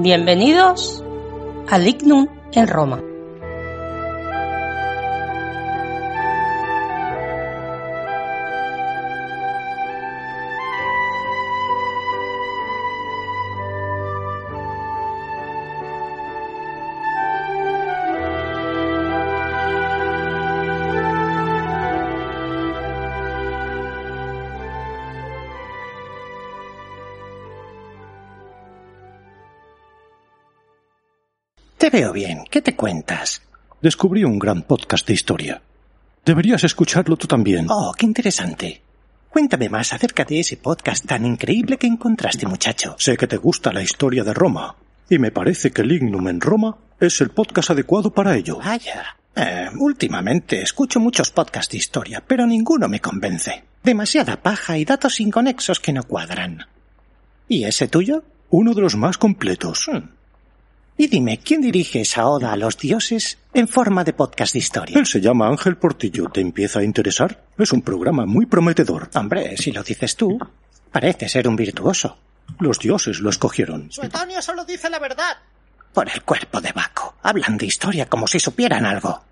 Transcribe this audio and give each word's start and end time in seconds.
Bienvenidos 0.00 1.02
al 1.68 1.84
Lignum 1.84 2.28
en 2.52 2.68
Roma. 2.68 3.02
Te 31.78 31.90
veo 31.90 32.12
bien. 32.12 32.42
¿Qué 32.50 32.60
te 32.60 32.74
cuentas? 32.74 33.40
Descubrí 33.80 34.24
un 34.24 34.40
gran 34.40 34.62
podcast 34.62 35.06
de 35.06 35.14
historia. 35.14 35.62
Deberías 36.24 36.64
escucharlo 36.64 37.16
tú 37.16 37.28
también. 37.28 37.66
Oh, 37.70 37.94
qué 37.96 38.04
interesante. 38.04 38.82
Cuéntame 39.30 39.68
más 39.68 39.92
acerca 39.92 40.24
de 40.24 40.40
ese 40.40 40.56
podcast 40.56 41.06
tan 41.06 41.24
increíble 41.24 41.76
que 41.76 41.86
encontraste, 41.86 42.48
muchacho. 42.48 42.96
Sé 42.98 43.16
que 43.16 43.28
te 43.28 43.36
gusta 43.36 43.72
la 43.72 43.80
historia 43.80 44.24
de 44.24 44.34
Roma, 44.34 44.74
y 45.08 45.20
me 45.20 45.30
parece 45.30 45.70
que 45.70 45.84
Lignum 45.84 46.26
en 46.26 46.40
Roma 46.40 46.76
es 46.98 47.20
el 47.20 47.28
podcast 47.28 47.70
adecuado 47.70 48.12
para 48.12 48.34
ello. 48.34 48.58
Vaya. 48.58 49.16
Eh, 49.36 49.68
últimamente 49.78 50.60
escucho 50.60 50.98
muchos 50.98 51.30
podcasts 51.30 51.70
de 51.70 51.78
historia, 51.78 52.24
pero 52.26 52.44
ninguno 52.44 52.88
me 52.88 53.00
convence. 53.00 53.62
Demasiada 53.84 54.42
paja 54.42 54.76
y 54.78 54.84
datos 54.84 55.20
inconexos 55.20 55.78
que 55.78 55.92
no 55.92 56.02
cuadran. 56.02 56.66
¿Y 57.46 57.62
ese 57.62 57.86
tuyo? 57.86 58.24
Uno 58.50 58.74
de 58.74 58.80
los 58.80 58.96
más 58.96 59.16
completos. 59.16 59.86
Hmm. 59.86 60.17
Y 61.00 61.06
dime, 61.06 61.38
¿quién 61.38 61.60
dirige 61.60 62.00
esa 62.00 62.26
oda 62.26 62.52
a 62.52 62.56
los 62.56 62.76
dioses 62.76 63.38
en 63.54 63.68
forma 63.68 64.02
de 64.02 64.12
podcast 64.12 64.52
de 64.52 64.58
historia? 64.58 64.98
Él 64.98 65.06
se 65.06 65.20
llama 65.20 65.46
Ángel 65.46 65.76
Portillo. 65.76 66.28
¿Te 66.28 66.40
empieza 66.40 66.80
a 66.80 66.82
interesar? 66.82 67.44
Es 67.56 67.72
un 67.72 67.82
programa 67.82 68.26
muy 68.26 68.46
prometedor. 68.46 69.08
Hombre, 69.14 69.56
si 69.56 69.70
lo 69.70 69.84
dices 69.84 70.16
tú, 70.16 70.36
parece 70.90 71.28
ser 71.28 71.46
un 71.46 71.54
virtuoso. 71.54 72.18
Los 72.58 72.80
dioses 72.80 73.20
lo 73.20 73.30
escogieron. 73.30 73.92
Suetonio 73.92 74.42
solo 74.42 74.64
dice 74.64 74.90
la 74.90 74.98
verdad. 74.98 75.36
Por 75.92 76.10
el 76.10 76.20
cuerpo 76.24 76.60
de 76.60 76.72
Baco. 76.72 77.14
Hablan 77.22 77.58
de 77.58 77.66
historia 77.66 78.08
como 78.08 78.26
si 78.26 78.40
supieran 78.40 78.84
algo. 78.84 79.22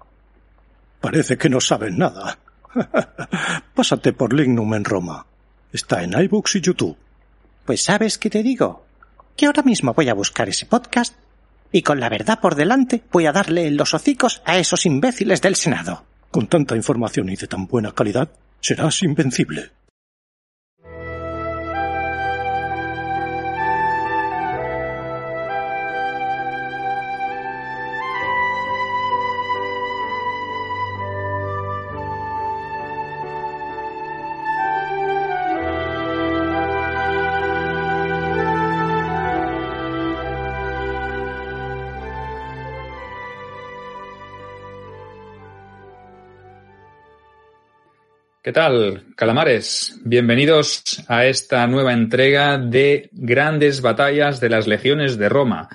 Parece 1.00 1.37
que 1.37 1.48
no 1.48 1.60
saben 1.60 1.98
nada. 1.98 2.38
Pásate 3.75 4.12
por 4.12 4.33
Lignum 4.33 4.72
en 4.72 4.84
Roma. 4.84 5.27
Está 5.72 6.04
en 6.04 6.12
iBooks 6.12 6.54
y 6.54 6.60
YouTube. 6.60 6.97
Pues 7.65 7.83
sabes 7.83 8.19
qué 8.19 8.31
te 8.31 8.44
digo. 8.44 8.87
Que 9.37 9.47
ahora 9.47 9.65
mismo 9.65 9.94
voy 9.94 10.09
a 10.09 10.15
buscar 10.15 10.48
ese 10.48 10.66
podcast 10.66 11.12
y 11.72 11.82
con 11.82 12.00
la 12.00 12.09
verdad 12.09 12.41
por 12.41 12.54
delante 12.54 13.03
voy 13.12 13.27
a 13.27 13.32
darle 13.32 13.71
los 13.71 13.94
hocicos 13.94 14.43
a 14.44 14.59
esos 14.59 14.87
imbéciles 14.87 15.43
del 15.43 15.56
Senado. 15.56 16.04
Con 16.31 16.49
tanta 16.49 16.77
información 16.77 17.28
y 17.28 17.37
de 17.37 17.47
tan 17.47 17.66
buena 17.66 17.93
calidad, 17.93 18.28
serás 18.60 19.03
invencible. 19.03 19.71
¿Qué 48.46 48.52
tal, 48.52 49.02
calamares? 49.16 49.98
Bienvenidos 50.04 51.04
a 51.08 51.26
esta 51.26 51.66
nueva 51.66 51.92
entrega 51.92 52.58
de 52.58 53.10
Grandes 53.10 53.80
Batallas 53.80 54.38
de 54.38 54.48
las 54.48 54.68
Legiones 54.68 55.18
de 55.18 55.28
Roma. 55.28 55.68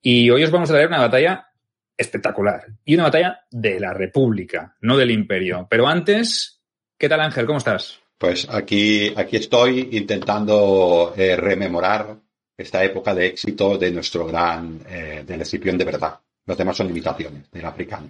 Y 0.00 0.30
hoy 0.30 0.44
os 0.44 0.50
vamos 0.50 0.70
a 0.70 0.72
traer 0.72 0.88
una 0.88 1.00
batalla 1.00 1.46
espectacular 1.94 2.64
y 2.86 2.94
una 2.94 3.02
batalla 3.02 3.40
de 3.50 3.78
la 3.78 3.92
República, 3.92 4.74
no 4.80 4.96
del 4.96 5.10
Imperio. 5.10 5.66
Pero 5.68 5.86
antes, 5.86 6.62
¿qué 6.96 7.06
tal 7.06 7.20
Ángel? 7.20 7.44
¿Cómo 7.44 7.58
estás? 7.58 8.00
Pues 8.16 8.48
aquí, 8.48 9.12
aquí 9.14 9.36
estoy 9.36 9.90
intentando 9.92 11.12
eh, 11.14 11.36
rememorar 11.36 12.16
esta 12.56 12.82
época 12.82 13.14
de 13.14 13.26
éxito 13.26 13.76
de 13.76 13.90
nuestro 13.90 14.26
gran, 14.26 14.80
eh, 14.88 15.22
del 15.26 15.42
Escipión 15.42 15.76
de 15.76 15.84
verdad. 15.84 16.18
Los 16.46 16.56
demás 16.56 16.78
son 16.78 16.88
imitaciones 16.88 17.50
del 17.50 17.66
africano. 17.66 18.08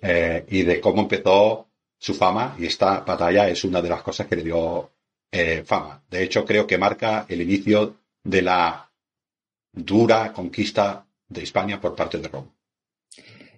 Eh, 0.00 0.46
y 0.48 0.62
de 0.62 0.80
cómo 0.80 1.02
empezó 1.02 1.71
su 2.02 2.14
fama 2.14 2.56
y 2.58 2.66
esta 2.66 2.98
batalla 3.00 3.48
es 3.48 3.62
una 3.62 3.80
de 3.80 3.88
las 3.88 4.02
cosas 4.02 4.26
que 4.26 4.34
le 4.34 4.42
dio 4.42 4.90
eh, 5.30 5.62
fama. 5.64 6.02
De 6.10 6.24
hecho, 6.24 6.44
creo 6.44 6.66
que 6.66 6.76
marca 6.76 7.26
el 7.28 7.42
inicio 7.42 7.94
de 8.24 8.42
la 8.42 8.90
dura 9.72 10.32
conquista 10.32 11.06
de 11.28 11.44
España 11.44 11.80
por 11.80 11.94
parte 11.94 12.18
de 12.18 12.26
Roma. 12.26 12.48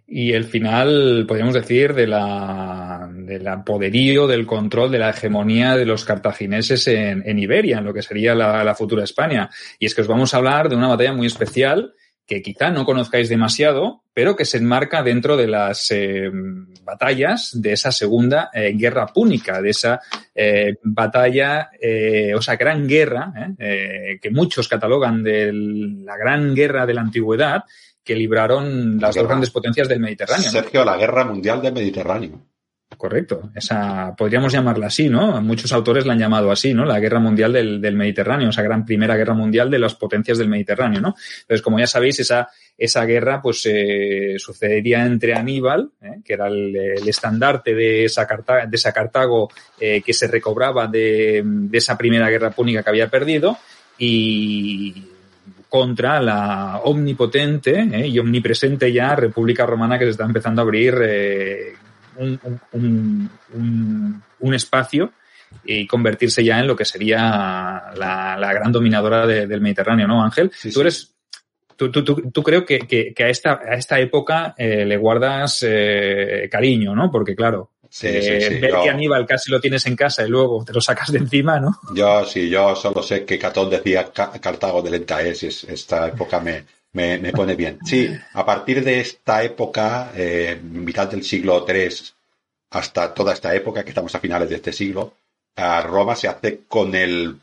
Y 0.07 0.33
el 0.33 0.45
final, 0.45 1.25
podríamos 1.27 1.55
decir, 1.55 1.95
de 1.95 2.07
la, 2.07 3.09
del 3.11 3.47
poderío, 3.65 4.27
del 4.27 4.45
control, 4.45 4.93
de 4.93 4.99
la 4.99 5.09
hegemonía 5.09 5.75
de 5.75 5.87
los 5.87 6.05
cartagineses 6.05 6.87
en, 6.89 7.39
Iberia, 7.39 7.79
en 7.79 7.85
lo 7.87 7.95
que 7.95 8.03
sería 8.03 8.35
la, 8.35 8.75
futura 8.75 9.05
España. 9.05 9.49
Y 9.79 9.87
es 9.87 9.95
que 9.95 10.03
os 10.03 10.07
vamos 10.07 10.35
a 10.35 10.37
hablar 10.37 10.69
de 10.69 10.77
una 10.77 10.89
batalla 10.89 11.15
muy 11.15 11.29
especial 11.29 11.95
que 12.27 12.41
quizá 12.41 12.71
no 12.71 12.85
conozcáis 12.85 13.29
demasiado, 13.29 14.03
pero 14.15 14.37
que 14.37 14.45
se 14.45 14.59
enmarca 14.59 15.03
dentro 15.03 15.37
de 15.37 15.47
las 15.47 15.91
eh, 15.91 16.31
batallas 16.83 17.51
de 17.55 17.73
esa 17.73 17.93
segunda 17.93 18.51
eh, 18.55 18.73
guerra 18.75 19.07
púnica, 19.09 19.61
de 19.61 19.71
esa 19.71 20.01
eh, 20.35 20.77
batalla, 20.83 21.71
o 22.35 22.41
sea, 22.41 22.57
gran 22.57 22.87
guerra, 22.87 23.33
que 23.59 24.31
muchos 24.31 24.69
catalogan 24.69 25.23
de 25.23 25.53
la 25.53 26.17
gran 26.17 26.55
guerra 26.55 26.87
de 26.87 26.95
la 26.95 27.03
antigüedad, 27.03 27.65
que 28.03 28.15
libraron 28.15 28.99
las 29.01 29.15
dos 29.15 29.27
grandes 29.27 29.51
potencias 29.51 29.89
del 29.89 30.01
Mediterráneo. 30.01 30.51
Sergio, 30.51 30.85
la 30.85 30.97
guerra 30.97 31.25
mundial 31.25 31.63
del 31.63 31.73
Mediterráneo. 31.73 32.54
Correcto. 32.97 33.51
Esa, 33.55 34.15
podríamos 34.17 34.53
llamarla 34.53 34.87
así, 34.87 35.09
¿no? 35.09 35.41
Muchos 35.41 35.73
autores 35.73 36.07
la 36.07 36.13
han 36.13 36.19
llamado 36.19 36.51
así, 36.51 36.75
¿no? 36.75 36.85
La 36.85 37.01
guerra 37.01 37.21
mundial 37.21 37.53
del, 37.53 37.97
Mediterráneo, 37.97 38.51
esa 38.51 38.63
gran 38.63 38.85
primera 38.85 39.17
guerra 39.17 39.35
mundial 39.35 39.71
de 39.71 39.79
las 39.79 39.95
potencias 39.95 40.39
del 40.39 40.49
Mediterráneo, 40.49 41.01
¿no? 41.01 41.15
Entonces, 41.43 41.63
como 41.63 41.79
ya 41.79 41.87
sabéis, 41.87 42.21
esa, 42.21 42.49
esa 42.77 43.05
guerra, 43.05 43.41
pues, 43.41 43.63
eh, 43.67 44.35
sucedería 44.39 45.05
entre 45.05 45.35
Aníbal, 45.35 45.91
¿eh? 46.03 46.21
que 46.25 46.35
era 46.35 46.49
el, 46.49 46.77
estandarte 47.07 47.75
de 47.75 48.05
esa, 48.05 48.27
Cartago, 48.27 48.69
de 48.69 48.77
esa 48.77 48.93
Cartago 48.93 49.51
eh, 49.81 50.03
que 50.03 50.13
se 50.13 50.27
recobraba 50.27 50.87
de, 50.87 51.45
esa 51.73 51.97
primera 51.97 52.29
guerra 52.29 52.51
púnica 52.51 52.83
que 52.83 52.91
había 52.91 53.09
perdido, 53.09 53.59
y 53.99 55.11
contra 55.69 56.21
la 56.21 56.81
omnipotente 56.85 57.81
eh, 57.81 58.07
y 58.07 58.19
omnipresente 58.19 58.93
ya 58.93 59.17
República 59.17 59.67
Romana 59.67 59.99
que 59.99 60.05
se 60.05 60.13
está 60.13 60.25
empezando 60.25 60.61
a 60.61 60.65
abrir 60.65 60.95
un, 62.19 62.41
un, 62.73 63.31
un, 63.53 64.23
un, 64.41 64.55
espacio 64.55 65.13
y 65.65 65.87
convertirse 65.87 66.45
ya 66.45 66.61
en 66.61 66.67
lo 66.67 66.77
que 66.77 66.85
sería 66.85 67.93
la, 67.97 68.37
la 68.39 68.53
gran 68.53 68.73
dominadora 68.73 69.27
de, 69.27 69.47
del 69.47 69.61
Mediterráneo, 69.61 70.07
¿no, 70.07 70.23
Ángel? 70.23 70.51
Sí, 70.55 70.73
tú 70.73 70.81
eres... 70.81 71.11
Tú, 71.77 71.91
tú, 71.91 72.05
tú, 72.05 72.31
tú, 72.31 72.43
creo 72.45 72.65
que, 72.65 72.79
que, 72.81 73.13
que, 73.13 73.25
a, 73.25 73.29
esta, 73.29 73.55
a 73.55 73.75
esta 73.75 73.99
época 73.99 74.55
eh, 74.57 74.85
le 74.85 74.97
guardas 74.97 75.65
eh, 75.67 76.49
cariño, 76.49 76.95
¿no? 76.95 77.11
Porque, 77.11 77.35
claro, 77.35 77.73
Sí, 77.95 78.09
sí, 78.09 78.59
ver 78.59 78.73
yo, 78.73 78.83
que 78.83 78.91
Aníbal 78.91 79.25
casi 79.25 79.53
lo 79.53 79.61
tienes 79.61 79.87
en 79.87 79.95
casa 79.95 80.25
y 80.25 80.29
luego 80.29 80.65
te 80.65 80.73
lo 80.73 80.81
sacas 80.81 81.13
de 81.13 81.19
encima, 81.19 81.61
¿no? 81.61 81.79
Yo 81.95 82.25
sí, 82.25 82.51
yo 82.51 82.75
solo 82.75 83.01
sé 83.05 83.25
que 83.25 83.39
Catón 83.39 83.71
decía 83.71 84.11
Cartago 84.13 84.83
de 84.83 84.91
lenta 84.91 85.23
es, 85.23 85.45
esta 85.45 86.09
época 86.09 86.41
me, 86.41 86.65
me, 86.95 87.19
me, 87.19 87.33
pone 87.33 87.55
bien. 87.55 87.79
Sí, 87.85 88.09
a 88.33 88.45
partir 88.45 88.83
de 88.83 89.01
esta 89.01 89.43
época, 89.43 90.13
eh, 90.15 90.59
mitad 90.63 91.09
del 91.09 91.23
siglo 91.23 91.67
III 91.69 91.91
hasta 92.71 93.13
toda 93.13 93.33
esta 93.33 93.55
época, 93.55 93.85
que 93.85 93.91
estamos 93.91 94.15
a 94.15 94.21
finales 94.21 94.49
de 94.49 94.57
este 94.57 94.73
siglo, 94.73 95.15
Roma 95.57 96.17
se 96.17 96.29
hace 96.29 96.63
con 96.67 96.95
el, 96.95 97.39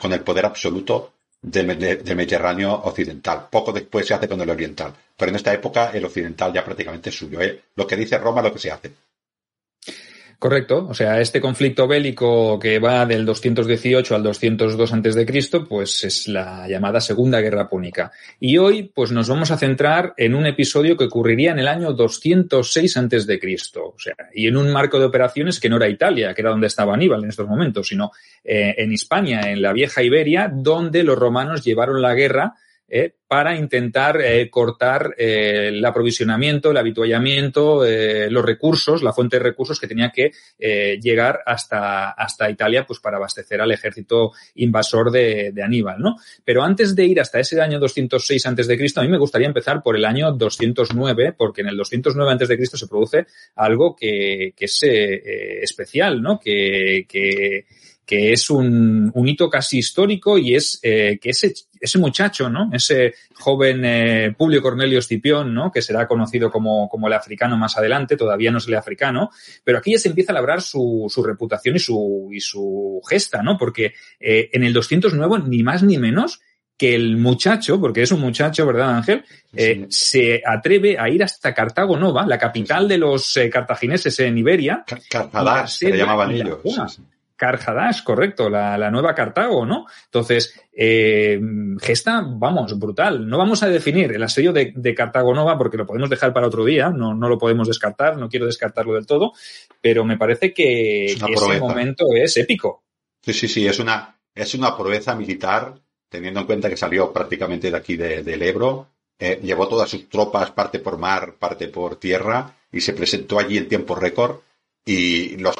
con 0.00 0.12
el 0.12 0.20
poder 0.20 0.44
absoluto 0.44 1.12
del, 1.40 1.66
Mediterráneo 2.16 2.72
occidental. 2.72 3.48
Poco 3.50 3.72
después 3.72 4.06
se 4.06 4.14
hace 4.14 4.28
con 4.28 4.40
el 4.40 4.50
oriental. 4.50 4.92
Pero 5.16 5.30
en 5.30 5.36
esta 5.36 5.52
época 5.52 5.90
el 5.92 6.04
occidental 6.04 6.52
ya 6.52 6.64
prácticamente 6.64 7.10
es 7.10 7.16
suyo. 7.16 7.40
¿eh? 7.40 7.62
Lo 7.76 7.86
que 7.86 7.96
dice 7.96 8.18
Roma, 8.18 8.42
lo 8.42 8.52
que 8.52 8.58
se 8.58 8.70
hace. 8.70 8.92
Correcto, 10.38 10.86
o 10.88 10.94
sea, 10.94 11.20
este 11.20 11.40
conflicto 11.40 11.86
bélico 11.86 12.58
que 12.58 12.78
va 12.78 13.06
del 13.06 13.24
218 13.24 14.14
al 14.14 14.22
202 14.22 14.92
antes 14.92 15.14
de 15.14 15.24
Cristo, 15.24 15.64
pues 15.64 16.04
es 16.04 16.28
la 16.28 16.68
llamada 16.68 17.00
Segunda 17.00 17.40
Guerra 17.40 17.68
Púnica. 17.68 18.12
Y 18.40 18.58
hoy, 18.58 18.90
pues 18.94 19.10
nos 19.10 19.28
vamos 19.28 19.50
a 19.50 19.58
centrar 19.58 20.14
en 20.16 20.34
un 20.34 20.46
episodio 20.46 20.96
que 20.96 21.04
ocurriría 21.04 21.52
en 21.52 21.60
el 21.60 21.68
año 21.68 21.92
206 21.92 22.96
antes 22.96 23.26
de 23.26 23.38
Cristo, 23.38 23.94
o 23.96 23.98
sea, 23.98 24.16
y 24.34 24.46
en 24.46 24.56
un 24.56 24.70
marco 24.72 24.98
de 24.98 25.06
operaciones 25.06 25.60
que 25.60 25.68
no 25.68 25.76
era 25.76 25.88
Italia, 25.88 26.34
que 26.34 26.42
era 26.42 26.50
donde 26.50 26.66
estaba 26.66 26.94
Aníbal 26.94 27.22
en 27.22 27.30
estos 27.30 27.48
momentos, 27.48 27.88
sino 27.88 28.10
eh, 28.44 28.74
en 28.78 28.92
España, 28.92 29.50
en 29.50 29.62
la 29.62 29.72
vieja 29.72 30.02
Iberia, 30.02 30.50
donde 30.52 31.02
los 31.02 31.18
romanos 31.18 31.64
llevaron 31.64 32.02
la 32.02 32.14
guerra 32.14 32.54
eh, 32.88 33.14
para 33.26 33.56
intentar 33.56 34.20
eh, 34.20 34.48
cortar 34.48 35.14
eh, 35.18 35.68
el 35.68 35.84
aprovisionamiento, 35.84 36.70
el 36.70 36.76
habituallamiento, 36.76 37.84
eh, 37.84 38.30
los 38.30 38.44
recursos, 38.44 39.02
la 39.02 39.12
fuente 39.12 39.38
de 39.38 39.42
recursos 39.42 39.80
que 39.80 39.88
tenía 39.88 40.10
que 40.10 40.30
eh, 40.58 41.00
llegar 41.02 41.40
hasta, 41.44 42.10
hasta 42.10 42.50
Italia 42.50 42.86
pues 42.86 43.00
para 43.00 43.16
abastecer 43.16 43.60
al 43.60 43.72
ejército 43.72 44.32
invasor 44.54 45.10
de, 45.10 45.50
de, 45.52 45.62
Aníbal, 45.62 45.98
¿no? 45.98 46.16
Pero 46.44 46.62
antes 46.62 46.94
de 46.94 47.06
ir 47.06 47.20
hasta 47.20 47.40
ese 47.40 47.60
año 47.60 47.80
206 47.80 48.46
antes 48.46 48.68
de 48.68 48.76
Cristo, 48.76 49.00
a 49.00 49.04
mí 49.04 49.08
me 49.08 49.18
gustaría 49.18 49.48
empezar 49.48 49.82
por 49.82 49.96
el 49.96 50.04
año 50.04 50.30
209, 50.30 51.34
porque 51.36 51.62
en 51.62 51.68
el 51.68 51.76
209 51.76 52.30
antes 52.30 52.48
de 52.48 52.56
Cristo 52.56 52.76
se 52.76 52.86
produce 52.86 53.26
algo 53.56 53.96
que, 53.96 54.52
que 54.54 54.66
es 54.66 54.82
eh, 54.84 55.60
especial, 55.62 56.22
¿no? 56.22 56.38
Que, 56.38 57.06
que 57.08 57.66
que 58.06 58.32
es 58.32 58.50
un, 58.50 59.10
un, 59.14 59.28
hito 59.28 59.48
casi 59.48 59.78
histórico 59.78 60.36
y 60.36 60.54
es 60.54 60.78
eh, 60.82 61.18
que 61.20 61.30
ese, 61.30 61.54
ese 61.84 61.98
muchacho, 61.98 62.48
¿no? 62.48 62.70
Ese 62.72 63.14
joven 63.34 63.84
eh, 63.84 64.34
Publio 64.36 64.62
Cornelio 64.62 64.98
Escipión, 64.98 65.54
¿no? 65.54 65.70
Que 65.70 65.82
será 65.82 66.08
conocido 66.08 66.50
como, 66.50 66.88
como 66.88 67.06
el 67.06 67.12
africano 67.12 67.56
más 67.56 67.76
adelante, 67.76 68.16
todavía 68.16 68.50
no 68.50 68.58
es 68.58 68.66
el 68.66 68.74
africano, 68.74 69.30
pero 69.62 69.78
aquí 69.78 69.92
ya 69.92 69.98
se 69.98 70.08
empieza 70.08 70.32
a 70.32 70.34
labrar 70.34 70.62
su, 70.62 71.06
su 71.08 71.22
reputación 71.22 71.76
y 71.76 71.78
su, 71.78 72.30
y 72.32 72.40
su 72.40 73.00
gesta, 73.08 73.42
¿no? 73.42 73.56
Porque 73.58 73.94
eh, 74.18 74.50
en 74.52 74.64
el 74.64 74.72
209, 74.72 75.44
ni 75.46 75.62
más 75.62 75.82
ni 75.82 75.98
menos, 75.98 76.40
que 76.76 76.94
el 76.94 77.16
muchacho, 77.16 77.80
porque 77.80 78.02
es 78.02 78.10
un 78.10 78.20
muchacho, 78.20 78.66
¿verdad, 78.66 78.96
Ángel? 78.96 79.24
Eh, 79.52 79.86
sí. 79.88 80.14
se 80.16 80.42
atreve 80.44 80.98
a 80.98 81.08
ir 81.08 81.22
hasta 81.22 81.54
Cartago 81.54 81.96
Nova, 81.96 82.26
la 82.26 82.38
capital 82.38 82.88
de 82.88 82.98
los 82.98 83.36
eh, 83.36 83.48
cartagineses 83.48 84.18
en 84.20 84.38
Iberia. 84.38 84.84
Cartadas, 85.08 85.76
se 85.76 85.90
le 85.90 85.98
llamaban 85.98 86.32
ellos. 86.32 86.58
Sí, 86.64 87.02
Carhadash, 87.36 88.04
correcto, 88.04 88.48
la, 88.48 88.78
la, 88.78 88.90
nueva 88.90 89.14
Cartago, 89.14 89.66
¿no? 89.66 89.86
Entonces, 90.04 90.60
eh, 90.72 91.40
gesta, 91.80 92.24
vamos, 92.26 92.78
brutal. 92.78 93.26
No 93.26 93.38
vamos 93.38 93.62
a 93.62 93.68
definir 93.68 94.12
el 94.12 94.22
asedio 94.22 94.52
de, 94.52 94.72
de, 94.74 94.94
Cartago 94.94 95.34
Nova 95.34 95.58
porque 95.58 95.76
lo 95.76 95.86
podemos 95.86 96.08
dejar 96.08 96.32
para 96.32 96.46
otro 96.46 96.64
día, 96.64 96.90
no, 96.90 97.14
no 97.14 97.28
lo 97.28 97.38
podemos 97.38 97.66
descartar, 97.66 98.16
no 98.16 98.28
quiero 98.28 98.46
descartarlo 98.46 98.94
del 98.94 99.06
todo, 99.06 99.32
pero 99.80 100.04
me 100.04 100.16
parece 100.16 100.52
que, 100.52 101.16
que 101.26 101.32
ese 101.32 101.60
momento 101.60 102.06
es 102.14 102.36
épico. 102.36 102.84
Sí, 103.22 103.32
sí, 103.32 103.48
sí, 103.48 103.66
es 103.66 103.78
una, 103.78 104.16
es 104.34 104.54
una 104.54 104.76
proeza 104.76 105.14
militar, 105.16 105.74
teniendo 106.08 106.40
en 106.40 106.46
cuenta 106.46 106.68
que 106.68 106.76
salió 106.76 107.12
prácticamente 107.12 107.70
de 107.70 107.76
aquí 107.76 107.96
de, 107.96 108.22
del 108.22 108.42
Ebro, 108.42 108.88
eh, 109.18 109.40
llevó 109.42 109.68
todas 109.68 109.90
sus 109.90 110.08
tropas, 110.08 110.50
parte 110.50 110.78
por 110.78 110.98
mar, 110.98 111.34
parte 111.38 111.68
por 111.68 111.96
tierra, 111.96 112.56
y 112.70 112.80
se 112.80 112.92
presentó 112.92 113.38
allí 113.38 113.58
en 113.58 113.68
tiempo 113.68 113.94
récord, 113.94 114.40
y 114.84 115.36
los 115.38 115.56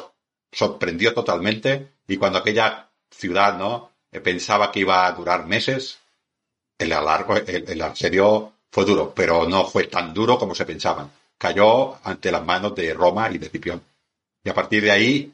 sorprendió 0.55 1.13
totalmente 1.13 1.89
y 2.07 2.15
cuando 2.17 2.39
aquella 2.39 2.89
ciudad 3.11 3.57
no 3.57 3.91
eh, 4.11 4.21
pensaba 4.21 4.71
que 4.71 4.79
iba 4.79 5.05
a 5.05 5.11
durar 5.11 5.45
meses, 5.45 5.99
el 6.77 6.93
alargo, 6.93 7.35
el, 7.35 7.69
el 7.69 7.81
asedio 7.81 8.53
fue 8.71 8.85
duro, 8.85 9.13
pero 9.13 9.47
no 9.47 9.65
fue 9.65 9.87
tan 9.87 10.13
duro 10.13 10.37
como 10.37 10.55
se 10.55 10.65
pensaban. 10.65 11.11
Cayó 11.37 11.97
ante 12.05 12.31
las 12.31 12.45
manos 12.45 12.73
de 12.73 12.93
Roma 12.93 13.29
y 13.29 13.37
de 13.37 13.49
Cipión. 13.49 13.83
Y 14.43 14.49
a 14.49 14.53
partir 14.53 14.83
de 14.83 14.91
ahí, 14.91 15.33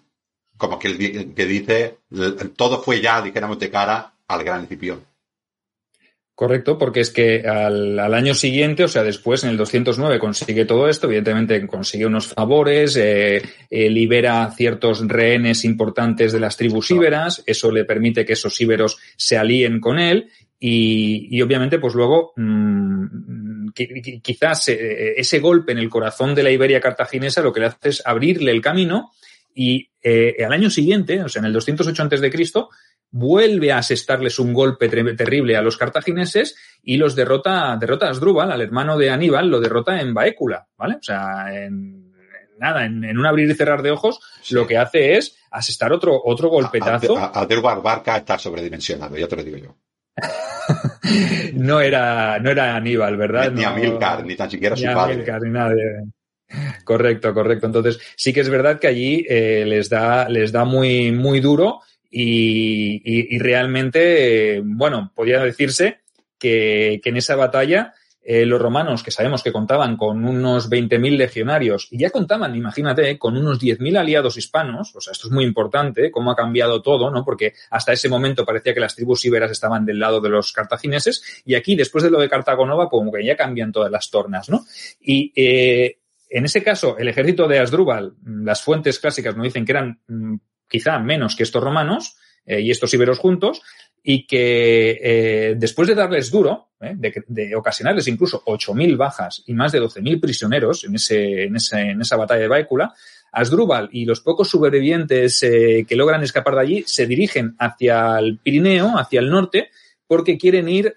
como 0.58 0.80
que, 0.80 1.34
que 1.36 1.46
dice, 1.46 2.00
todo 2.56 2.82
fue 2.82 3.00
ya, 3.00 3.22
dijéramos, 3.22 3.60
de 3.60 3.70
cara 3.70 4.14
al 4.28 4.44
gran 4.44 4.68
Cipión. 4.68 5.06
Correcto, 6.42 6.76
porque 6.80 7.02
es 7.02 7.12
que 7.12 7.48
al, 7.48 8.00
al, 8.00 8.16
año 8.16 8.34
siguiente, 8.34 8.84
o 8.84 8.88
sea, 8.88 9.04
después 9.04 9.44
en 9.44 9.52
el 9.52 9.58
209 9.58 10.18
consigue 10.18 10.66
todo 10.66 10.90
esto, 10.90 11.06
evidentemente 11.06 11.68
consigue 11.68 12.08
unos 12.08 12.30
favores, 12.30 12.96
eh, 12.96 13.44
eh, 13.70 13.90
libera 13.92 14.50
ciertos 14.50 15.08
rehenes 15.08 15.64
importantes 15.66 16.34
de 16.34 16.40
las 16.40 16.58
tribus 16.58 16.90
íberas, 16.90 17.44
eso 17.46 17.72
le 17.72 17.86
permite 17.86 18.26
que 18.26 18.34
esos 18.34 18.60
íberos 18.60 18.98
se 19.16 19.38
alíen 19.38 19.80
con 19.80 20.00
él 20.00 20.32
y, 20.60 21.28
y 21.30 21.44
obviamente 21.44 21.78
pues 21.78 21.94
luego 21.94 22.34
mmm, 22.36 23.68
quizás 24.24 24.70
eh, 24.70 25.14
ese 25.18 25.38
golpe 25.42 25.74
en 25.74 25.78
el 25.78 25.92
corazón 25.92 26.34
de 26.34 26.42
la 26.42 26.50
Iberia 26.50 26.82
cartaginesa 26.82 27.44
lo 27.44 27.54
que 27.54 27.60
le 27.60 27.66
hace 27.68 27.90
es 27.90 28.02
abrirle 28.04 28.52
el 28.52 28.62
camino 28.62 29.12
y 29.54 29.90
eh, 30.02 30.38
al 30.44 30.54
año 30.54 30.70
siguiente, 30.70 31.24
o 31.24 31.30
sea, 31.30 31.42
en 31.42 31.46
el 31.46 31.54
208 31.54 32.02
antes 32.02 32.22
de 32.22 32.32
Cristo, 32.32 32.70
vuelve 33.12 33.72
a 33.72 33.80
asestarles 33.80 34.40
un 34.40 34.54
golpe 34.54 34.88
terrible 34.90 35.58
a 35.58 35.62
los 35.62 35.78
cartagineses 35.78 36.56
y 36.82 36.98
los 36.98 37.16
derrota, 37.16 37.76
derrota 37.78 38.08
a 38.08 38.12
Asdrúbal, 38.12 38.52
al 38.52 38.62
hermano 38.62 38.98
de 38.98 39.10
Aníbal, 39.10 39.50
lo 39.50 39.60
derrota 39.60 40.00
en 40.00 40.14
Baécula, 40.14 40.68
¿vale? 40.78 40.96
O 40.96 41.04
sea, 41.04 41.54
en, 41.54 42.14
nada, 42.58 42.86
en, 42.86 43.04
en, 43.04 43.18
un 43.18 43.26
abrir 43.26 43.50
y 43.50 43.54
cerrar 43.54 43.82
de 43.82 43.92
ojos, 43.92 44.22
sí. 44.42 44.56
lo 44.56 44.66
que 44.66 44.78
hace 44.78 45.18
es 45.18 45.38
asestar 45.52 45.92
otro, 45.92 46.20
otro 46.24 46.50
golpetazo. 46.50 47.18
Adrúbal 47.18 47.82
Barca 47.82 48.18
está 48.18 48.38
sobredimensionado, 48.38 49.18
ya 49.18 49.28
te 49.28 49.36
lo 49.36 49.44
digo 49.44 49.58
yo. 49.58 49.78
no 51.56 51.82
era, 51.82 52.40
no 52.40 52.50
era 52.50 52.76
Aníbal, 52.76 53.18
¿verdad? 53.18 53.52
Ni, 53.52 53.64
no, 53.64 53.70
Amílcar, 53.70 54.26
ni 54.26 54.36
tan 54.36 54.50
siquiera 54.50 54.76
ni 54.76 54.82
su 54.82 54.88
padre. 54.88 55.14
Amílcar, 55.14 55.42
ni 55.42 55.50
nadie. 55.50 55.84
Correcto, 56.84 57.34
correcto. 57.34 57.66
Entonces, 57.68 58.00
sí 58.16 58.34
que 58.34 58.42
es 58.42 58.50
verdad 58.50 58.80
que 58.80 58.88
allí 58.88 59.26
eh, 59.30 59.66
les 59.66 59.90
da, 59.90 60.28
les 60.30 60.52
da 60.52 60.66
muy, 60.66 61.12
muy 61.12 61.40
duro 61.40 61.80
y, 62.10 63.02
y, 63.04 63.36
y 63.36 63.40
realmente, 63.40 64.58
eh, 64.58 64.62
bueno, 64.64 65.12
podría 65.16 65.44
decirse 65.44 66.00
que, 66.38 67.00
que 67.04 67.10
en 67.10 67.18
esa 67.18 67.36
batalla 67.36 67.94
eh, 68.24 68.46
los 68.46 68.62
romanos, 68.62 69.02
que 69.02 69.10
sabemos 69.10 69.42
que 69.42 69.52
contaban 69.52 69.98
con 69.98 70.24
unos 70.24 70.70
20.000 70.70 71.18
legionarios, 71.18 71.88
y 71.90 71.98
ya 71.98 72.12
contaban, 72.12 72.56
imagínate, 72.56 73.18
con 73.18 73.36
unos 73.36 73.60
10.000 73.60 73.98
aliados 73.98 74.38
hispanos, 74.38 74.96
o 74.96 75.02
sea, 75.02 75.12
esto 75.12 75.28
es 75.28 75.34
muy 75.34 75.44
importante, 75.44 76.12
cómo 76.12 76.30
ha 76.30 76.36
cambiado 76.36 76.84
todo, 76.84 77.10
¿no? 77.10 77.26
Porque 77.26 77.54
hasta 77.72 77.94
ese 77.94 78.10
momento 78.10 78.46
parecía 78.46 78.76
que 78.76 78.80
las 78.80 78.96
tribus 78.96 79.26
íberas 79.26 79.50
estaban 79.50 79.88
del 79.88 80.00
lado 80.00 80.22
de 80.22 80.30
los 80.30 80.54
cartagineses, 80.54 81.42
y 81.46 81.56
aquí, 81.56 81.76
después 81.76 82.04
de 82.04 82.12
lo 82.12 82.20
de 82.20 82.30
Cartago 82.30 82.64
Nova, 82.68 82.90
como 82.90 83.12
que 83.12 83.26
ya 83.26 83.36
cambian 83.36 83.72
todas 83.72 83.90
las 83.90 84.12
tornas, 84.12 84.50
¿no? 84.50 84.66
Y 85.02 85.34
eh, 85.36 86.01
en 86.34 86.46
ese 86.46 86.64
caso, 86.64 86.98
el 86.98 87.10
ejército 87.10 87.46
de 87.46 87.60
Asdrúbal, 87.60 88.14
las 88.24 88.64
fuentes 88.64 89.00
clásicas 89.00 89.36
nos 89.36 89.44
dicen 89.44 89.66
que 89.66 89.74
eran 89.74 90.00
mm, 90.08 90.36
quizá 90.66 90.98
menos 90.98 91.36
que 91.36 91.44
estos 91.44 91.62
romanos 91.62 92.16
eh, 92.46 92.62
y 92.62 92.72
estos 92.72 92.94
íberos 92.94 93.20
juntos, 93.20 93.62
y 94.02 94.26
que 94.26 94.98
eh, 95.04 95.56
después 95.58 95.90
de 95.90 95.94
darles 95.94 96.32
duro, 96.32 96.70
¿eh? 96.80 96.96
de, 96.96 97.56
ocasionarles 97.56 98.08
incluso 98.08 98.44
8.000 98.46 98.96
bajas 98.98 99.44
y 99.46 99.54
más 99.54 99.74
de 99.74 99.82
12.000 99.82 100.22
prisioneros 100.22 100.86
en, 100.86 100.96
ese, 100.96 101.44
en, 101.44 101.56
esa 102.02 102.16
batalla 102.16 102.42
de 102.42 102.48
Baécula, 102.48 102.94
Asdrúbal 103.34 103.90
y 103.92 104.06
los 104.06 104.22
pocos 104.22 104.50
sobrevivientes 104.50 105.44
eh, 105.44 105.86
que 105.88 105.96
logran 105.98 106.24
escapar 106.24 106.56
de 106.56 106.62
allí 106.62 106.84
se 106.88 107.06
dirigen 107.06 107.56
hacia 107.60 108.18
el 108.20 108.40
Pirineo, 108.40 108.98
hacia 108.98 109.20
el 109.20 109.30
norte, 109.30 109.70
porque 110.08 110.38
quieren 110.38 110.68
ir 110.68 110.94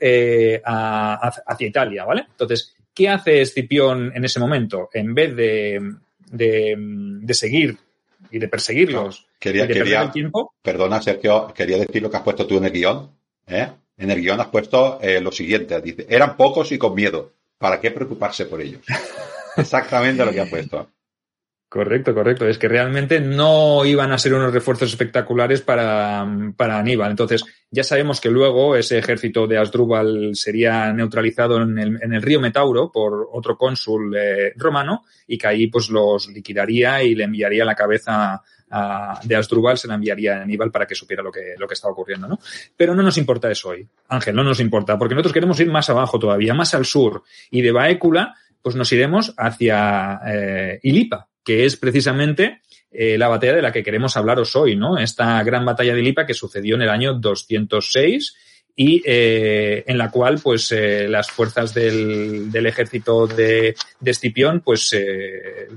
hacia 0.64 1.66
Italia, 1.66 2.04
¿vale? 2.04 2.26
Entonces, 2.30 2.74
¿qué 2.94 3.08
hace 3.08 3.40
Escipión 3.40 4.12
en 4.14 4.24
ese 4.24 4.40
momento? 4.40 4.88
En 4.92 5.14
vez 5.14 5.34
de, 5.36 5.80
de, 6.30 6.74
de 6.76 7.34
seguir 7.34 7.76
y 8.30 8.38
de 8.38 8.48
perseguirlos 8.48 9.26
quería, 9.38 9.64
y 9.64 9.68
de 9.68 9.74
quería, 9.74 10.02
el 10.02 10.10
tiempo... 10.12 10.54
Perdona, 10.62 11.02
Sergio, 11.02 11.52
quería 11.54 11.78
decir 11.78 12.02
lo 12.02 12.10
que 12.10 12.16
has 12.16 12.22
puesto 12.22 12.46
tú 12.46 12.56
en 12.58 12.64
el 12.64 12.72
guion, 12.72 13.10
¿eh? 13.46 13.68
En 13.96 14.10
el 14.10 14.20
guion 14.20 14.40
has 14.40 14.48
puesto 14.48 14.98
eh, 15.00 15.20
lo 15.20 15.30
siguiente, 15.30 15.80
dice, 15.80 16.06
eran 16.08 16.36
pocos 16.36 16.72
y 16.72 16.78
con 16.78 16.94
miedo. 16.94 17.32
¿Para 17.58 17.80
qué 17.80 17.90
preocuparse 17.90 18.46
por 18.46 18.60
ellos? 18.60 18.82
Exactamente 19.56 20.24
lo 20.24 20.32
que 20.32 20.40
has 20.40 20.50
puesto. 20.50 20.90
Correcto, 21.74 22.14
correcto. 22.14 22.46
Es 22.46 22.56
que 22.56 22.68
realmente 22.68 23.18
no 23.18 23.84
iban 23.84 24.12
a 24.12 24.18
ser 24.18 24.32
unos 24.32 24.52
refuerzos 24.52 24.90
espectaculares 24.90 25.60
para, 25.60 26.24
para 26.56 26.78
Aníbal. 26.78 27.10
Entonces, 27.10 27.44
ya 27.68 27.82
sabemos 27.82 28.20
que 28.20 28.30
luego 28.30 28.76
ese 28.76 28.96
ejército 28.96 29.48
de 29.48 29.58
Asdrúbal 29.58 30.36
sería 30.36 30.92
neutralizado 30.92 31.60
en 31.60 31.76
el, 31.76 31.98
en 32.00 32.12
el 32.12 32.22
río 32.22 32.38
Metauro 32.38 32.92
por 32.92 33.28
otro 33.32 33.58
cónsul 33.58 34.16
eh, 34.16 34.52
romano 34.54 35.02
y 35.26 35.36
que 35.36 35.48
ahí 35.48 35.66
pues 35.66 35.90
los 35.90 36.28
liquidaría 36.28 37.02
y 37.02 37.16
le 37.16 37.24
enviaría 37.24 37.64
la 37.64 37.74
cabeza 37.74 38.40
a, 38.70 39.20
de 39.24 39.34
Asdrúbal, 39.34 39.76
se 39.76 39.88
la 39.88 39.96
enviaría 39.96 40.38
a 40.38 40.42
Aníbal 40.42 40.70
para 40.70 40.86
que 40.86 40.94
supiera 40.94 41.24
lo 41.24 41.32
que, 41.32 41.56
lo 41.58 41.66
que 41.66 41.74
estaba 41.74 41.92
ocurriendo, 41.92 42.28
¿no? 42.28 42.38
Pero 42.76 42.94
no 42.94 43.02
nos 43.02 43.18
importa 43.18 43.50
eso 43.50 43.70
hoy. 43.70 43.84
Ángel, 44.10 44.36
no 44.36 44.44
nos 44.44 44.60
importa, 44.60 44.96
porque 44.96 45.16
nosotros 45.16 45.32
queremos 45.32 45.58
ir 45.58 45.72
más 45.72 45.90
abajo 45.90 46.20
todavía, 46.20 46.54
más 46.54 46.72
al 46.72 46.84
sur. 46.84 47.24
Y 47.50 47.62
de 47.62 47.72
Baécula, 47.72 48.36
pues 48.62 48.76
nos 48.76 48.92
iremos 48.92 49.34
hacia 49.36 50.20
eh, 50.24 50.78
Ilipa, 50.84 51.28
que 51.44 51.64
es 51.64 51.76
precisamente 51.76 52.60
eh, 52.90 53.18
la 53.18 53.28
batalla 53.28 53.54
de 53.54 53.62
la 53.62 53.72
que 53.72 53.82
queremos 53.82 54.16
hablaros 54.16 54.56
hoy, 54.56 54.76
¿no? 54.76 54.98
Esta 54.98 55.42
gran 55.42 55.64
batalla 55.64 55.94
de 55.94 56.02
Lipa 56.02 56.26
que 56.26 56.34
sucedió 56.34 56.76
en 56.76 56.82
el 56.82 56.88
año 56.88 57.14
206 57.14 58.36
y 58.76 59.02
eh, 59.04 59.84
en 59.86 59.98
la 59.98 60.10
cual, 60.10 60.40
pues, 60.42 60.72
eh, 60.72 61.08
las 61.08 61.30
fuerzas 61.30 61.72
del, 61.74 62.50
ejército 62.54 63.26
de, 63.26 63.76
de 64.00 64.60
pues, 64.64 64.92
eh, 64.92 65.68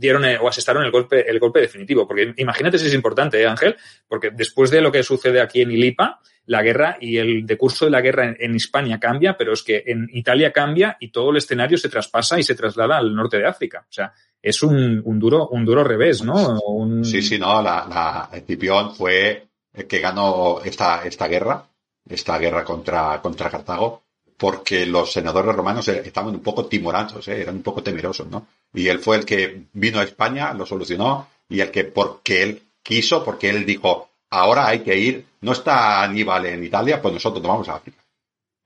dieron 0.00 0.24
o 0.40 0.48
asestaron 0.48 0.84
el 0.84 0.90
golpe, 0.90 1.28
el 1.28 1.38
golpe 1.38 1.60
definitivo. 1.60 2.08
Porque 2.08 2.32
imagínate 2.38 2.78
si 2.78 2.86
es 2.86 2.94
importante, 2.94 3.40
¿eh, 3.40 3.46
Ángel, 3.46 3.76
porque 4.08 4.30
después 4.30 4.70
de 4.70 4.80
lo 4.80 4.90
que 4.90 5.02
sucede 5.02 5.40
aquí 5.40 5.60
en 5.60 5.70
Ilipa, 5.70 6.20
la 6.50 6.62
guerra 6.64 6.96
y 7.00 7.16
el 7.16 7.46
decurso 7.46 7.84
de 7.84 7.92
la 7.92 8.00
guerra 8.00 8.26
en, 8.26 8.36
en, 8.40 8.56
España 8.56 8.98
cambia, 8.98 9.36
pero 9.36 9.52
es 9.52 9.62
que 9.62 9.84
en 9.86 10.08
Italia 10.12 10.52
cambia 10.52 10.96
y 10.98 11.12
todo 11.12 11.30
el 11.30 11.36
escenario 11.36 11.78
se 11.78 11.88
traspasa 11.88 12.40
y 12.40 12.42
se 12.42 12.56
traslada 12.56 12.98
al 12.98 13.14
norte 13.14 13.38
de 13.38 13.46
África. 13.46 13.86
O 13.88 13.92
sea, 13.92 14.12
es 14.42 14.60
un, 14.64 15.00
duro, 15.20 15.46
un 15.46 15.64
duro 15.64 15.84
revés, 15.84 16.24
¿no? 16.24 16.58
Un... 16.62 17.04
Sí, 17.04 17.22
sí, 17.22 17.38
no, 17.38 17.62
la, 17.62 17.86
la 17.88 18.36
Escipión 18.36 18.96
fue 18.96 19.46
el 19.72 19.86
que 19.86 20.00
ganó 20.00 20.60
esta, 20.64 21.04
esta 21.04 21.28
guerra, 21.28 21.64
esta 22.08 22.36
guerra 22.36 22.64
contra, 22.64 23.20
contra 23.22 23.48
Cartago, 23.48 24.02
porque 24.36 24.86
los 24.86 25.12
senadores 25.12 25.54
romanos 25.54 25.86
estaban 25.86 26.34
un 26.34 26.42
poco 26.42 26.66
timoratos, 26.66 27.28
¿eh? 27.28 27.42
eran 27.42 27.54
un 27.54 27.62
poco 27.62 27.80
temerosos, 27.80 28.26
¿no? 28.26 28.48
Y 28.74 28.88
él 28.88 28.98
fue 28.98 29.18
el 29.18 29.24
que 29.24 29.66
vino 29.74 30.00
a 30.00 30.04
España, 30.04 30.52
lo 30.52 30.66
solucionó, 30.66 31.28
y 31.48 31.60
el 31.60 31.70
que, 31.70 31.84
porque 31.84 32.42
él 32.42 32.62
quiso, 32.82 33.24
porque 33.24 33.50
él 33.50 33.64
dijo, 33.64 34.09
ahora 34.30 34.68
hay 34.68 34.80
que 34.80 34.96
ir, 34.96 35.26
no 35.40 35.52
está 35.52 36.02
Aníbal 36.02 36.46
en 36.46 36.64
Italia, 36.64 37.02
pues 37.02 37.14
nosotros 37.14 37.42
nos 37.42 37.50
vamos 37.50 37.68
a 37.68 37.74
África. 37.74 37.98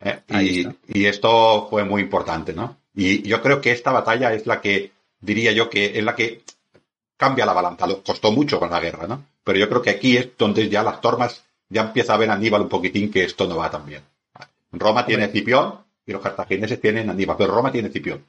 ¿eh? 0.00 0.21
Y, 0.28 1.00
y, 1.00 1.06
esto 1.06 1.66
fue 1.68 1.85
muy 1.85 2.02
importante, 2.02 2.52
¿no? 2.52 2.76
Y 2.94 3.23
yo 3.23 3.42
creo 3.42 3.61
que 3.61 3.73
esta 3.73 3.90
batalla 3.90 4.33
es 4.33 4.47
la 4.47 4.61
que, 4.61 4.92
diría 5.21 5.52
yo, 5.52 5.68
que 5.68 5.99
es 5.99 6.04
la 6.04 6.14
que 6.14 6.42
cambia 7.16 7.47
la 7.47 7.52
balanza. 7.52 7.87
Lo 7.87 8.02
costó 8.02 8.30
mucho 8.30 8.59
con 8.61 8.71
la 8.71 8.80
guerra, 8.80 9.06
¿no? 9.06 9.25
Pero 9.42 9.59
yo 9.59 9.68
creo 9.68 9.83
que 9.83 9.90
aquí 9.90 10.16
es 10.16 10.37
donde 10.38 10.68
ya 10.68 10.83
las 10.83 11.00
tormas, 11.00 11.44
ya 11.68 11.83
empieza 11.83 12.14
a 12.14 12.18
ver 12.18 12.30
a 12.30 12.35
Aníbal 12.35 12.62
un 12.62 12.68
poquitín 12.68 13.11
que 13.11 13.25
esto 13.25 13.47
no 13.47 13.56
va 13.56 13.71
tan 13.71 13.87
bien. 13.87 14.02
Roma 14.73 15.06
tiene 15.06 15.28
Cipión 15.28 15.78
y 16.06 16.12
los 16.12 16.23
cartagineses 16.23 16.80
tienen 16.80 17.11
Aníbal, 17.11 17.37
pero 17.37 17.54
Roma 17.54 17.73
tiene 17.73 17.90
Cipión. 17.90 18.25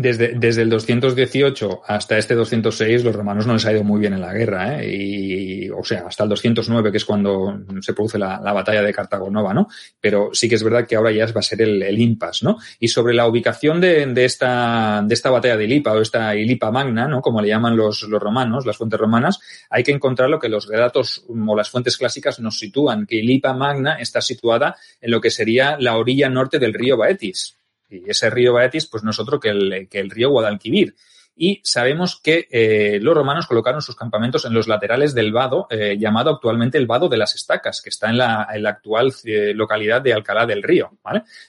Desde, 0.00 0.34
desde, 0.36 0.62
el 0.62 0.70
218 0.70 1.82
hasta 1.84 2.18
este 2.18 2.36
206, 2.36 3.02
los 3.02 3.16
romanos 3.16 3.48
no 3.48 3.54
les 3.54 3.66
ha 3.66 3.72
ido 3.72 3.82
muy 3.82 3.98
bien 3.98 4.12
en 4.12 4.20
la 4.20 4.32
guerra, 4.32 4.80
¿eh? 4.80 4.94
Y, 4.94 5.70
o 5.70 5.82
sea, 5.82 6.04
hasta 6.06 6.22
el 6.22 6.28
209, 6.28 6.92
que 6.92 6.98
es 6.98 7.04
cuando 7.04 7.58
se 7.80 7.94
produce 7.94 8.16
la, 8.16 8.40
la, 8.40 8.52
batalla 8.52 8.80
de 8.82 8.94
Cartago 8.94 9.28
Nova, 9.28 9.52
¿no? 9.52 9.66
Pero 10.00 10.30
sí 10.32 10.48
que 10.48 10.54
es 10.54 10.62
verdad 10.62 10.86
que 10.86 10.94
ahora 10.94 11.10
ya 11.10 11.26
va 11.26 11.40
a 11.40 11.42
ser 11.42 11.62
el, 11.62 11.82
el 11.82 12.00
impasse, 12.00 12.44
¿no? 12.44 12.58
Y 12.78 12.86
sobre 12.86 13.12
la 13.12 13.26
ubicación 13.26 13.80
de, 13.80 14.06
de, 14.06 14.24
esta, 14.24 15.02
de 15.04 15.14
esta 15.14 15.30
batalla 15.30 15.56
de 15.56 15.64
Ilipa 15.64 15.92
o 15.92 16.00
esta 16.00 16.36
Ilipa 16.36 16.70
Magna, 16.70 17.08
¿no? 17.08 17.20
Como 17.20 17.42
le 17.42 17.48
llaman 17.48 17.76
los, 17.76 18.02
los 18.04 18.22
romanos, 18.22 18.66
las 18.66 18.76
fuentes 18.76 19.00
romanas, 19.00 19.40
hay 19.68 19.82
que 19.82 19.90
encontrar 19.90 20.30
lo 20.30 20.38
que 20.38 20.48
los 20.48 20.68
relatos 20.68 21.24
o 21.28 21.56
las 21.56 21.70
fuentes 21.70 21.96
clásicas 21.96 22.38
nos 22.38 22.56
sitúan, 22.56 23.04
que 23.04 23.16
Ilipa 23.16 23.52
Magna 23.52 23.94
está 23.94 24.20
situada 24.20 24.76
en 25.00 25.10
lo 25.10 25.20
que 25.20 25.30
sería 25.30 25.76
la 25.80 25.96
orilla 25.96 26.28
norte 26.28 26.60
del 26.60 26.72
río 26.72 26.96
Baetis, 26.96 27.57
y 27.88 28.10
ese 28.10 28.30
río 28.30 28.52
Baetis, 28.52 28.86
pues 28.86 29.04
no 29.04 29.10
es 29.10 29.18
otro 29.18 29.40
que 29.40 29.50
el, 29.50 29.88
que 29.88 30.00
el 30.00 30.10
río 30.10 30.30
Guadalquivir. 30.30 30.94
Y 31.40 31.60
sabemos 31.62 32.20
que 32.20 32.48
eh, 32.50 32.98
los 33.00 33.14
romanos 33.14 33.46
colocaron 33.46 33.80
sus 33.80 33.94
campamentos 33.94 34.44
en 34.44 34.52
los 34.52 34.66
laterales 34.66 35.14
del 35.14 35.32
vado, 35.32 35.68
eh, 35.70 35.96
llamado 35.96 36.30
actualmente 36.30 36.78
el 36.78 36.88
vado 36.88 37.08
de 37.08 37.16
las 37.16 37.36
estacas, 37.36 37.80
que 37.80 37.90
está 37.90 38.10
en 38.10 38.18
la, 38.18 38.48
en 38.52 38.64
la 38.64 38.70
actual 38.70 39.14
eh, 39.22 39.52
localidad 39.54 40.02
de 40.02 40.12
Alcalá 40.12 40.46
del 40.46 40.64
Río. 40.64 40.98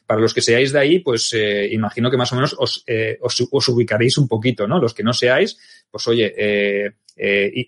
Para 0.06 0.22
los 0.22 0.36
que 0.36 0.42
seáis 0.42 0.72
de 0.72 0.80
ahí, 0.80 1.00
pues 1.00 1.36
imagino 1.72 2.12
que 2.12 2.18
más 2.18 2.32
o 2.32 2.36
menos 2.36 2.56
os, 2.60 2.86
os, 3.20 3.48
os, 3.52 3.68
ubicaréis 3.68 4.20
un 4.20 4.28
poquito, 4.28 4.68
¿no? 4.68 4.80
Los 4.80 4.94
que 4.94 5.02
no 5.02 5.12
seáis, 5.12 5.58
pues 5.90 6.08
oye, 6.08 6.94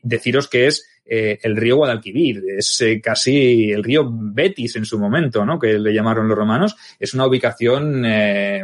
deciros 0.03 0.48
que 0.48 0.67
es 0.67 0.86
eh, 1.13 1.39
el 1.43 1.58
río 1.58 1.75
Guadalquivir, 1.75 2.41
es 2.58 2.79
eh, 2.79 3.01
casi 3.01 3.72
el 3.72 3.84
río 3.84 4.08
Betis 4.10 4.77
en 4.77 4.86
su 4.86 4.98
momento, 4.98 5.43
¿no? 5.43 5.60
Que 5.60 5.77
le 5.77 5.93
llamaron 5.93 6.27
los 6.27 6.38
romanos. 6.38 6.77
Es 6.98 7.13
una 7.13 7.25
ubicación 7.25 8.05
eh, 8.05 8.63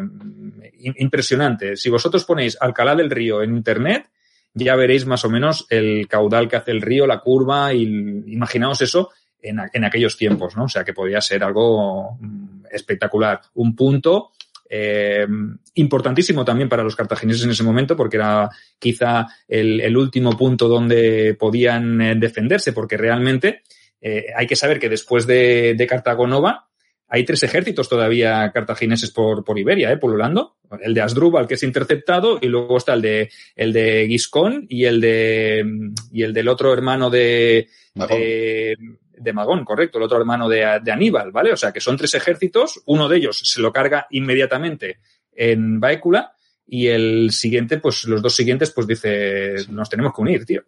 impresionante. 0.98 1.76
Si 1.76 1.90
vosotros 1.90 2.24
ponéis 2.24 2.58
Alcalá 2.62 2.96
del 2.96 3.10
Río 3.10 3.44
en 3.44 3.58
internet, 3.58 4.10
ya 4.54 4.78
veréis 4.78 5.06
más 5.06 5.26
o 5.26 5.30
menos 5.30 5.66
el 5.70 6.08
caudal 6.08 6.48
que 6.48 6.56
hace 6.56 6.72
el 6.72 6.82
río, 6.82 7.06
la 7.06 7.20
curva, 7.20 7.74
y 7.74 7.84
imaginaos 8.28 8.82
eso 8.82 9.10
en, 9.42 9.60
en 9.74 9.84
aquellos 9.84 10.16
tiempos, 10.16 10.56
¿no? 10.56 10.64
O 10.64 10.70
sea 10.70 10.86
que 10.86 10.94
podía 10.94 11.20
ser 11.20 11.44
algo 11.44 12.18
mm, 12.20 12.68
espectacular. 12.72 13.42
Un 13.56 13.76
punto 13.76 14.32
eh, 14.70 15.28
importantísimo 15.76 16.44
también 16.44 16.70
para 16.70 16.84
los 16.84 16.96
cartagineses 16.96 17.44
en 17.44 17.52
ese 17.52 17.64
momento, 17.64 17.96
porque 17.96 18.18
era 18.18 18.50
quizá 18.80 19.28
el, 19.48 19.82
el 19.82 19.96
último 19.98 20.38
punto 20.38 20.68
donde 20.68 21.36
podían 21.40 22.02
eh, 22.02 22.16
defenderse, 22.16 22.74
porque 22.74 22.98
realmente 22.98 23.64
eh, 24.02 24.28
hay 24.36 24.48
que 24.48 24.56
saber 24.56 24.80
que 24.80 24.90
después 24.90 25.26
de, 25.26 25.76
de 25.76 25.88
Cartago 25.88 26.28
Nova 26.28 26.68
hay 27.10 27.24
tres 27.24 27.42
ejércitos 27.44 27.88
todavía 27.88 28.52
cartagineses 28.52 29.12
por, 29.12 29.44
por 29.44 29.58
Iberia, 29.58 29.92
¿eh? 29.92 29.98
pululando. 29.98 30.58
El 30.82 30.94
de 30.94 31.02
Asdrúbal, 31.02 31.48
que 31.48 31.54
es 31.54 31.64
interceptado, 31.64 32.38
y 32.42 32.48
luego 32.48 32.78
está 32.78 32.94
el 32.94 33.02
de, 33.02 33.30
el 33.56 33.72
de 33.72 34.06
Giscón 34.08 34.66
y 34.68 34.84
el 34.84 35.00
de, 35.00 35.66
y 36.12 36.24
el 36.24 36.34
del 36.34 36.50
otro 36.50 36.74
hermano 36.74 37.10
de, 37.10 37.70
de, 37.96 38.78
de 39.18 39.34
Magón, 39.34 39.66
correcto, 39.66 39.98
el 39.98 40.04
otro 40.06 40.18
hermano 40.18 40.48
de, 40.48 40.80
de, 40.84 40.92
Aníbal, 40.92 41.32
¿vale? 41.32 41.52
O 41.52 41.58
sea, 41.58 41.72
que 41.72 41.82
son 41.82 41.98
tres 41.98 42.14
ejércitos, 42.14 42.82
uno 42.86 43.08
de 43.08 43.18
ellos 43.18 43.40
se 43.40 43.62
lo 43.62 43.72
carga 43.72 44.08
inmediatamente 44.12 45.00
en 45.34 45.80
Baécula 45.80 46.34
y 46.70 46.88
el 46.88 47.32
siguiente, 47.32 47.78
pues 47.78 48.04
los 48.06 48.22
dos 48.22 48.36
siguientes, 48.36 48.72
pues 48.72 48.86
dice, 48.86 49.56
nos 49.70 49.90
tenemos 49.90 50.14
que 50.14 50.22
unir, 50.22 50.46
tío. 50.46 50.64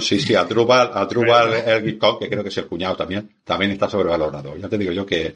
Sí, 0.00 0.18
sí, 0.20 0.34
Adrúbal, 0.34 0.90
Adrúbal 0.94 1.52
el 1.66 1.84
Gitcon, 1.84 2.18
que 2.18 2.30
creo 2.30 2.42
que 2.42 2.48
es 2.48 2.56
el 2.56 2.66
cuñado 2.66 2.96
también, 2.96 3.28
también 3.44 3.72
está 3.72 3.90
sobrevalorado. 3.90 4.56
Ya 4.56 4.68
te 4.68 4.78
digo 4.78 4.92
yo 4.92 5.04
que 5.04 5.34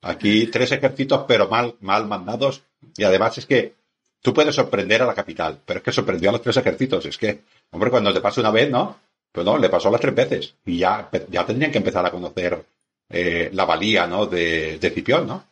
aquí 0.00 0.46
tres 0.46 0.72
ejércitos, 0.72 1.24
pero 1.28 1.48
mal, 1.48 1.74
mal 1.80 2.06
mandados, 2.06 2.62
y 2.96 3.04
además 3.04 3.36
es 3.36 3.44
que 3.44 3.74
tú 4.22 4.32
puedes 4.32 4.54
sorprender 4.54 5.02
a 5.02 5.06
la 5.06 5.14
capital, 5.14 5.60
pero 5.64 5.78
es 5.78 5.84
que 5.84 5.92
sorprendió 5.92 6.30
a 6.30 6.32
los 6.32 6.42
tres 6.42 6.56
ejércitos, 6.56 7.04
es 7.04 7.18
que, 7.18 7.42
hombre, 7.70 7.90
cuando 7.90 8.12
te 8.14 8.22
pasa 8.22 8.40
una 8.40 8.50
vez, 8.50 8.70
¿no? 8.70 8.96
No, 9.44 9.58
le 9.58 9.68
pasó 9.68 9.90
las 9.90 10.00
tres 10.00 10.14
veces, 10.14 10.54
y 10.66 10.78
ya, 10.78 11.08
ya 11.30 11.46
tendrían 11.46 11.72
que 11.72 11.78
empezar 11.78 12.04
a 12.04 12.10
conocer 12.10 12.62
eh, 13.08 13.50
la 13.52 13.64
valía, 13.64 14.06
¿no? 14.06 14.26
De, 14.26 14.78
de 14.78 14.90
Cipión, 14.90 15.26
¿no? 15.26 15.44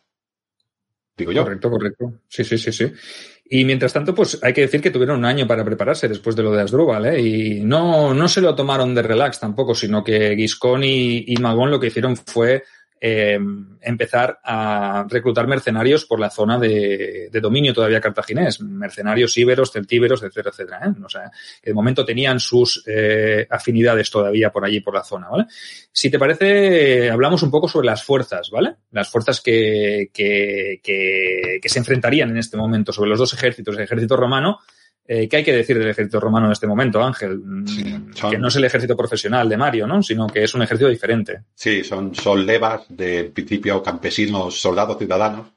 Digo 1.15 1.31
yo. 1.31 1.43
Correcto, 1.43 1.69
correcto. 1.69 2.13
Sí, 2.27 2.43
sí, 2.43 2.57
sí, 2.57 2.71
sí. 2.71 2.91
Y 3.49 3.65
mientras 3.65 3.93
tanto, 3.93 4.13
pues 4.13 4.39
hay 4.43 4.53
que 4.53 4.61
decir 4.61 4.81
que 4.81 4.91
tuvieron 4.91 5.19
un 5.19 5.25
año 5.25 5.47
para 5.47 5.63
prepararse 5.63 6.07
después 6.07 6.35
de 6.35 6.43
lo 6.43 6.51
de 6.51 6.61
Asdrúbal, 6.61 7.05
¿eh? 7.05 7.21
Y 7.21 7.59
no, 7.61 8.13
no 8.13 8.27
se 8.27 8.41
lo 8.41 8.53
tomaron 8.53 8.93
de 8.93 9.01
relax 9.01 9.39
tampoco, 9.39 9.73
sino 9.73 10.03
que 10.03 10.35
Giscón 10.35 10.83
y, 10.83 11.23
y 11.27 11.37
Magón 11.37 11.71
lo 11.71 11.79
que 11.79 11.87
hicieron 11.87 12.17
fue 12.17 12.63
eh, 12.99 13.39
empezar 13.81 14.39
a 14.43 15.05
reclutar 15.09 15.47
mercenarios 15.47 16.05
por 16.05 16.19
la 16.19 16.29
zona 16.29 16.57
de, 16.57 17.29
dominio 17.41 17.73
todavía 17.73 18.01
cartaginés, 18.01 18.59
mercenarios 18.61 19.37
íberos, 19.37 19.71
celtíberos, 19.71 20.23
etcétera, 20.23 20.49
etcétera. 20.49 20.79
¿eh? 20.85 21.03
O 21.03 21.09
sea, 21.09 21.31
que 21.61 21.69
de 21.69 21.73
momento 21.73 22.03
tenían 22.05 22.39
sus 22.39 22.83
eh, 22.87 23.47
afinidades 23.49 24.09
todavía 24.09 24.51
por 24.51 24.65
allí, 24.65 24.79
por 24.79 24.93
la 24.93 25.03
zona, 25.03 25.29
¿vale? 25.29 25.45
Si 25.91 26.09
te 26.09 26.19
parece, 26.19 27.09
hablamos 27.09 27.43
un 27.43 27.51
poco 27.51 27.67
sobre 27.67 27.87
las 27.87 28.03
fuerzas, 28.03 28.49
¿vale? 28.49 28.75
Las 28.91 29.09
fuerzas 29.09 29.41
que, 29.41 30.09
que, 30.13 30.79
que, 30.83 31.59
que 31.61 31.69
se 31.69 31.79
enfrentarían 31.79 32.29
en 32.29 32.37
este 32.37 32.57
momento 32.57 32.91
sobre 32.91 33.09
los 33.09 33.19
dos 33.19 33.33
ejércitos, 33.33 33.75
el 33.75 33.83
ejército 33.83 34.15
romano 34.15 34.59
eh, 35.09 35.29
¿Qué 35.29 35.37
hay 35.37 35.43
que 35.43 35.55
decir 35.55 35.79
del 35.79 35.89
ejército 35.89 36.19
romano 36.19 36.47
en 36.47 36.51
este 36.51 36.67
momento, 36.67 37.01
Ángel? 37.01 37.39
Mm, 37.39 38.11
que 38.29 38.37
no 38.37 38.49
es 38.49 38.55
el 38.57 38.65
ejército 38.65 38.97
profesional 38.97 39.47
de 39.47 39.55
Mario, 39.55 39.87
¿no? 39.87 40.03
Sino 40.03 40.27
que 40.27 40.43
es 40.43 40.53
un 40.53 40.63
ejército 40.63 40.89
diferente. 40.89 41.43
Sí, 41.55 41.83
son, 41.85 42.13
son 42.13 42.45
levas 42.45 42.83
de 42.89 43.23
principio 43.25 43.81
campesinos, 43.81 44.59
soldados 44.59 44.97
ciudadanos, 44.97 45.47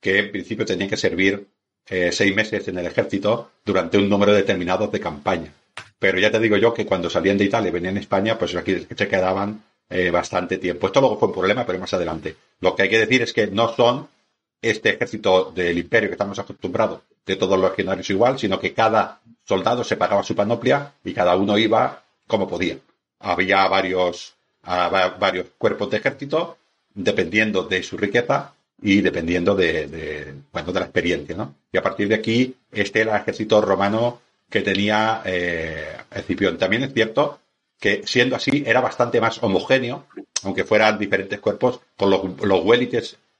que 0.00 0.18
en 0.18 0.32
principio 0.32 0.66
tenían 0.66 0.90
que 0.90 0.96
servir 0.96 1.46
eh, 1.88 2.10
seis 2.10 2.34
meses 2.34 2.66
en 2.66 2.78
el 2.78 2.86
ejército 2.86 3.52
durante 3.64 3.98
un 3.98 4.08
número 4.08 4.32
determinado 4.32 4.88
de 4.88 4.98
campaña. 4.98 5.52
Pero 6.00 6.18
ya 6.18 6.32
te 6.32 6.40
digo 6.40 6.56
yo 6.56 6.74
que 6.74 6.84
cuando 6.84 7.08
salían 7.08 7.38
de 7.38 7.44
Italia 7.44 7.68
y 7.68 7.72
venían 7.72 7.96
a 7.96 8.00
España, 8.00 8.36
pues 8.36 8.56
aquí 8.56 8.84
se 8.96 9.08
quedaban 9.08 9.62
eh, 9.88 10.10
bastante 10.10 10.58
tiempo. 10.58 10.88
Esto 10.88 11.00
luego 11.00 11.18
fue 11.18 11.28
un 11.28 11.34
problema, 11.34 11.64
pero 11.64 11.78
más 11.78 11.94
adelante. 11.94 12.34
Lo 12.60 12.74
que 12.74 12.82
hay 12.82 12.88
que 12.88 12.98
decir 12.98 13.22
es 13.22 13.32
que 13.32 13.46
no 13.46 13.72
son 13.74 14.08
este 14.60 14.90
ejército 14.90 15.52
del 15.54 15.78
imperio 15.78 16.08
que 16.08 16.14
estamos 16.14 16.38
acostumbrados 16.38 17.00
de 17.28 17.36
todos 17.36 17.60
los 17.60 17.70
legionarios 17.70 18.08
igual, 18.08 18.38
sino 18.38 18.58
que 18.58 18.72
cada 18.72 19.20
soldado 19.44 19.84
se 19.84 19.96
pagaba 19.96 20.22
su 20.22 20.34
panoplia 20.34 20.94
y 21.04 21.12
cada 21.12 21.36
uno 21.36 21.58
iba 21.58 22.02
como 22.26 22.48
podía. 22.48 22.78
Había 23.20 23.68
varios, 23.68 24.34
varios 24.64 25.46
cuerpos 25.58 25.90
de 25.90 25.98
ejército 25.98 26.56
dependiendo 26.94 27.64
de 27.64 27.82
su 27.82 27.98
riqueza 27.98 28.54
y 28.80 29.02
dependiendo 29.02 29.54
de, 29.54 30.34
bueno, 30.52 30.72
de 30.72 30.80
la 30.80 30.86
experiencia, 30.86 31.36
¿no? 31.36 31.54
Y 31.70 31.76
a 31.76 31.82
partir 31.82 32.08
de 32.08 32.14
aquí, 32.14 32.56
este 32.72 33.02
era 33.02 33.16
el 33.16 33.22
ejército 33.22 33.60
romano 33.60 34.20
que 34.48 34.62
tenía 34.62 35.22
eh, 35.24 35.96
Escipión. 36.10 36.56
También 36.56 36.84
es 36.84 36.94
cierto 36.94 37.40
que 37.78 38.02
siendo 38.06 38.36
así 38.36 38.64
era 38.66 38.80
bastante 38.80 39.20
más 39.20 39.42
homogéneo, 39.42 40.06
aunque 40.44 40.64
fueran 40.64 40.98
diferentes 40.98 41.40
cuerpos, 41.40 41.80
con 41.96 42.10
los, 42.10 42.22
los 42.40 42.62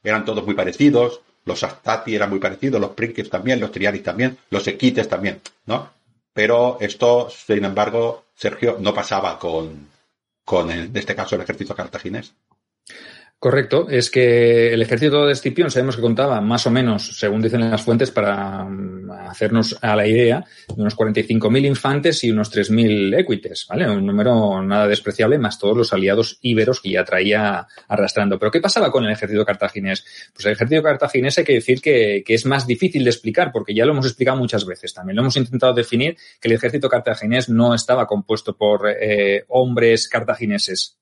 eran 0.04 0.24
todos 0.24 0.44
muy 0.44 0.54
parecidos, 0.54 1.22
los 1.48 1.64
Astati 1.64 2.14
eran 2.14 2.30
muy 2.30 2.38
parecidos, 2.38 2.80
los 2.80 2.90
Princeps 2.90 3.30
también, 3.30 3.58
los 3.58 3.72
Triaris 3.72 4.02
también, 4.02 4.38
los 4.50 4.66
Equites 4.68 5.08
también, 5.08 5.40
¿no? 5.66 5.90
Pero 6.32 6.78
esto, 6.80 7.28
sin 7.30 7.64
embargo, 7.64 8.26
Sergio, 8.36 8.76
no 8.78 8.94
pasaba 8.94 9.38
con, 9.38 9.88
con 10.44 10.70
en 10.70 10.96
este 10.96 11.16
caso, 11.16 11.34
el 11.34 11.42
ejército 11.42 11.74
cartaginés. 11.74 12.32
Correcto, 13.40 13.86
es 13.88 14.10
que 14.10 14.74
el 14.74 14.82
ejército 14.82 15.24
de 15.24 15.32
Escipión 15.32 15.70
sabemos 15.70 15.94
que 15.94 16.02
contaba 16.02 16.40
más 16.40 16.66
o 16.66 16.72
menos, 16.72 17.20
según 17.20 17.40
dicen 17.40 17.70
las 17.70 17.82
fuentes, 17.82 18.10
para 18.10 18.64
mm, 18.64 19.12
hacernos 19.12 19.78
a 19.80 19.94
la 19.94 20.08
idea, 20.08 20.44
de 20.66 20.82
unos 20.82 20.96
45.000 20.96 21.66
infantes 21.66 22.24
y 22.24 22.32
unos 22.32 22.52
3.000 22.52 23.16
equites, 23.16 23.66
¿vale? 23.68 23.88
Un 23.88 24.04
número 24.04 24.60
nada 24.60 24.88
despreciable, 24.88 25.38
más 25.38 25.56
todos 25.56 25.76
los 25.76 25.92
aliados 25.92 26.40
íberos 26.42 26.80
que 26.80 26.90
ya 26.90 27.04
traía 27.04 27.64
arrastrando. 27.86 28.40
Pero 28.40 28.50
¿qué 28.50 28.60
pasaba 28.60 28.90
con 28.90 29.04
el 29.04 29.12
ejército 29.12 29.44
cartaginés? 29.44 30.04
Pues 30.34 30.44
el 30.46 30.52
ejército 30.54 30.82
cartaginés 30.82 31.38
hay 31.38 31.44
que 31.44 31.54
decir 31.54 31.80
que, 31.80 32.24
es 32.26 32.44
más 32.44 32.66
difícil 32.66 33.04
de 33.04 33.10
explicar, 33.10 33.52
porque 33.52 33.72
ya 33.72 33.86
lo 33.86 33.92
hemos 33.92 34.06
explicado 34.06 34.36
muchas 34.36 34.66
veces. 34.66 34.92
También 34.92 35.14
lo 35.14 35.22
hemos 35.22 35.36
intentado 35.36 35.74
definir 35.74 36.16
que 36.40 36.48
el 36.48 36.54
ejército 36.54 36.88
cartaginés 36.88 37.48
no 37.48 37.72
estaba 37.72 38.08
compuesto 38.08 38.56
por 38.56 38.88
eh, 38.88 39.44
hombres 39.46 40.08
cartagineses 40.08 40.98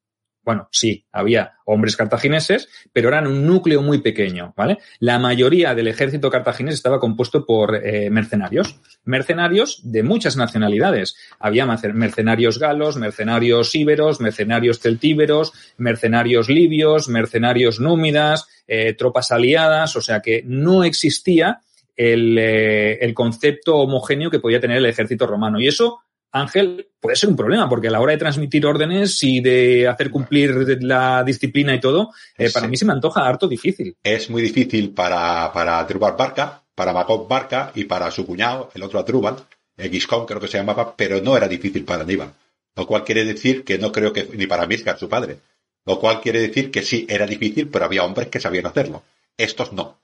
bueno, 0.47 0.69
sí, 0.71 1.05
había 1.11 1.55
hombres 1.65 1.97
cartagineses, 1.97 2.69
pero 2.93 3.09
eran 3.09 3.27
un 3.27 3.45
núcleo 3.45 3.83
muy 3.83 3.99
pequeño, 3.99 4.55
¿vale? 4.57 4.79
La 5.01 5.19
mayoría 5.19 5.75
del 5.75 5.89
ejército 5.89 6.31
cartaginés 6.31 6.75
estaba 6.75 7.01
compuesto 7.01 7.45
por 7.45 7.75
eh, 7.75 8.11
mercenarios, 8.11 8.81
mercenarios 9.05 9.81
de 9.83 10.05
muchas 10.05 10.37
nacionalidades. 10.37 11.17
Había 11.41 11.67
mercenarios 11.67 12.61
galos, 12.61 12.97
mercenarios 12.97 13.75
íberos, 13.75 14.21
mercenarios 14.21 14.79
celtíberos, 14.79 15.53
mercenarios 15.79 16.49
libios, 16.49 17.09
mercenarios 17.09 17.81
númidas, 17.81 18.47
eh, 18.69 18.95
tropas 18.95 19.33
aliadas, 19.33 19.97
o 19.97 20.01
sea 20.01 20.21
que 20.21 20.45
no 20.47 20.85
existía 20.85 21.59
el, 21.97 22.39
eh, 22.39 22.99
el 23.01 23.15
concepto 23.15 23.79
homogéneo 23.79 24.31
que 24.31 24.39
podía 24.39 24.61
tener 24.61 24.77
el 24.77 24.87
ejército 24.87 25.27
romano. 25.27 25.59
Y 25.59 25.67
eso 25.67 26.03
Ángel, 26.41 26.89
puede 27.01 27.17
ser 27.17 27.29
un 27.29 27.37
problema, 27.37 27.69
porque 27.69 27.89
a 27.89 27.91
la 27.91 28.01
hora 28.01 28.13
de 28.13 28.19
transmitir 28.19 28.67
órdenes 28.67 29.23
y 29.23 29.41
de 29.41 29.89
hacer 29.89 30.11
cumplir 30.11 30.83
la 30.83 31.23
disciplina 31.25 31.75
y 31.75 31.81
todo, 31.81 32.13
eh, 32.37 32.51
para 32.53 32.69
mí 32.69 32.77
se 32.77 32.85
me 32.85 32.93
antoja 32.93 33.27
harto 33.27 33.49
difícil. 33.49 33.97
Es 34.03 34.31
muy 34.31 34.43
difícil 34.43 34.91
para, 34.91 35.53
para 35.53 35.85
Barca, 35.85 36.63
para 36.75 36.93
Macop 36.93 37.29
Barca 37.29 37.73
y 37.75 37.85
para 37.85 38.11
su 38.11 38.27
cuñado, 38.27 38.71
el 38.75 38.83
otro 38.83 38.99
Adrubal, 38.99 39.37
Giscón 39.79 40.27
creo 40.27 40.41
que 40.41 40.49
se 40.49 40.59
llamaba, 40.59 40.97
pero 40.97 41.21
no 41.21 41.37
era 41.37 41.49
difícil 41.49 41.85
para 41.85 42.03
Aníbal. 42.03 42.33
Lo 42.75 42.87
cual 42.87 43.05
quiere 43.05 43.25
decir 43.25 43.65
que 43.65 43.79
no 43.79 43.93
creo 43.93 44.13
que, 44.13 44.29
ni 44.35 44.47
para 44.47 44.67
Miscar, 44.67 44.99
su 44.99 45.09
padre. 45.09 45.39
Lo 45.85 45.99
cual 45.99 46.21
quiere 46.21 46.41
decir 46.41 46.71
que 46.71 46.83
sí, 46.83 47.07
era 47.09 47.27
difícil, 47.27 47.69
pero 47.69 47.85
había 47.85 48.05
hombres 48.05 48.29
que 48.29 48.41
sabían 48.41 48.67
hacerlo. 48.67 49.03
Estos 49.37 49.73
no. 49.73 49.99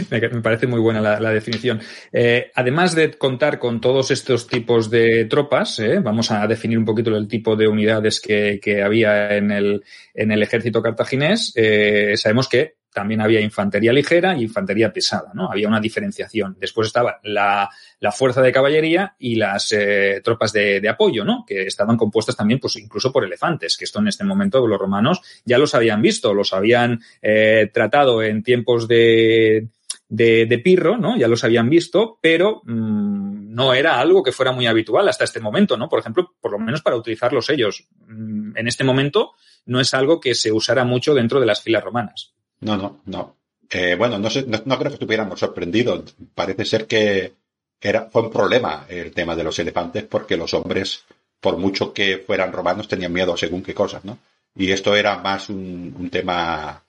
Me 0.10 0.42
parece 0.42 0.66
muy 0.66 0.80
buena 0.80 1.20
la, 1.20 1.32
definición. 1.32 1.80
Eh, 2.12 2.52
además 2.56 2.96
de 2.96 3.12
contar 3.12 3.60
con 3.60 3.80
todos 3.80 4.10
estos 4.10 4.48
tipos 4.48 4.90
de 4.90 5.26
tropas, 5.26 5.78
eh, 5.80 6.00
vamos 6.00 6.32
a 6.32 6.48
definir 6.48 6.80
un 6.80 6.86
poquito 6.86 7.16
el 7.16 7.28
tipo 7.28 7.56
de 7.56 7.68
unidades 7.68 8.20
que, 8.20 8.82
había 8.84 9.36
en 9.38 9.52
el, 9.52 9.84
en 10.14 10.32
el 10.32 10.42
ejército 10.42 10.82
cartaginés. 10.82 11.54
Eh, 11.56 12.14
sabemos 12.18 12.48
que 12.48 12.81
también 12.94 13.22
había 13.22 13.40
infantería 13.40 13.94
ligera 13.94 14.36
y 14.36 14.44
infantería 14.44 14.92
pesada, 14.92 15.32
¿no? 15.34 15.50
Había 15.52 15.68
una 15.68 15.80
diferenciación. 15.80 16.58
Después 16.60 16.88
estaba 16.88 17.20
la, 17.24 17.70
la 18.00 18.12
fuerza 18.12 18.42
de 18.42 18.52
caballería 18.52 19.16
y 19.20 19.36
las 19.36 19.72
eh, 19.72 20.22
tropas 20.24 20.52
de, 20.52 20.82
de, 20.82 20.90
apoyo, 20.90 21.24
¿no? 21.24 21.46
Que 21.46 21.64
estaban 21.64 21.98
compuestas 21.98 22.36
también, 22.36 22.60
pues 22.60 22.76
incluso 22.78 23.12
por 23.12 23.24
elefantes, 23.24 23.78
que 23.78 23.86
esto 23.86 24.00
en 24.00 24.08
este 24.08 24.24
momento 24.24 24.66
los 24.68 24.80
romanos 24.80 25.22
ya 25.46 25.58
los 25.58 25.74
habían 25.76 26.02
visto, 26.02 26.34
los 26.34 26.54
habían 26.54 27.02
eh, 27.22 27.70
tratado 27.74 28.22
en 28.24 28.44
tiempos 28.44 28.88
de, 28.88 29.68
de, 30.10 30.46
de, 30.46 30.60
Pirro, 30.60 30.98
¿no? 30.98 31.18
Ya 31.18 31.28
los 31.28 31.44
habían 31.44 31.70
visto, 31.70 32.20
pero 32.22 32.62
mmm, 32.66 33.54
no 33.54 33.74
era 33.74 34.00
algo 34.00 34.24
que 34.24 34.32
fuera 34.32 34.52
muy 34.52 34.68
habitual 34.68 35.08
hasta 35.08 35.24
este 35.24 35.40
momento, 35.40 35.78
¿no? 35.78 35.88
Por 35.88 36.00
ejemplo, 36.00 36.34
por 36.42 36.52
lo 36.52 36.60
menos 36.60 36.82
para 36.82 36.98
utilizarlos 36.98 37.50
ellos. 37.50 37.88
Mm, 38.08 38.58
en 38.58 38.68
este 38.68 38.84
momento 38.84 39.32
no 39.66 39.80
es 39.80 39.94
algo 39.94 40.20
que 40.20 40.36
se 40.36 40.52
usara 40.52 40.84
mucho 40.84 41.14
dentro 41.14 41.40
de 41.40 41.46
las 41.46 41.62
filas 41.62 41.84
romanas. 41.84 42.34
No, 42.62 42.78
no, 42.78 43.02
no. 43.06 43.36
Eh, 43.70 43.96
bueno, 43.96 44.18
no, 44.20 44.30
sé, 44.30 44.46
no, 44.48 44.78
creo 44.78 44.92
que 44.92 44.96
estuviéramos 44.96 45.40
sorprendidos. 45.40 46.16
Parece 46.36 46.66
ser 46.66 46.88
que 46.88 47.34
era, 47.80 48.10
fue 48.10 48.24
un 48.24 48.32
problema 48.32 48.86
el 48.90 49.12
tema 49.12 49.36
de 49.36 49.44
los 49.44 49.58
elefantes 49.60 50.04
porque 50.04 50.38
los 50.38 50.54
hombres, 50.54 51.04
por 51.40 51.58
mucho 51.58 51.94
que 51.94 52.18
fueran 52.20 52.52
romanos, 52.52 52.88
tenían 52.88 53.14
miedo 53.14 53.36
según 53.38 53.64
qué 53.64 53.74
cosas, 53.74 54.06
¿no? 54.06 54.18
Y 54.56 54.72
esto 54.72 54.96
era 54.96 55.18
más 55.18 55.50
un, 55.50 55.96
un 55.98 56.10
tema, 56.10 56.84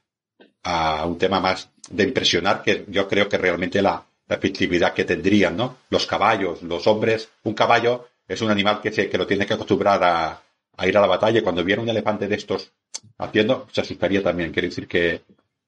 uh, 0.67 1.07
un 1.07 1.19
tema 1.19 1.41
más 1.41 1.69
de 1.89 2.03
impresionar 2.05 2.63
que 2.63 2.85
yo 2.89 3.09
creo 3.09 3.29
que 3.29 3.39
realmente 3.39 3.81
la, 3.81 4.05
la 4.27 4.37
efectividad 4.37 4.93
que 4.93 5.05
tendrían, 5.05 5.57
¿no? 5.57 5.79
Los 5.91 6.07
caballos, 6.07 6.63
los 6.63 6.87
hombres, 6.89 7.29
un 7.45 7.55
caballo 7.55 8.09
es 8.27 8.41
un 8.43 8.51
animal 8.51 8.81
que, 8.81 8.93
se, 8.93 9.09
que 9.09 9.19
lo 9.19 9.27
tiene 9.27 9.47
que 9.47 9.55
acostumbrar 9.55 10.03
a, 10.03 10.43
a 10.77 10.87
ir 10.89 10.97
a 10.97 11.01
la 11.01 11.07
batalla. 11.07 11.43
Cuando 11.43 11.65
viera 11.65 11.83
un 11.83 11.89
elefante 11.89 12.27
de 12.27 12.35
estos 12.35 12.71
haciendo, 13.19 13.69
se 13.73 13.81
asustaría 13.83 14.23
también. 14.23 14.53
Quiere 14.53 14.69
decir 14.69 14.89
que 14.89 15.23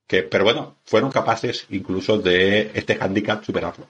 que, 0.06 0.22
pero 0.22 0.44
bueno, 0.44 0.76
fueron 0.84 1.10
capaces 1.10 1.66
incluso 1.70 2.18
de 2.18 2.70
este 2.74 2.98
handicap 3.00 3.42
superarlo. 3.44 3.88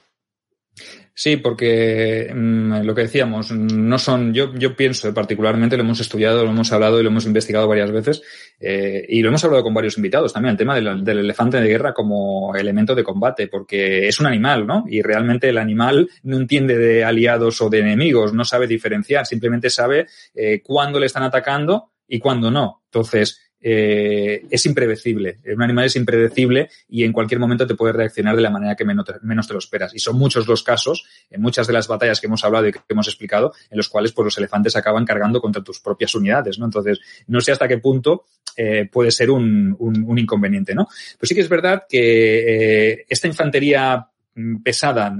Sí, 1.17 1.37
porque 1.37 2.29
mm, 2.35 2.81
lo 2.83 2.93
que 2.93 3.03
decíamos, 3.03 3.49
no 3.49 3.97
son, 3.97 4.33
yo, 4.33 4.53
yo 4.53 4.75
pienso 4.75 5.13
particularmente, 5.13 5.77
lo 5.77 5.83
hemos 5.83 6.01
estudiado, 6.01 6.43
lo 6.43 6.49
hemos 6.49 6.73
hablado 6.73 6.99
y 6.99 7.03
lo 7.03 7.09
hemos 7.09 7.25
investigado 7.25 7.69
varias 7.69 7.89
veces, 7.89 8.21
eh, 8.59 9.05
y 9.07 9.21
lo 9.21 9.29
hemos 9.29 9.41
hablado 9.45 9.63
con 9.63 9.73
varios 9.73 9.95
invitados 9.95 10.33
también, 10.33 10.51
el 10.51 10.57
tema 10.57 10.75
del, 10.75 11.05
del, 11.05 11.19
elefante 11.19 11.61
de 11.61 11.69
guerra 11.69 11.93
como 11.93 12.53
elemento 12.53 12.93
de 12.93 13.05
combate, 13.05 13.47
porque 13.47 14.09
es 14.09 14.19
un 14.19 14.25
animal, 14.25 14.67
¿no? 14.67 14.83
Y 14.89 15.01
realmente 15.01 15.47
el 15.47 15.57
animal 15.57 16.09
no 16.23 16.35
entiende 16.35 16.77
de 16.77 17.05
aliados 17.05 17.61
o 17.61 17.69
de 17.69 17.79
enemigos, 17.79 18.33
no 18.33 18.43
sabe 18.43 18.67
diferenciar, 18.67 19.25
simplemente 19.25 19.69
sabe 19.69 20.07
eh, 20.33 20.61
cuándo 20.61 20.99
le 20.99 21.05
están 21.05 21.23
atacando 21.23 21.91
y 22.09 22.19
cuándo 22.19 22.51
no. 22.51 22.83
Entonces, 22.91 23.39
eh, 23.67 24.45
es 24.51 24.63
impredecible. 24.67 25.39
Un 25.55 25.63
animal 25.63 25.85
es 25.85 25.95
impredecible 25.95 26.69
y 26.87 27.03
en 27.03 27.11
cualquier 27.11 27.39
momento 27.39 27.65
te 27.65 27.73
puede 27.73 27.93
reaccionar 27.93 28.35
de 28.35 28.43
la 28.43 28.51
manera 28.51 28.75
que 28.75 28.85
menos 28.85 29.47
te, 29.47 29.53
lo 29.53 29.57
esperas. 29.57 29.95
Y 29.95 29.97
son 29.97 30.19
muchos 30.19 30.47
los 30.47 30.61
casos, 30.61 31.03
en 31.31 31.41
muchas 31.41 31.65
de 31.65 31.73
las 31.73 31.87
batallas 31.87 32.21
que 32.21 32.27
hemos 32.27 32.43
hablado 32.43 32.67
y 32.67 32.71
que 32.71 32.79
hemos 32.89 33.07
explicado, 33.07 33.53
en 33.71 33.77
los 33.77 33.89
cuales 33.89 34.11
pues, 34.11 34.25
los 34.25 34.37
elefantes 34.37 34.75
acaban 34.75 35.03
cargando 35.03 35.41
contra 35.41 35.63
tus 35.63 35.79
propias 35.79 36.13
unidades, 36.13 36.59
¿no? 36.59 36.65
Entonces, 36.65 36.99
no 37.25 37.41
sé 37.41 37.53
hasta 37.53 37.67
qué 37.67 37.79
punto 37.79 38.25
eh, 38.55 38.87
puede 38.91 39.09
ser 39.09 39.31
un, 39.31 39.75
un, 39.79 40.19
inconveniente, 40.19 40.75
¿no? 40.75 40.87
Pues 41.17 41.27
sí 41.27 41.33
que 41.33 41.41
es 41.41 41.49
verdad 41.49 41.85
que 41.89 42.91
eh, 42.91 43.05
esta 43.09 43.27
infantería 43.27 44.07
mm, 44.35 44.57
pesada 44.61 45.11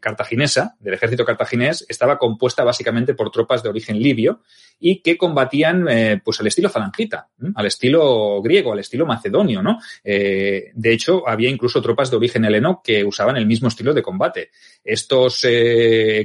cartaginesa, 0.00 0.76
del 0.80 0.94
ejército 0.94 1.24
cartaginés, 1.24 1.84
estaba 1.88 2.18
compuesta 2.18 2.64
básicamente 2.64 3.14
por 3.14 3.30
tropas 3.30 3.62
de 3.62 3.68
origen 3.68 3.98
libio 3.98 4.42
y 4.80 5.00
que 5.02 5.16
combatían 5.16 5.86
pues 6.24 6.40
al 6.40 6.46
estilo 6.46 6.68
falangita, 6.68 7.28
al 7.54 7.66
estilo 7.66 8.40
griego, 8.42 8.72
al 8.72 8.78
estilo 8.78 9.06
macedonio, 9.06 9.62
¿no? 9.62 9.78
de 10.04 10.92
hecho, 10.92 11.28
había 11.28 11.50
incluso 11.50 11.82
tropas 11.82 12.10
de 12.10 12.16
origen 12.16 12.44
heleno 12.44 12.80
que 12.82 13.04
usaban 13.04 13.36
el 13.36 13.46
mismo 13.46 13.68
estilo 13.68 13.92
de 13.92 14.02
combate. 14.02 14.50
Estos 14.84 15.44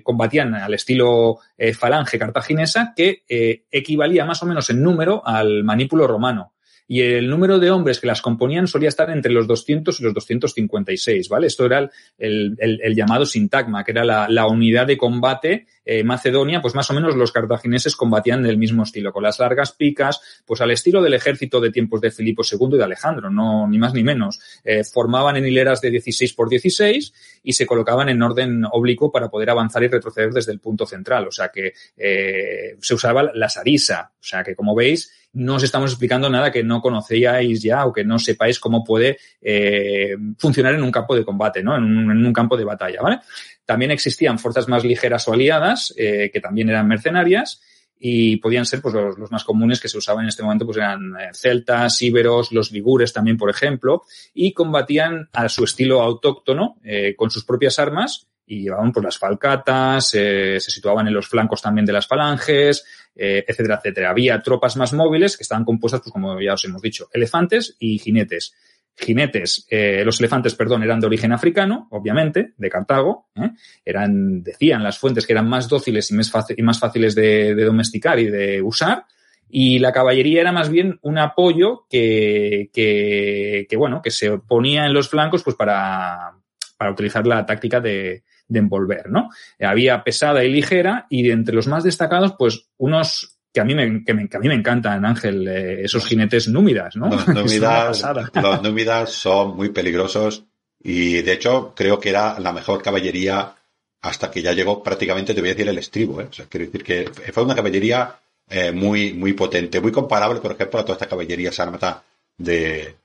combatían 0.03 0.53
al 0.53 0.73
estilo 0.73 1.39
falange 1.77 2.19
cartaginesa 2.19 2.93
que 2.95 3.23
equivalía 3.71 4.25
más 4.25 4.43
o 4.43 4.45
menos 4.45 4.69
en 4.69 4.83
número 4.83 5.25
al 5.25 5.63
manípulo 5.63 6.05
romano 6.05 6.52
y 6.88 7.02
el 7.02 7.30
número 7.30 7.60
de 7.60 7.72
hombres 7.72 8.00
que 8.00 8.08
las 8.08 8.22
componían 8.22 8.67
solía 8.67 8.89
estar 8.89 9.10
entre 9.10 9.32
los 9.32 9.48
200 9.48 10.00
y 10.00 10.04
los 10.04 10.13
256, 10.13 11.30
¿vale? 11.30 11.48
Esto 11.48 11.65
era 11.65 11.89
el, 12.17 12.96
llamado 12.96 13.26
sintagma, 13.26 13.84
que 13.84 13.91
era 13.91 14.04
la, 14.04 14.48
unidad 14.48 14.88
de 14.88 14.98
combate 14.98 15.67
eh, 15.86 16.04
macedonia, 16.04 16.62
pues 16.62 16.76
más 16.76 16.89
o 16.91 16.93
menos 16.93 17.15
los 17.15 17.32
cartagineses 17.32 17.96
combatían 17.96 18.43
del 18.43 18.58
mismo 18.58 18.84
estilo, 18.84 19.12
con 19.12 19.24
las 19.24 19.39
largas 19.39 19.72
picas, 19.72 20.22
pues 20.46 20.62
al 20.62 20.72
estilo 20.72 21.02
del 21.02 21.13
ejército 21.13 21.60
de 21.60 21.72
tiempos 21.72 22.02
de 22.02 22.12
Filipo 22.12 22.43
II 22.50 22.76
y 22.76 22.78
de 22.78 22.84
Alejandro, 22.84 23.30
no 23.30 23.67
ni 23.67 23.78
más 23.78 23.93
ni 23.93 24.04
menos. 24.04 24.39
Eh, 24.63 24.84
formaban 24.84 25.38
en 25.38 25.48
hileras 25.48 25.82
de 25.82 25.91
16 25.91 26.34
por 26.34 26.50
16 26.50 27.13
y 27.43 27.54
se 27.54 27.65
colocaban 27.65 28.10
en 28.10 28.22
orden 28.22 28.63
oblicuo 28.72 29.12
para 29.12 29.30
poder 29.30 29.50
avanzar 29.50 29.84
y 29.84 29.88
retroceder 29.88 30.32
desde 30.32 30.52
el 30.52 30.60
punto 30.60 30.86
central. 30.86 31.28
O 31.28 31.32
sea 31.32 31.50
que 31.50 31.74
eh, 31.98 32.78
se 32.80 32.93
usaba 32.93 33.24
la 33.34 33.50
sarisa. 33.50 34.12
O 34.13 34.24
sea 34.24 34.43
que, 34.43 34.56
como 34.56 34.76
veis, 34.76 35.12
no 35.34 35.56
os 35.56 35.63
estamos 35.63 35.91
explicando 35.91 36.30
nada 36.30 36.52
que 36.52 36.63
no 36.63 36.82
conocíais 36.82 37.62
ya 37.62 37.86
o 37.86 37.93
que 37.93 38.04
no 38.06 38.19
sepáis 38.19 38.60
cómo 38.60 38.84
puede 38.84 39.17
eh, 39.41 40.15
funcionar 40.38 40.76
en 40.76 40.84
un 40.84 40.91
campo 40.91 41.15
de 41.15 41.26
combate, 41.26 41.63
¿no? 41.63 41.76
En 41.76 41.84
un, 41.84 42.34
campo 42.34 42.56
de 42.56 42.63
batalla, 42.63 43.02
¿vale? 43.02 43.19
También 43.65 43.91
existían 43.91 44.38
fuerzas 44.38 44.67
más 44.67 44.84
ligeras 44.84 45.28
o 45.28 45.34
aliadas, 45.34 45.93
eh, 45.98 46.30
que 46.32 46.39
también 46.39 46.69
eran 46.69 46.88
mercenarias, 46.88 47.62
y 48.00 48.38
podían 48.38 48.65
ser 48.65 48.82
pues 48.82 48.93
los, 48.93 49.32
más 49.32 49.43
comunes 49.43 49.80
que 49.80 49.88
se 49.88 49.98
usaban 49.98 50.26
en 50.26 50.30
este 50.30 50.43
momento 50.43 50.65
pues 50.65 50.78
eran 50.78 51.13
eh, 51.19 51.30
celtas, 51.34 52.02
íberos, 52.02 52.52
los 52.52 52.72
ligures 52.72 53.13
también 53.13 53.38
por 53.38 53.50
ejemplo 53.50 54.04
y 54.34 54.52
combatían 54.52 55.30
a 55.32 55.48
su 55.48 55.63
estilo 55.63 56.02
autóctono 56.02 56.76
con 57.15 57.32
sus 57.32 57.46
propias 57.46 57.80
armas 57.80 58.28
y 58.45 58.63
llevaban 58.63 58.91
pues 58.91 59.03
las 59.03 59.17
falcatas, 59.17 60.10
se 60.10 60.60
situaban 60.60 61.08
en 61.08 61.13
los 61.13 61.27
flancos 61.27 61.62
también 61.62 61.86
de 61.86 61.93
las 61.93 62.08
falanges, 62.08 62.86
eh, 63.15 63.45
etcétera, 63.47 63.75
etcétera. 63.75 64.10
Había 64.10 64.41
tropas 64.41 64.75
más 64.75 64.93
móviles 64.93 65.38
que 65.38 65.43
estaban 65.43 65.65
compuestas, 65.65 66.01
pues 66.01 66.12
como 66.12 66.39
ya 66.41 66.53
os 66.53 66.65
hemos 66.65 66.82
dicho, 66.82 67.10
elefantes 67.13 67.75
y 67.79 67.99
jinetes. 67.99 68.53
Jinetes, 68.95 69.65
eh, 69.69 70.03
los 70.06 70.19
elefantes, 70.19 70.53
perdón, 70.53 70.84
eran 70.84 70.99
de 70.99 71.08
origen 71.08 71.32
africano, 71.32 71.88
obviamente, 71.91 72.53
de 72.58 72.69
Cartago. 72.69 73.29
¿eh? 73.36 73.49
Eran, 73.84 74.43
decían 74.43 74.84
las 74.84 74.99
fuentes 74.99 75.25
que 75.25 75.34
eran 75.34 75.47
más 75.47 75.67
dóciles 75.67 76.12
y 76.12 76.15
más, 76.15 76.32
y 76.56 76.62
más 76.62 76.79
fáciles 76.79 77.15
de, 77.15 77.56
domesticar 77.56 78.19
y 78.19 78.29
de 78.29 78.62
usar. 78.62 79.06
Y 79.49 79.79
la 79.79 79.91
caballería 79.91 80.41
era 80.41 80.51
más 80.51 80.69
bien 80.69 80.99
un 81.01 81.17
apoyo 81.17 81.86
que, 81.89 82.69
que, 82.73 83.67
que 83.69 83.77
bueno, 83.77 84.01
que 84.01 84.12
se 84.12 84.38
ponía 84.39 84.86
en 84.86 84.93
los 84.93 85.10
flancos, 85.10 85.43
pues 85.43 85.56
para, 85.56 86.34
para 86.77 86.91
utilizar 86.91 87.25
la 87.25 87.45
táctica 87.45 87.79
de, 87.79 88.23
de 88.53 88.59
envolver, 88.59 89.09
¿no? 89.09 89.29
Había 89.59 90.03
pesada 90.03 90.43
y 90.43 90.51
ligera 90.51 91.07
y 91.09 91.29
entre 91.31 91.55
los 91.55 91.67
más 91.67 91.83
destacados, 91.83 92.35
pues 92.37 92.67
unos 92.77 93.37
que 93.51 93.59
a 93.59 93.65
mí 93.65 93.75
me, 93.75 94.03
que, 94.03 94.11
a 94.11 94.39
mí 94.39 94.47
me 94.47 94.55
encantan, 94.55 95.05
Ángel, 95.05 95.47
eh, 95.47 95.83
esos 95.83 96.05
jinetes 96.05 96.47
númidas, 96.47 96.95
¿no? 96.95 97.09
Los 97.09 97.27
númidas, 97.27 98.03
los 98.33 98.63
númidas 98.63 99.11
son 99.11 99.55
muy 99.55 99.69
peligrosos 99.69 100.43
y 100.81 101.21
de 101.21 101.33
hecho 101.33 101.73
creo 101.75 101.99
que 101.99 102.09
era 102.09 102.39
la 102.39 102.51
mejor 102.51 102.81
caballería 102.81 103.53
hasta 104.01 104.31
que 104.31 104.41
ya 104.41 104.53
llegó 104.53 104.81
prácticamente, 104.81 105.33
te 105.33 105.41
voy 105.41 105.49
a 105.49 105.53
decir, 105.53 105.69
el 105.69 105.77
estribo, 105.77 106.21
¿eh? 106.21 106.27
O 106.29 106.33
sea, 106.33 106.45
quiero 106.47 106.65
decir 106.65 106.83
que 106.83 107.09
fue 107.31 107.43
una 107.43 107.55
caballería 107.55 108.15
eh, 108.49 108.71
muy, 108.71 109.13
muy 109.13 109.33
potente, 109.33 109.79
muy 109.79 109.91
comparable, 109.91 110.41
por 110.41 110.51
ejemplo, 110.51 110.79
a 110.79 110.83
toda 110.83 110.93
esta 110.93 111.07
caballería 111.07 111.51
sármata 111.51 112.03
de, 112.37 112.95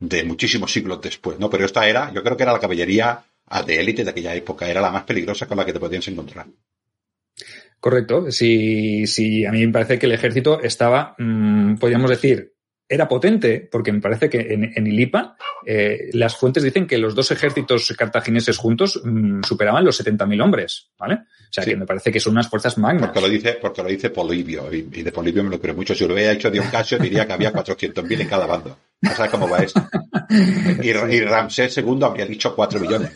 de 0.00 0.24
muchísimos 0.24 0.72
siglos 0.72 1.00
después, 1.00 1.38
¿no? 1.38 1.50
Pero 1.50 1.64
esta 1.64 1.86
era, 1.86 2.12
yo 2.12 2.22
creo 2.22 2.36
que 2.36 2.42
era 2.42 2.52
la 2.52 2.60
caballería 2.60 3.22
de 3.66 3.80
élite 3.80 4.04
de 4.04 4.10
aquella 4.10 4.34
época. 4.34 4.68
Era 4.68 4.80
la 4.80 4.90
más 4.90 5.04
peligrosa 5.04 5.46
con 5.46 5.56
la 5.56 5.64
que 5.64 5.72
te 5.72 5.80
podías 5.80 6.06
encontrar. 6.08 6.46
Correcto. 7.80 8.30
Sí, 8.30 9.06
sí, 9.06 9.44
a 9.44 9.52
mí 9.52 9.64
me 9.66 9.72
parece 9.72 9.98
que 9.98 10.06
el 10.06 10.12
ejército 10.12 10.60
estaba, 10.60 11.14
mm, 11.18 11.76
podríamos 11.76 12.10
decir, 12.10 12.54
era 12.88 13.06
potente, 13.06 13.68
porque 13.70 13.92
me 13.92 14.00
parece 14.00 14.30
que 14.30 14.40
en, 14.74 14.86
Ilipa 14.86 15.36
eh, 15.66 16.08
las 16.14 16.36
fuentes 16.36 16.62
dicen 16.62 16.86
que 16.86 16.96
los 16.96 17.14
dos 17.14 17.30
ejércitos 17.30 17.92
cartagineses 17.96 18.56
juntos 18.56 19.00
mm, 19.04 19.42
superaban 19.42 19.84
los 19.84 20.02
70.000 20.02 20.42
hombres, 20.42 20.88
¿vale? 20.98 21.14
O 21.14 21.52
sea, 21.52 21.64
que 21.64 21.76
me 21.76 21.84
parece 21.84 22.10
que 22.10 22.18
son 22.18 22.32
unas 22.32 22.48
fuerzas 22.48 22.78
magnas. 22.78 23.10
Porque 23.10 23.20
lo 23.20 23.28
dice, 23.28 23.58
porque 23.60 23.82
lo 23.82 23.88
dice 23.88 24.10
Polibio, 24.10 24.72
y, 24.72 24.82
de 24.82 25.12
Polibio 25.12 25.44
me 25.44 25.50
lo 25.50 25.60
creo 25.60 25.74
mucho. 25.74 25.94
Si 25.94 26.06
lo 26.06 26.14
hubiera 26.14 26.32
hecho 26.32 26.50
de 26.50 26.60
un 26.60 26.68
caso, 26.68 26.98
diría 26.98 27.26
que 27.26 27.34
había 27.34 27.52
400.000 27.52 28.20
en 28.20 28.28
cada 28.28 28.46
bando. 28.46 28.78
Cómo 29.30 29.48
va 29.48 29.58
esto. 29.58 29.86
Y, 30.30 30.88
y 30.90 31.20
Ramsés 31.22 31.78
II 31.78 32.00
habría 32.02 32.26
dicho 32.26 32.54
4 32.54 32.78
millones. 32.80 33.10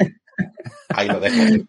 Ahí 0.88 1.08
lo 1.08 1.20
dejo. 1.20 1.64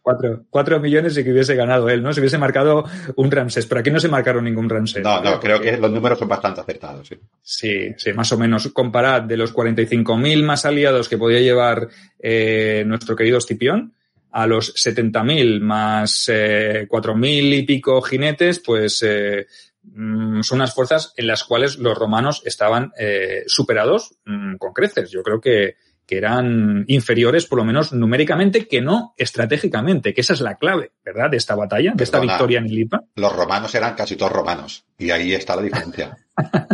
Cuatro, 0.50 0.80
millones 0.80 1.18
y 1.18 1.24
que 1.24 1.32
hubiese 1.32 1.56
ganado 1.56 1.90
él, 1.90 2.04
¿no? 2.04 2.14
Se 2.14 2.20
hubiese 2.20 2.38
marcado 2.38 2.86
un 3.16 3.32
Ramsés. 3.32 3.66
Pero 3.66 3.82
aquí 3.82 3.92
no 3.92 4.00
se 4.00 4.10
marcaron 4.10 4.44
ningún 4.44 4.70
Ramsés. 4.70 5.04
No, 5.04 5.22
no, 5.22 5.40
creo 5.40 5.62
que 5.62 5.78
los 5.78 5.92
números 5.92 6.20
son 6.20 6.28
bastante 6.28 6.62
acertados, 6.62 7.08
sí. 7.08 7.20
Sí, 7.42 7.94
sí, 7.98 8.14
más 8.14 8.32
o 8.32 8.38
menos. 8.38 8.68
Comparad 8.70 9.24
de 9.24 9.38
los 9.38 9.54
45.000 9.54 10.44
más 10.44 10.66
aliados 10.66 11.08
que 11.08 11.18
podía 11.18 11.40
llevar 11.40 11.88
eh, 12.20 12.84
nuestro 12.86 13.16
querido 13.16 13.38
Escipión 13.38 13.94
a 14.34 14.48
los 14.48 14.74
70.000 14.76 15.62
más 15.62 16.28
eh, 16.28 16.88
4.000 16.90 17.54
y 17.54 17.64
pico 17.64 18.02
jinetes, 18.02 18.60
pues 18.60 19.04
eh, 19.04 19.46
mm, 19.84 20.42
son 20.42 20.58
unas 20.58 20.74
fuerzas 20.74 21.14
en 21.16 21.28
las 21.28 21.44
cuales 21.44 21.78
los 21.78 21.96
romanos 21.98 22.42
estaban 22.44 22.92
eh, 22.98 23.44
superados 23.46 24.16
mm, 24.26 24.56
con 24.56 24.74
creces. 24.74 25.12
Yo 25.12 25.22
creo 25.22 25.40
que, 25.40 25.76
que 26.06 26.18
eran 26.18 26.86
inferiores, 26.88 27.46
por 27.46 27.60
lo 27.60 27.66
menos 27.66 27.94
numéricamente, 27.94 28.68
que 28.68 28.82
no 28.82 29.14
estratégicamente, 29.18 30.14
que 30.14 30.22
esa 30.22 30.34
es 30.34 30.42
la 30.42 30.56
clave, 30.56 30.92
¿verdad? 31.04 31.30
De 31.30 31.38
esta 31.38 31.56
batalla, 31.56 31.94
de 31.96 32.04
esta 32.04 32.20
victoria 32.20 32.60
en 32.60 32.68
Ilipa. 32.68 33.04
Los 33.16 33.34
romanos 33.34 33.74
eran 33.76 33.96
casi 33.96 34.16
todos 34.16 34.32
romanos, 34.32 34.86
y 34.98 35.12
ahí 35.12 35.34
está 35.34 35.56
la 35.56 35.62
diferencia. 35.62 36.18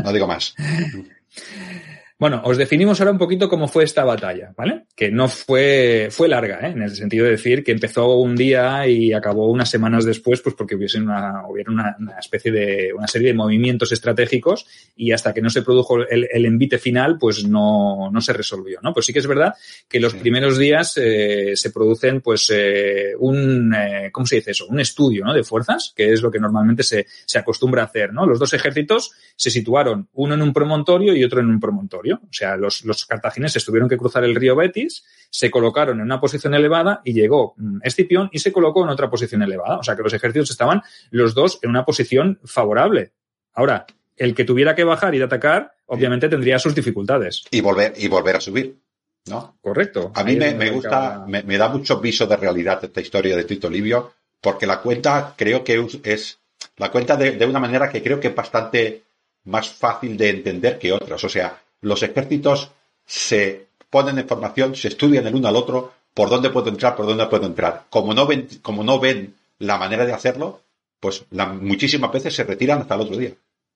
No 0.04 0.12
digo 0.12 0.28
más. 0.28 0.56
Bueno, 2.20 2.42
os 2.44 2.58
definimos 2.58 3.00
ahora 3.00 3.14
un 3.14 3.18
poquito 3.18 3.48
cómo 3.48 3.70
fue 3.70 3.86
esta 3.86 4.04
batalla, 4.04 4.54
¿vale? 4.58 4.88
Que 4.94 5.10
no 5.10 5.30
fue, 5.30 6.10
fue 6.12 6.28
larga, 6.28 6.60
¿eh? 6.68 6.72
en 6.72 6.82
el 6.82 6.94
sentido 6.94 7.24
de 7.24 7.32
decir 7.32 7.64
que 7.64 7.72
empezó 7.72 8.14
un 8.18 8.36
día 8.36 8.86
y 8.88 9.14
acabó 9.14 9.50
unas 9.50 9.70
semanas 9.70 10.04
después, 10.04 10.42
pues 10.42 10.54
porque 10.54 10.76
hubiese 10.76 11.00
una, 11.00 11.48
hubiera 11.48 11.72
una, 11.72 11.96
especie 12.20 12.52
de, 12.52 12.92
una 12.94 13.08
serie 13.08 13.30
de 13.30 13.36
movimientos 13.36 13.94
estratégicos 13.94 14.68
y 14.98 15.14
hasta 15.14 15.34
que 15.34 15.42
no 15.42 15.50
se 15.50 15.62
produjo 15.62 15.96
el, 16.10 16.28
el 16.30 16.46
envite 16.46 16.78
final, 16.78 17.18
pues 17.18 17.48
no, 17.48 18.12
no 18.12 18.20
se 18.20 18.34
resolvió, 18.34 18.82
¿no? 18.84 18.94
Pues 18.94 19.06
sí 19.06 19.14
que 19.14 19.20
es 19.20 19.28
verdad 19.28 19.54
que 19.88 20.02
los 20.02 20.14
primeros 20.14 20.58
días 20.58 20.98
eh, 20.98 21.54
se 21.56 21.72
producen, 21.72 22.20
pues, 22.20 22.52
eh, 22.54 23.14
un, 23.18 23.74
eh, 23.74 24.10
¿cómo 24.12 24.28
se 24.28 24.36
dice 24.36 24.52
eso? 24.52 24.68
Un 24.68 24.82
estudio, 24.82 25.24
¿no? 25.24 25.34
De 25.34 25.44
fuerzas, 25.44 25.94
que 25.96 26.12
es 26.12 26.22
lo 26.22 26.30
que 26.30 26.40
normalmente 26.40 26.84
se, 26.84 27.08
se 27.26 27.40
acostumbra 27.40 27.84
a 27.84 27.86
hacer, 27.86 28.12
¿no? 28.12 28.26
Los 28.26 28.40
dos 28.40 28.52
ejércitos 28.52 29.12
se 29.38 29.50
situaron, 29.50 30.10
uno 30.16 30.34
en 30.34 30.42
un 30.42 30.52
promontorio 30.52 31.16
y 31.16 31.24
otro 31.24 31.40
en 31.40 31.46
un 31.46 31.62
promontorio. 31.62 32.09
O 32.16 32.34
sea, 32.34 32.58
los, 32.58 32.84
los 32.86 33.06
cartagineses 33.06 33.64
tuvieron 33.64 33.90
que 33.90 33.98
cruzar 33.98 34.24
el 34.24 34.36
río 34.36 34.56
Betis, 34.56 35.04
se 35.30 35.52
colocaron 35.52 35.98
en 36.00 36.06
una 36.06 36.20
posición 36.20 36.54
elevada 36.54 37.02
y 37.04 37.14
llegó 37.14 37.54
mm, 37.58 37.80
Escipión 37.84 38.30
y 38.32 38.40
se 38.40 38.52
colocó 38.52 38.84
en 38.84 38.90
otra 38.90 39.10
posición 39.10 39.42
elevada. 39.44 39.78
O 39.78 39.84
sea, 39.84 39.96
que 39.96 40.04
los 40.04 40.14
ejércitos 40.14 40.50
estaban 40.52 40.82
los 41.12 41.34
dos 41.34 41.60
en 41.62 41.70
una 41.70 41.86
posición 41.86 42.40
favorable. 42.44 43.12
Ahora, 43.54 43.86
el 44.18 44.36
que 44.36 44.44
tuviera 44.44 44.76
que 44.76 44.84
bajar 44.84 45.16
y 45.16 45.22
atacar, 45.22 45.72
obviamente 45.86 46.30
tendría 46.30 46.60
sus 46.60 46.76
dificultades. 46.76 47.46
Y 47.52 47.62
volver, 47.62 47.94
y 47.98 48.08
volver 48.08 48.36
a 48.36 48.42
subir. 48.42 48.78
¿No? 49.26 49.58
Correcto. 49.62 50.12
A 50.16 50.24
mí 50.24 50.36
me, 50.36 50.72
gusta, 50.72 51.26
me, 51.28 51.58
da 51.58 51.70
mucho 51.70 52.00
viso 52.00 52.26
de 52.26 52.38
realidad 52.38 52.84
esta 52.84 53.02
historia 53.02 53.36
de 53.36 53.44
Tito 53.44 53.70
Livio, 53.70 54.14
porque 54.42 54.66
la 54.66 54.82
cuenta 54.82 55.36
creo 55.38 55.64
que 55.64 55.86
es, 56.04 56.40
la 56.78 56.90
cuenta 56.90 57.16
de, 57.16 57.32
de, 57.32 57.46
una 57.46 57.60
manera 57.60 57.90
que 57.90 58.02
creo 58.02 58.20
que 58.20 58.30
es 58.30 58.36
bastante 58.36 59.04
más 59.44 59.70
fácil 59.70 60.18
de 60.18 60.30
entender 60.30 60.80
que 60.80 60.94
otras. 60.94 61.24
O 61.24 61.30
sea, 61.30 61.62
los 61.82 62.04
ejércitos 62.04 62.72
se 63.06 63.68
ponen 63.90 64.20
en 64.20 64.28
formación, 64.28 64.76
se 64.76 64.90
estudian 64.90 65.26
el 65.26 65.36
uno 65.36 65.48
al 65.48 65.56
otro, 65.56 65.94
por 66.14 66.30
dónde 66.30 66.50
puedo 66.50 66.70
entrar, 66.70 66.96
por 66.96 67.06
dónde 67.06 67.26
puedo 67.28 67.46
entrar. 67.46 67.86
Como 67.90 68.14
no 68.14 68.26
ven, 68.26 68.48
como 68.62 68.84
no 68.84 69.00
ven 69.00 69.36
la 69.60 69.78
manera 69.78 70.06
de 70.06 70.14
hacerlo, 70.14 70.62
pues 71.00 71.26
muchísimas 71.62 72.12
veces 72.12 72.36
se 72.36 72.44
retiran 72.44 72.82
hasta 72.82 72.96
el 72.96 73.02
otro 73.02 73.18
día. 73.18 73.32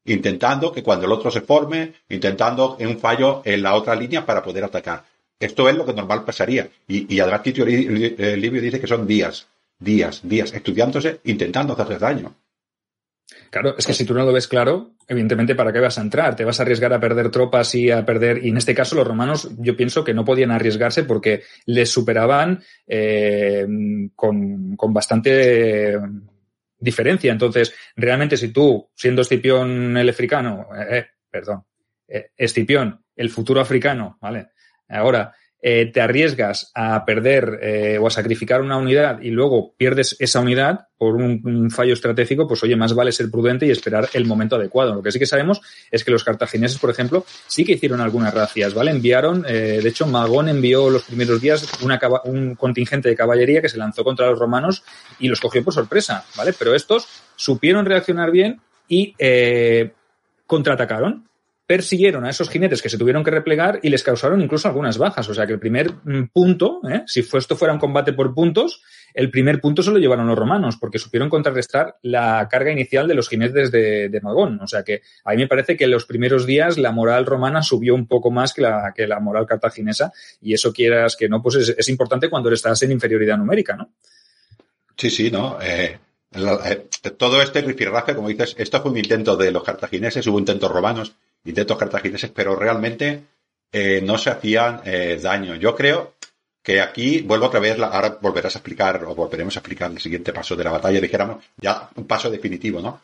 Intentando 0.05 0.71
que 0.71 0.83
cuando 0.83 1.05
el 1.05 1.11
otro 1.11 1.31
se 1.31 1.41
forme, 1.41 1.93
intentando 2.09 2.75
en 2.79 2.89
un 2.89 2.99
fallo 2.99 3.41
en 3.45 3.63
la 3.63 3.75
otra 3.75 3.95
línea 3.95 4.25
para 4.25 4.43
poder 4.43 4.65
atacar. 4.65 5.05
Esto 5.39 5.67
es 5.69 5.75
lo 5.75 5.85
que 5.85 5.93
normal 5.93 6.23
pasaría. 6.23 6.69
Y, 6.87 7.19
además 7.19 7.43
Tito 7.43 7.65
Livio 7.65 8.61
dice 8.61 8.79
que 8.79 8.87
son 8.87 9.07
días, 9.07 9.47
días, 9.79 10.21
días, 10.23 10.53
estudiándose, 10.53 11.21
intentando 11.23 11.73
hacerse 11.73 11.99
daño. 11.99 12.35
Claro, 13.49 13.75
es 13.77 13.85
que 13.85 13.93
si 13.93 14.05
tú 14.05 14.13
no 14.13 14.25
lo 14.25 14.33
ves 14.33 14.47
claro, 14.47 14.95
evidentemente, 15.07 15.55
¿para 15.55 15.71
qué 15.71 15.79
vas 15.79 15.97
a 15.97 16.01
entrar? 16.01 16.35
Te 16.35 16.43
vas 16.43 16.59
a 16.59 16.63
arriesgar 16.63 16.93
a 16.93 16.99
perder 16.99 17.29
tropas 17.29 17.73
y 17.75 17.91
a 17.91 18.05
perder. 18.05 18.45
Y 18.45 18.49
en 18.49 18.57
este 18.57 18.75
caso, 18.75 18.95
los 18.95 19.07
romanos, 19.07 19.49
yo 19.59 19.77
pienso 19.77 20.03
que 20.03 20.13
no 20.13 20.25
podían 20.25 20.51
arriesgarse 20.51 21.03
porque 21.03 21.43
les 21.65 21.89
superaban 21.89 22.63
eh, 22.87 23.65
con, 24.15 24.75
con, 24.75 24.93
bastante 24.93 25.99
diferencia. 26.79 27.31
Entonces, 27.31 27.73
realmente, 27.95 28.37
si 28.37 28.49
tú, 28.49 28.89
siendo 28.95 29.21
Escipión 29.21 29.95
el 29.97 30.09
africano, 30.09 30.67
eh, 30.75 30.97
eh 30.97 31.05
perdón, 31.29 31.63
eh, 32.07 32.31
Escipión, 32.35 33.03
el 33.15 33.29
futuro 33.29 33.61
africano, 33.61 34.17
¿vale? 34.21 34.47
Ahora, 34.89 35.33
eh, 35.65 35.89
te 35.93 36.01
arriesgas 36.01 36.73
a 36.75 37.05
perder 37.05 37.59
eh, 37.61 37.97
o 37.97 38.05
a 38.05 38.09
sacrificar 38.09 38.59
una 38.59 38.75
unidad 38.75 39.21
y 39.21 39.29
luego 39.29 39.73
pierdes 39.77 40.17
esa 40.19 40.41
unidad 40.41 40.87
por 40.97 41.15
un, 41.15 41.71
fallo 41.71 41.93
estratégico, 41.93 42.49
pues 42.49 42.61
oye, 42.63 42.75
más 42.75 42.93
vale 42.93 43.13
ser 43.13 43.31
prudente 43.31 43.65
y 43.65 43.71
esperar 43.71 44.09
el 44.11 44.25
momento 44.25 44.57
adecuado. 44.57 44.93
Lo 44.93 45.01
que 45.01 45.13
sí 45.13 45.19
que 45.19 45.25
sabemos 45.25 45.61
es 45.89 46.03
que 46.03 46.11
los 46.11 46.25
cartagineses, 46.25 46.79
por 46.79 46.89
ejemplo, 46.89 47.25
sí 47.47 47.63
que 47.63 47.71
hicieron 47.71 48.01
algunas 48.01 48.33
racias, 48.33 48.73
¿vale? 48.73 48.91
Enviaron, 48.91 49.45
eh, 49.47 49.79
de 49.81 49.87
hecho, 49.87 50.05
Magón 50.05 50.49
envió 50.49 50.89
los 50.89 51.03
primeros 51.03 51.39
días 51.39 51.65
un 52.25 52.55
contingente 52.55 53.07
de 53.07 53.15
caballería 53.15 53.61
que 53.61 53.69
se 53.69 53.77
lanzó 53.77 54.03
contra 54.03 54.29
los 54.29 54.37
romanos 54.37 54.83
y 55.17 55.29
los 55.29 55.39
cogió 55.39 55.63
por 55.63 55.73
sorpresa, 55.73 56.25
¿vale? 56.35 56.51
Pero 56.51 56.75
estos 56.75 57.07
supieron 57.37 57.85
reaccionar 57.85 58.31
bien 58.31 58.59
y 58.89 59.15
contraatacaron 60.45 61.29
persiguieron 61.73 62.23
a 62.23 62.29
esos 62.29 62.51
jinetes 62.51 62.83
que 62.83 62.89
se 62.89 62.99
tuvieron 62.99 63.23
que 63.23 63.31
replegar 63.31 63.79
y 63.81 63.89
les 63.89 64.03
causaron 64.03 64.39
incluso 64.41 64.67
algunas 64.67 64.99
bajas. 64.99 65.27
O 65.27 65.33
sea 65.33 65.47
que 65.47 65.53
el 65.53 65.59
primer 65.59 65.91
mm, 66.03 66.25
punto, 66.31 66.81
¿eh? 66.87 67.01
si 67.07 67.21
esto 67.21 67.55
fuera 67.55 67.73
un 67.73 67.79
combate 67.79 68.13
por 68.13 68.35
puntos, 68.35 68.83
el 69.15 69.31
primer 69.31 69.59
punto 69.59 69.81
se 69.81 69.89
lo 69.89 69.97
llevaron 69.97 70.27
los 70.27 70.37
romanos, 70.37 70.77
porque 70.79 70.99
supieron 70.99 71.29
contrarrestar 71.29 71.97
la 72.03 72.47
carga 72.47 72.71
inicial 72.71 73.07
de 73.07 73.15
los 73.15 73.27
jinetes 73.27 73.71
de, 73.71 74.19
Magón. 74.21 74.59
O 74.61 74.67
sea 74.67 74.83
que 74.83 75.01
a 75.25 75.31
mí 75.31 75.37
me 75.37 75.47
parece 75.47 75.75
que 75.75 75.85
en 75.85 75.89
los 75.89 76.05
primeros 76.05 76.45
días 76.45 76.77
la 76.77 76.91
moral 76.91 77.25
romana 77.25 77.63
subió 77.63 77.95
un 77.95 78.05
poco 78.05 78.29
más 78.29 78.53
que 78.53 78.61
la, 78.61 78.93
que 78.95 79.07
la 79.07 79.19
moral 79.19 79.47
cartaginesa, 79.47 80.13
y 80.43 80.53
eso 80.53 80.71
quieras 80.71 81.15
que 81.15 81.27
no, 81.27 81.41
pues 81.41 81.55
es, 81.75 81.89
importante 81.89 82.29
cuando 82.29 82.51
estás 82.51 82.83
en 82.83 82.91
inferioridad 82.91 83.39
numérica, 83.39 83.75
¿no? 83.75 83.89
Sí, 84.95 85.09
sí, 85.09 85.31
¿no? 85.31 85.57
Eh, 85.59 85.97
eh, 86.35 86.87
todo 87.17 87.41
este 87.41 87.61
rifirrafe, 87.61 88.13
como 88.13 88.27
dices, 88.27 88.53
esto 88.59 88.79
fue 88.79 88.91
un 88.91 88.97
intento 88.97 89.35
de 89.35 89.49
los 89.49 89.63
cartagineses, 89.63 90.27
hubo 90.27 90.37
intentos 90.37 90.71
romanos, 90.71 91.15
intentos 91.45 91.77
cartagineses, 91.77 92.31
pero 92.31 92.55
realmente 92.55 93.23
eh, 93.71 94.01
no 94.03 94.17
se 94.17 94.29
hacían 94.29 94.81
eh, 94.85 95.19
daño. 95.21 95.55
Yo 95.55 95.75
creo 95.75 96.13
que 96.61 96.79
aquí, 96.79 97.21
vuelvo 97.21 97.47
otra 97.47 97.59
vez, 97.59 97.77
ahora 97.79 98.17
volverás 98.21 98.55
a 98.55 98.59
explicar, 98.59 99.03
o 99.03 99.13
volveremos 99.13 99.55
a 99.55 99.59
explicar 99.59 99.91
el 99.91 99.99
siguiente 99.99 100.31
paso 100.31 100.55
de 100.55 100.63
la 100.63 100.71
batalla, 100.71 101.01
dijéramos, 101.01 101.43
ya 101.57 101.89
un 101.95 102.05
paso 102.05 102.29
definitivo, 102.29 102.81
¿no? 102.81 103.01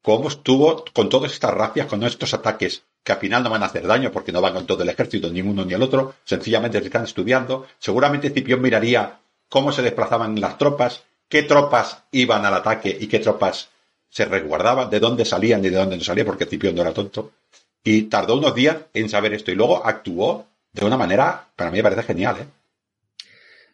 Cómo 0.00 0.28
estuvo 0.28 0.84
con 0.92 1.08
todas 1.08 1.32
estas 1.32 1.52
racias, 1.52 1.86
con 1.86 2.02
estos 2.04 2.32
ataques 2.34 2.82
que 3.02 3.12
al 3.12 3.18
final 3.18 3.42
no 3.42 3.50
van 3.50 3.62
a 3.62 3.66
hacer 3.66 3.86
daño 3.86 4.12
porque 4.12 4.32
no 4.32 4.40
van 4.40 4.54
con 4.54 4.66
todo 4.66 4.82
el 4.82 4.88
ejército, 4.88 5.30
ni 5.30 5.40
uno 5.40 5.64
ni 5.64 5.74
el 5.74 5.82
otro, 5.82 6.14
sencillamente 6.24 6.78
se 6.78 6.86
están 6.86 7.04
estudiando. 7.04 7.66
Seguramente 7.78 8.30
Cipión 8.30 8.60
miraría 8.60 9.18
cómo 9.48 9.72
se 9.72 9.82
desplazaban 9.82 10.40
las 10.40 10.58
tropas, 10.58 11.02
qué 11.28 11.42
tropas 11.42 12.04
iban 12.12 12.44
al 12.44 12.54
ataque 12.54 12.96
y 13.00 13.06
qué 13.08 13.18
tropas 13.18 13.70
se 14.08 14.24
resguardaban, 14.24 14.90
de 14.90 15.00
dónde 15.00 15.24
salían 15.24 15.64
y 15.64 15.70
de 15.70 15.76
dónde 15.76 15.96
no 15.96 16.04
salían, 16.04 16.26
porque 16.26 16.46
Cipión 16.46 16.74
no 16.74 16.82
era 16.82 16.92
tonto. 16.92 17.32
Y 17.84 18.02
tardó 18.02 18.38
unos 18.38 18.54
días 18.54 18.76
en 18.94 19.08
saber 19.08 19.34
esto 19.34 19.50
y 19.50 19.54
luego 19.54 19.84
actuó 19.84 20.46
de 20.72 20.84
una 20.84 20.96
manera, 20.96 21.48
para 21.56 21.70
mí 21.70 21.78
me 21.78 21.82
parece 21.82 22.02
genial, 22.02 22.36
¿eh? 22.40 22.46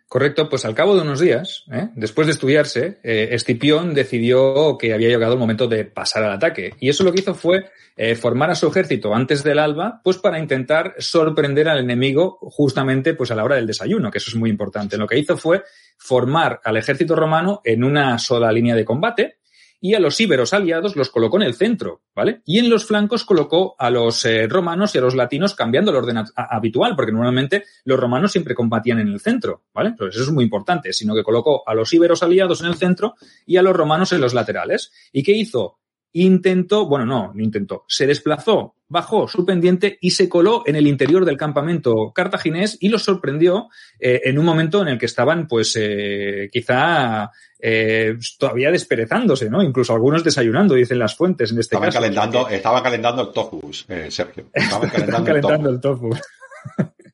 Correcto, 0.09 0.49
pues 0.49 0.65
al 0.65 0.75
cabo 0.75 0.95
de 0.95 1.03
unos 1.03 1.21
días, 1.21 1.65
¿eh? 1.71 1.91
después 1.95 2.27
de 2.27 2.33
estudiarse, 2.33 2.99
eh, 3.03 3.29
Escipión 3.33 3.93
decidió 3.93 4.79
que 4.79 4.95
había 4.95 5.09
llegado 5.09 5.35
el 5.35 5.39
momento 5.39 5.69
de 5.69 5.85
pasar 5.85 6.25
al 6.25 6.33
ataque. 6.33 6.73
Y 6.81 6.89
eso 6.89 7.05
lo 7.05 7.13
que 7.13 7.21
hizo 7.21 7.35
fue 7.35 7.67
eh, 7.95 8.15
formar 8.15 8.51
a 8.51 8.55
su 8.55 8.67
ejército 8.69 9.15
antes 9.15 9.45
del 9.45 9.59
alba, 9.59 10.01
pues 10.03 10.17
para 10.17 10.39
intentar 10.39 10.95
sorprender 10.97 11.69
al 11.69 11.81
enemigo 11.81 12.39
justamente 12.41 13.13
pues 13.13 13.31
a 13.33 13.35
la 13.35 13.45
hora 13.45 13.57
del 13.57 13.67
desayuno, 13.67 14.11
que 14.11 14.17
eso 14.17 14.31
es 14.31 14.37
muy 14.37 14.49
importante. 14.49 14.97
Lo 14.97 15.07
que 15.07 15.19
hizo 15.19 15.37
fue 15.37 15.63
formar 15.99 16.59
al 16.65 16.79
ejército 16.79 17.15
romano 17.15 17.61
en 17.63 17.85
una 17.85 18.19
sola 18.19 18.51
línea 18.51 18.75
de 18.75 18.87
combate, 18.87 19.38
y 19.81 19.95
a 19.95 20.01
los 20.01 20.19
íberos 20.21 20.53
aliados 20.53 20.97
los 20.97 21.11
colocó 21.11 21.37
en 21.37 21.45
el 21.45 21.55
centro, 21.55 22.03
¿vale? 22.15 22.43
Y 22.45 22.59
en 22.59 22.69
los 22.69 22.85
flancos 22.85 23.25
colocó 23.25 23.77
a 23.79 23.91
los 23.91 24.25
eh, 24.25 24.47
romanos 24.49 24.95
y 24.95 24.99
a 24.99 25.01
los 25.01 25.15
latinos 25.15 25.55
cambiando 25.55 25.91
el 25.91 25.99
orden 25.99 26.25
habitual, 26.35 26.97
porque 26.97 27.13
normalmente 27.13 27.65
los 27.85 27.99
romanos 27.99 28.33
siempre 28.33 28.55
combatían 28.55 29.01
en 29.01 29.09
el 29.09 29.21
centro, 29.21 29.65
¿vale? 29.73 29.91
Entonces 29.91 30.17
eso 30.17 30.31
es 30.31 30.35
muy 30.35 30.45
importante, 30.45 30.93
sino 30.93 31.15
que 31.15 31.23
colocó 31.23 31.63
a 31.67 31.75
los 31.75 31.93
íberos 31.93 32.23
aliados 32.23 32.61
en 32.61 32.67
el 32.67 32.75
centro 32.75 33.15
y 33.47 33.57
a 33.57 33.63
los 33.63 33.77
romanos 33.77 34.13
en 34.13 34.21
los 34.21 34.35
laterales. 34.35 34.93
¿Y 35.13 35.23
qué 35.23 35.33
hizo? 35.33 35.79
Intentó, 36.13 36.87
bueno, 36.87 37.07
no, 37.07 37.33
no 37.35 37.43
intentó, 37.43 37.85
se 37.89 38.07
desplazó, 38.07 38.75
bajó 38.89 39.29
su 39.29 39.45
pendiente 39.45 39.99
y 40.01 40.13
se 40.13 40.29
coló 40.29 40.63
en 40.67 40.77
el 40.77 40.87
interior 40.87 41.25
del 41.25 41.37
campamento 41.37 42.13
cartaginés 42.15 42.79
y 42.81 42.89
los 42.89 43.03
sorprendió 43.05 43.69
eh, 44.01 44.23
en 44.25 44.39
un 44.39 44.45
momento 44.45 44.83
en 44.83 44.89
el 44.89 44.99
que 44.99 45.07
estaban, 45.07 45.47
pues, 45.47 45.77
eh, 45.79 46.49
quizá 46.51 47.31
eh, 47.61 48.17
todavía 48.39 48.71
desperezándose, 48.71 49.51
¿no? 49.51 49.63
Incluso 49.63 49.93
algunos 49.93 50.25
desayunando, 50.25 50.75
dicen 50.75 50.99
las 50.99 51.15
fuentes 51.15 51.53
en 51.53 51.59
este 51.59 51.77
estaban 51.77 51.89
caso. 51.89 51.99
Calentando, 51.99 52.49
Estaban 52.49 52.83
calentando 52.83 53.23
el 53.23 53.33
tofu, 53.33 53.73
Sergio. 53.73 54.47
Estaban 54.53 54.91
calentando, 54.91 55.71
el 55.71 55.81
tofu. 55.81 56.11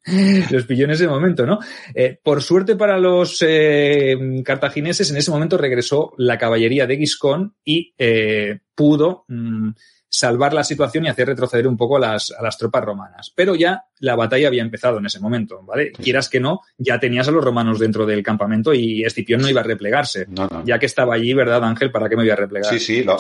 los 0.50 0.64
pilló 0.66 0.84
en 0.84 0.90
ese 0.90 1.08
momento, 1.08 1.46
¿no? 1.46 1.58
Eh, 1.94 2.18
por 2.22 2.42
suerte 2.42 2.76
para 2.76 2.98
los 2.98 3.38
eh, 3.46 4.16
cartagineses, 4.44 5.10
en 5.10 5.16
ese 5.16 5.30
momento 5.30 5.56
regresó 5.56 6.12
la 6.18 6.38
caballería 6.38 6.86
de 6.86 6.96
Giscón 6.96 7.54
y 7.64 7.94
eh, 7.96 8.60
pudo 8.74 9.24
mm, 9.28 9.70
salvar 10.06 10.52
la 10.52 10.62
situación 10.62 11.06
y 11.06 11.08
hacer 11.08 11.26
retroceder 11.26 11.66
un 11.66 11.76
poco 11.76 11.96
a 11.96 12.00
las, 12.00 12.30
a 12.30 12.42
las 12.42 12.58
tropas 12.58 12.84
romanas. 12.84 13.32
Pero 13.34 13.54
ya 13.54 13.86
la 13.98 14.14
batalla 14.14 14.48
había 14.48 14.62
empezado 14.62 14.98
en 14.98 15.06
ese 15.06 15.20
momento, 15.20 15.62
¿vale? 15.64 15.90
Quieras 15.90 16.28
que 16.28 16.38
no, 16.38 16.60
ya 16.76 17.00
tenías 17.00 17.26
a 17.26 17.32
los 17.32 17.42
romanos 17.42 17.80
dentro 17.80 18.04
del 18.04 18.22
campamento 18.22 18.74
y 18.74 19.02
Escipión 19.04 19.40
no 19.40 19.48
iba 19.48 19.62
a 19.62 19.64
replegarse. 19.64 20.26
Ya 20.64 20.78
que 20.78 20.86
estaba 20.86 21.14
allí, 21.14 21.32
¿verdad, 21.32 21.64
Ángel? 21.64 21.90
¿Para 21.90 22.08
qué 22.08 22.16
me 22.16 22.22
voy 22.22 22.30
a 22.30 22.36
replegar? 22.36 22.72
Sí, 22.72 22.78
sí, 22.78 23.02
lo, 23.02 23.16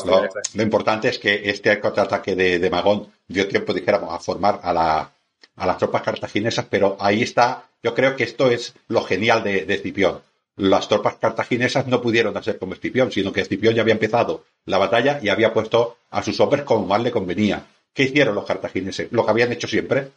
lo, 0.54 0.62
importante 0.62 1.08
es 1.08 1.18
que 1.18 1.42
este 1.44 1.80
contraataque 1.80 2.36
de, 2.36 2.58
de 2.58 2.70
Magón 2.70 3.08
dio 3.26 3.48
tiempo, 3.48 3.72
dijéramos, 3.72 4.14
a 4.14 4.20
formar 4.20 4.60
a 4.62 4.72
la, 4.72 5.14
a 5.56 5.66
las 5.66 5.78
tropas 5.78 6.02
cartaginesas, 6.02 6.66
pero 6.68 6.96
ahí 7.00 7.22
está, 7.22 7.64
yo 7.82 7.94
creo 7.94 8.16
que 8.16 8.24
esto 8.24 8.50
es 8.50 8.74
lo 8.88 9.02
genial 9.02 9.42
de, 9.42 9.64
de 9.64 9.74
Escipión. 9.74 10.20
Las 10.56 10.88
tropas 10.88 11.16
cartaginesas 11.16 11.86
no 11.86 12.00
pudieron 12.00 12.36
hacer 12.36 12.58
como 12.58 12.74
Escipión, 12.74 13.10
sino 13.10 13.32
que 13.32 13.40
Escipión 13.40 13.74
ya 13.74 13.82
había 13.82 13.94
empezado 13.94 14.44
la 14.66 14.78
batalla 14.78 15.18
y 15.22 15.28
había 15.28 15.52
puesto 15.52 15.96
a 16.10 16.22
sus 16.22 16.38
hombres 16.40 16.62
como 16.64 16.86
más 16.86 17.02
le 17.02 17.10
convenía. 17.10 17.66
¿Qué 17.92 18.04
hicieron 18.04 18.34
los 18.34 18.44
cartagineses? 18.44 19.10
Lo 19.12 19.24
que 19.24 19.30
habían 19.30 19.52
hecho 19.52 19.66
siempre. 19.66 20.10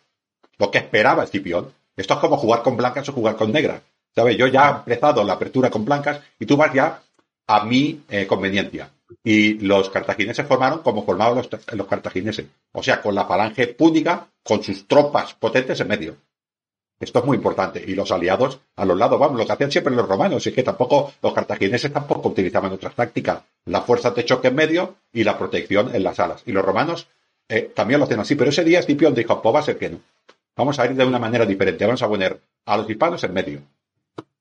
Lo 0.58 0.72
que 0.72 0.80
esperaba 0.80 1.24
Escipión. 1.24 1.72
Esto 1.96 2.14
es 2.14 2.20
como 2.20 2.38
jugar 2.38 2.62
con 2.62 2.78
blancas 2.78 3.10
o 3.10 3.14
jugar 3.14 3.36
con 3.36 3.52
negras. 3.52 3.82
¿Sabes? 4.14 4.38
Yo 4.38 4.48
ya 4.48 4.70
he 4.70 4.92
empezado 4.92 5.24
la 5.24 5.34
apertura 5.34 5.70
con 5.70 5.86
blancas 5.86 6.22
y 6.40 6.46
tú 6.46 6.58
vas 6.58 6.74
ya 6.74 7.02
a 7.48 7.66
mi 7.66 8.02
eh, 8.10 8.26
conveniencia. 8.26 8.90
Y 9.24 9.54
los 9.60 9.90
cartagineses 9.90 10.46
formaron 10.46 10.80
como 10.80 11.06
formaban 11.06 11.36
los, 11.36 11.50
los 11.74 11.88
cartagineses. 11.88 12.46
O 12.74 12.84
sea, 12.84 13.02
con 13.02 13.16
la 13.16 13.26
falange 13.26 13.68
púnica, 13.68 14.28
con 14.44 14.64
sus 14.64 14.88
tropas 14.88 15.34
potentes 15.34 15.80
en 15.80 15.88
medio. 15.88 16.18
Esto 17.00 17.20
es 17.20 17.26
muy 17.26 17.38
importante. 17.38 17.84
Y 17.86 17.94
los 17.94 18.12
aliados 18.12 18.60
a 18.76 18.86
los 18.86 18.98
lados, 18.98 19.20
vamos, 19.20 19.38
lo 19.38 19.46
que 19.46 19.54
hacían 19.54 19.72
siempre 19.72 19.96
los 19.96 20.08
romanos. 20.08 20.46
Y 20.46 20.50
es 20.50 20.56
que 20.56 20.64
tampoco, 20.64 21.14
los 21.22 21.34
cartagineses 21.34 21.94
tampoco 21.94 22.30
utilizaban 22.30 22.72
otras 22.72 22.96
tácticas. 22.96 23.44
La 23.66 23.82
fuerza 23.82 24.12
de 24.12 24.26
choque 24.26 24.48
en 24.48 24.56
medio 24.56 24.96
y 25.14 25.24
la 25.24 25.38
protección 25.38 25.94
en 25.94 26.04
las 26.04 26.20
alas. 26.20 26.42
Y 26.46 26.52
los 26.52 26.66
romanos 26.66 27.08
eh, 27.48 27.72
también 27.74 28.00
lo 28.00 28.06
hacían 28.06 28.22
así. 28.22 28.36
Pero 28.36 28.50
ese 28.50 28.64
día 28.64 28.80
Escipión 28.80 29.14
dijo, 29.14 29.42
pues 29.42 29.56
va 29.56 29.60
a 29.60 29.64
ser 29.64 29.78
que 29.78 29.90
no. 29.90 30.00
Vamos 30.56 30.80
a 30.80 30.86
ir 30.86 30.96
de 30.96 31.06
una 31.06 31.20
manera 31.20 31.46
diferente. 31.46 31.86
Vamos 31.86 32.02
a 32.02 32.08
poner 32.08 32.40
a 32.66 32.78
los 32.78 32.90
hispanos 32.90 33.24
en 33.24 33.34
medio. 33.34 33.62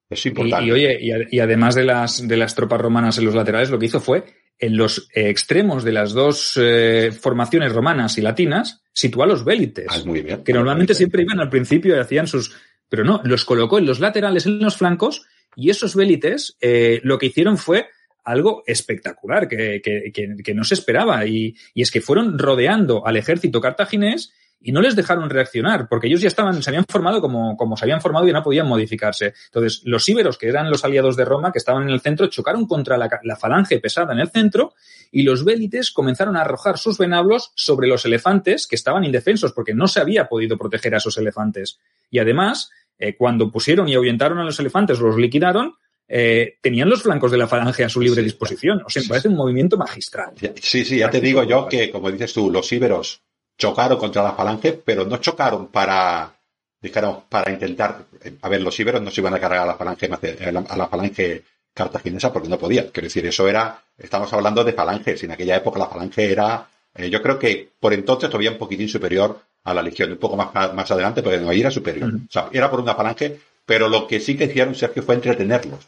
Es 0.09 0.25
importante. 0.25 0.67
Y, 0.67 0.71
oye, 0.71 1.27
y, 1.31 1.41
además 1.41 1.75
de 1.75 1.85
las, 1.85 2.27
de 2.27 2.37
las 2.37 2.55
tropas 2.55 2.81
romanas 2.81 3.19
en 3.19 3.27
los 3.27 3.35
laterales, 3.35 3.71
lo 3.71 3.79
que 3.79 3.87
hizo 3.87 4.01
fue 4.01 4.25
en 4.59 4.77
los 4.77 5.09
extremos 5.13 5.85
de 5.85 5.93
las 5.93 6.13
dos 6.13 6.59
eh, 6.61 7.13
formaciones 7.13 7.73
romanas 7.73 8.17
y 8.19 8.23
latinas, 8.23 8.83
situó 8.93 9.23
a 9.23 9.27
los 9.27 9.45
vélites. 9.45 9.87
Ah, 9.89 10.01
muy 10.05 10.23
bien. 10.23 10.43
Que 10.43 10.53
normalmente 10.53 10.95
siempre 10.95 11.23
iban 11.23 11.41
al 11.41 11.51
principio 11.51 11.95
y 11.95 11.99
hacían 11.99 12.27
sus. 12.27 12.55
Pero 12.89 13.05
no, 13.05 13.21
los 13.25 13.45
colocó 13.45 13.79
en 13.79 13.87
los 13.87 14.01
laterales, 14.01 14.47
en 14.47 14.61
los 14.61 14.77
flancos, 14.77 15.27
y 15.57 15.71
esos 15.71 15.95
vélites 15.95 16.57
eh, 16.61 17.01
lo 17.03 17.19
que 17.19 17.27
hicieron 17.27 17.59
fue 17.59 17.89
algo 18.25 18.63
espectacular 18.67 19.49
que, 19.49 19.81
que, 19.83 20.13
que, 20.43 20.55
no 20.55 20.65
se 20.65 20.75
esperaba. 20.75 21.27
Y, 21.27 21.55
y, 21.75 21.83
es 21.83 21.91
que 21.91 22.01
fueron 22.01 22.39
rodeando 22.39 23.07
al 23.07 23.17
ejército 23.17 23.61
cartaginés 23.61 24.33
y 24.61 24.73
no 24.73 24.81
les 24.81 24.97
dejaron 24.97 25.31
reaccionar, 25.31 25.89
porque 25.89 26.07
ellos 26.09 26.21
ya 26.21 26.29
estaban, 26.29 26.63
se 26.63 26.71
habían 26.71 26.85
formado 26.89 27.21
como, 27.21 27.57
como 27.57 27.77
se 27.77 27.85
habían 27.85 28.01
formado 28.01 28.27
y 28.27 28.33
no 28.33 28.43
podían 28.43 28.67
modificarse. 28.67 29.35
Entonces, 29.47 29.83
los 29.85 30.09
íberos, 30.09 30.39
que 30.39 30.49
eran 30.49 30.71
los 30.71 30.85
aliados 30.85 31.17
de 31.17 31.25
Roma, 31.25 31.53
que 31.53 31.59
estaban 31.59 31.85
en 31.85 31.91
el 31.91 32.01
centro, 32.01 32.27
chocaron 32.27 32.67
contra 32.67 32.97
la, 32.97 33.09
la 33.23 33.37
falange 33.37 33.79
pesada 33.79 34.13
en 34.13 34.21
el 34.21 34.31
centro 34.31 34.75
y 35.13 35.23
los 35.23 35.45
vélites 35.45 35.93
comenzaron 35.93 36.37
a 36.37 36.41
arrojar 36.41 36.79
sus 36.79 36.99
venablos 36.99 37.53
sobre 37.55 37.87
los 37.87 38.05
elefantes 38.05 38.67
que 38.67 38.77
estaban 38.77 39.05
indefensos, 39.05 39.53
porque 39.53 39.75
no 39.75 39.87
se 39.87 40.01
había 40.01 40.29
podido 40.29 40.57
proteger 40.59 40.95
a 40.95 40.99
esos 40.99 41.17
elefantes. 41.19 41.79
Y 42.11 42.19
además, 42.19 42.71
eh, 42.99 43.17
cuando 43.17 43.51
pusieron 43.51 43.89
y 43.89 43.95
ahuyentaron 43.95 44.39
a 44.39 44.45
los 44.45 44.59
elefantes, 44.59 44.99
los 44.99 45.17
liquidaron, 45.17 45.75
eh, 46.09 46.59
tenían 46.63 46.89
los 46.89 47.03
flancos 47.03 47.31
de 47.31 47.39
la 47.39 47.49
falange 47.49 47.85
a 47.85 47.89
su 47.89 48.01
libre 48.01 48.23
disposición. 48.23 48.83
O 48.85 48.91
sea, 48.91 49.03
me 49.03 49.09
parece 49.09 49.29
un 49.29 49.37
movimiento 49.37 49.77
magistral. 49.77 50.33
Sí, 50.61 50.85
sí, 50.85 50.99
ya 50.99 51.11
te 51.11 51.21
digo 51.21 51.43
yo 51.45 51.69
que, 51.69 51.91
como 51.91 52.11
dices 52.11 52.33
tú, 52.33 52.51
los 52.51 52.71
íberos 52.73 53.23
chocaron 53.57 53.99
contra 53.99 54.23
la 54.23 54.33
falange, 54.33 54.73
pero 54.73 55.05
no 55.05 55.17
chocaron 55.19 55.69
para, 55.69 56.35
dijeron, 56.81 57.23
para 57.29 57.51
intentar, 57.51 58.05
a 58.43 58.49
ver, 58.49 58.61
los 58.61 58.79
íberos 58.79 59.03
no 59.03 59.11
se 59.11 59.21
iban 59.21 59.35
a 59.35 59.41
cargar 59.41 59.61
a 59.61 59.67
la 59.67 59.75
falange, 59.77 60.09
a 60.09 60.77
la 60.77 60.89
falange 60.89 61.45
cartaginesa 61.73 62.33
porque 62.33 62.49
no 62.49 62.59
podían. 62.59 62.89
Quiero 62.89 63.07
decir, 63.07 63.27
eso 63.27 63.49
era, 63.49 63.83
estamos 63.99 64.33
hablando 64.33 64.65
de 64.65 64.73
falanges, 64.73 65.23
en 65.23 65.33
aquella 65.33 65.57
época 65.57 65.79
la 65.79 65.89
falange 65.89 66.31
era, 66.31 66.67
eh, 66.95 67.11
yo 67.11 67.23
creo 67.23 67.39
que 67.39 67.69
por 67.79 67.93
entonces 67.93 68.31
todavía 68.31 68.53
un 68.53 68.59
poquitín 68.59 68.89
superior 68.89 69.41
a 69.65 69.75
la 69.75 69.83
legión, 69.83 70.13
un 70.13 70.19
poco 70.19 70.37
más, 70.37 70.75
más 70.75 70.91
adelante, 70.91 71.23
pero 71.23 71.41
no, 71.41 71.51
ahí 71.51 71.61
era 71.61 71.71
superior. 71.71 72.11
O 72.15 72.33
sea, 72.33 72.49
era 72.53 72.71
por 72.71 72.81
una 72.81 72.95
falange, 72.95 73.39
pero 73.65 73.89
lo 73.89 74.07
que 74.07 74.21
sí 74.21 74.37
que 74.37 74.45
hicieron, 74.45 74.75
Sergio, 74.75 75.03
fue 75.03 75.17
entretenerlos, 75.17 75.81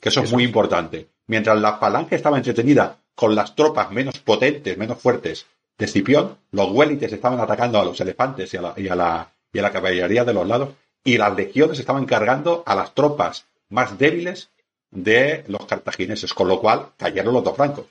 que 0.00 0.08
eso, 0.08 0.22
es 0.22 0.32
muy 0.32 0.44
importante. 0.44 1.08
Mientras 1.26 1.60
la 1.60 1.76
falange 1.76 2.16
estaba 2.16 2.38
entretenida 2.38 2.96
con 3.14 3.34
las 3.34 3.54
tropas 3.54 3.90
menos 3.90 4.18
potentes, 4.20 4.78
menos 4.78 4.98
fuertes 4.98 5.46
de 5.78 5.84
Escipión, 5.84 6.36
los 6.50 6.70
huélites 6.72 7.12
estaban 7.12 7.40
atacando 7.40 7.78
a 7.78 7.84
los 7.84 8.00
elefantes 8.00 8.52
y 8.52 8.56
a 8.56 8.62
la, 8.62 8.74
y 8.76 8.88
a 8.88 8.96
la, 8.96 9.32
y 9.52 9.58
a 9.58 9.62
la 9.62 9.72
caballería 9.72 10.24
de 10.24 10.34
los 10.34 10.46
lados, 10.46 10.70
y 11.04 11.16
las 11.16 11.34
legiones 11.36 11.78
estaban 11.78 12.04
cargando 12.04 12.62
a 12.66 12.74
las 12.74 12.94
tropas 12.94 13.46
más 13.70 13.96
débiles 13.96 14.50
de 14.90 15.44
los 15.46 15.64
cartagineses, 15.66 16.34
con 16.34 16.48
lo 16.48 16.60
cual 16.60 16.88
cayeron 16.96 17.34
los 17.34 17.44
dos 17.44 17.56
francos. 17.56 17.86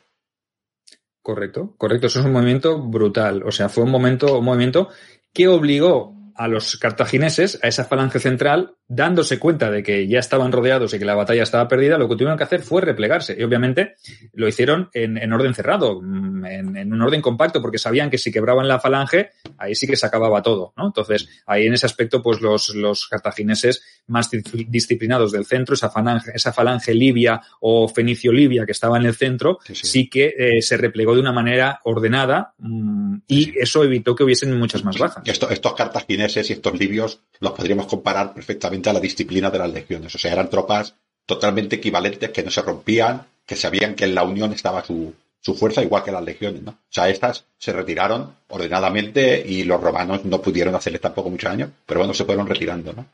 Correcto, 1.22 1.74
correcto. 1.78 2.08
Eso 2.08 2.20
es 2.20 2.26
un 2.26 2.34
movimiento 2.34 2.80
brutal. 2.80 3.44
O 3.44 3.52
sea, 3.52 3.70
fue 3.70 3.84
un 3.84 3.92
momento, 3.92 4.40
un 4.40 4.46
movimiento 4.46 4.90
que 5.34 5.48
obligó 5.48 6.14
a 6.38 6.48
los 6.48 6.78
cartagineses, 6.78 7.60
a 7.64 7.68
esa 7.68 7.84
falange 7.84 8.20
central, 8.20 8.76
dándose 8.88 9.40
cuenta 9.40 9.72
de 9.72 9.82
que 9.82 10.08
ya 10.08 10.20
estaban 10.20 10.52
rodeados 10.52 10.94
y 10.94 11.00
que 11.00 11.06
la 11.06 11.16
batalla 11.16 11.42
estaba 11.42 11.68
perdida, 11.68 11.98
lo 11.98 12.08
que 12.08 12.16
tuvieron 12.16 12.38
que 12.38 12.44
hacer 12.44 12.62
fue 12.62 12.82
replegarse. 12.82 13.36
Y 13.38 13.44
obviamente 13.44 13.96
lo 14.34 14.48
hicieron 14.48 14.90
en, 14.94 15.34
orden 15.34 15.56
cerrado, 15.56 16.00
mm, 16.02 16.46
en, 16.46 16.94
un 16.94 17.02
orden 17.02 17.22
compacto, 17.22 17.60
porque 17.60 17.80
sabían 17.80 18.12
que 18.12 18.20
si 18.20 18.32
quebraban 18.32 18.68
la 18.68 18.80
falange, 18.80 19.32
ahí 19.58 19.74
sí 19.74 19.88
que 19.88 19.96
se 19.96 20.06
acababa 20.06 20.44
todo, 20.44 20.74
¿no? 20.78 20.86
Entonces, 20.86 21.28
ahí 21.48 21.66
en 21.66 21.74
ese 21.74 21.88
aspecto, 21.88 22.22
pues 22.22 22.40
los, 22.40 22.70
los 22.76 23.08
cartagineses 23.08 23.82
más 24.06 24.30
disciplinados 24.30 25.32
del 25.32 25.46
centro, 25.46 25.74
esa 25.74 25.90
falange, 25.90 26.32
esa 26.36 26.54
falange 26.54 26.94
libia 26.94 27.42
o 27.62 27.88
fenicio-libia 27.88 28.66
que 28.66 28.74
estaba 28.74 28.98
en 28.98 29.08
el 29.08 29.16
centro, 29.16 29.58
sí, 29.74 30.08
que 30.08 30.36
eh, 30.38 30.62
se 30.62 30.78
replegó 30.78 31.16
de 31.16 31.22
una 31.22 31.34
manera 31.34 31.80
ordenada 31.84 32.54
mm, 32.60 33.18
y 33.28 33.58
eso 33.60 33.84
evitó 33.84 34.16
que 34.16 34.24
hubiesen 34.24 34.58
muchas 34.58 34.84
más 34.84 35.00
bajas. 35.00 35.24
estos 35.28 35.74
cartagineses 35.74 36.27
y 36.36 36.54
estos 36.54 36.78
libios 36.78 37.20
los 37.40 37.54
podríamos 37.54 37.88
comparar 37.88 38.34
perfectamente 38.34 38.90
a 38.90 38.94
la 38.94 39.00
disciplina 39.00 39.50
de 39.50 39.60
las 39.60 39.72
legiones. 39.72 40.14
O 40.14 40.18
sea, 40.18 40.34
eran 40.34 40.50
tropas 40.50 40.96
totalmente 41.26 41.78
equivalentes 41.78 42.30
que 42.32 42.44
no 42.44 42.52
se 42.52 42.62
rompían, 42.62 43.26
que 43.46 43.56
sabían 43.56 43.96
que 43.96 44.06
en 44.06 44.16
la 44.16 44.24
unión 44.24 44.52
estaba 44.54 44.84
su, 44.84 45.14
su 45.40 45.56
fuerza, 45.56 45.84
igual 45.84 46.04
que 46.04 46.12
las 46.12 46.24
legiones, 46.24 46.62
¿no? 46.62 46.72
O 46.72 46.90
sea, 46.90 47.10
estas 47.10 47.46
se 47.58 47.72
retiraron 47.72 48.36
ordenadamente 48.50 49.44
y 49.46 49.64
los 49.64 49.82
romanos 49.82 50.26
no 50.26 50.42
pudieron 50.42 50.76
hacerles 50.76 51.02
tampoco 51.02 51.30
mucho 51.30 51.48
daño, 51.48 51.72
pero 51.86 52.02
bueno, 52.02 52.14
se 52.14 52.26
fueron 52.26 52.48
retirando, 52.48 52.94
¿no? 52.94 53.06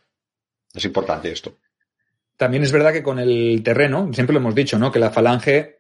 Es 0.74 0.84
importante 0.86 1.32
esto. 1.32 1.54
También 2.38 2.64
es 2.64 2.72
verdad 2.72 2.92
que 2.92 3.04
con 3.04 3.20
el 3.20 3.62
terreno, 3.64 4.10
siempre 4.14 4.34
lo 4.34 4.40
hemos 4.40 4.56
dicho, 4.56 4.80
¿no? 4.80 4.92
Que 4.92 5.00
la 5.00 5.12
falange 5.12 5.80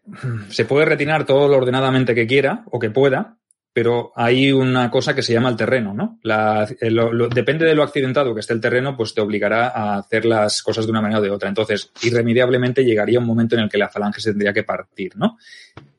se 0.49 0.65
puede 0.65 0.85
retirar 0.85 1.25
todo 1.25 1.47
lo 1.47 1.57
ordenadamente 1.57 2.13
que 2.13 2.27
quiera 2.27 2.63
o 2.71 2.79
que 2.79 2.91
pueda, 2.91 3.37
pero 3.73 4.11
hay 4.15 4.51
una 4.51 4.91
cosa 4.91 5.15
que 5.15 5.23
se 5.23 5.33
llama 5.33 5.49
el 5.49 5.57
terreno, 5.57 5.95
¿no? 5.95 6.19
Eh, 6.79 6.91
depende 7.33 7.65
de 7.65 7.73
lo 7.73 7.81
accidentado 7.81 8.33
que 8.33 8.41
esté 8.41 8.53
el 8.53 8.61
terreno, 8.61 8.95
pues 8.95 9.15
te 9.15 9.21
obligará 9.21 9.69
a 9.69 9.97
hacer 9.97 10.25
las 10.25 10.61
cosas 10.61 10.85
de 10.85 10.91
una 10.91 11.01
manera 11.01 11.19
o 11.19 11.23
de 11.23 11.31
otra. 11.31 11.49
Entonces, 11.49 11.91
irremediablemente 12.03 12.85
llegaría 12.85 13.19
un 13.19 13.25
momento 13.25 13.55
en 13.55 13.63
el 13.63 13.69
que 13.69 13.79
la 13.79 13.89
falange 13.89 14.21
se 14.21 14.29
tendría 14.29 14.53
que 14.53 14.63
partir, 14.63 15.17
¿no? 15.17 15.39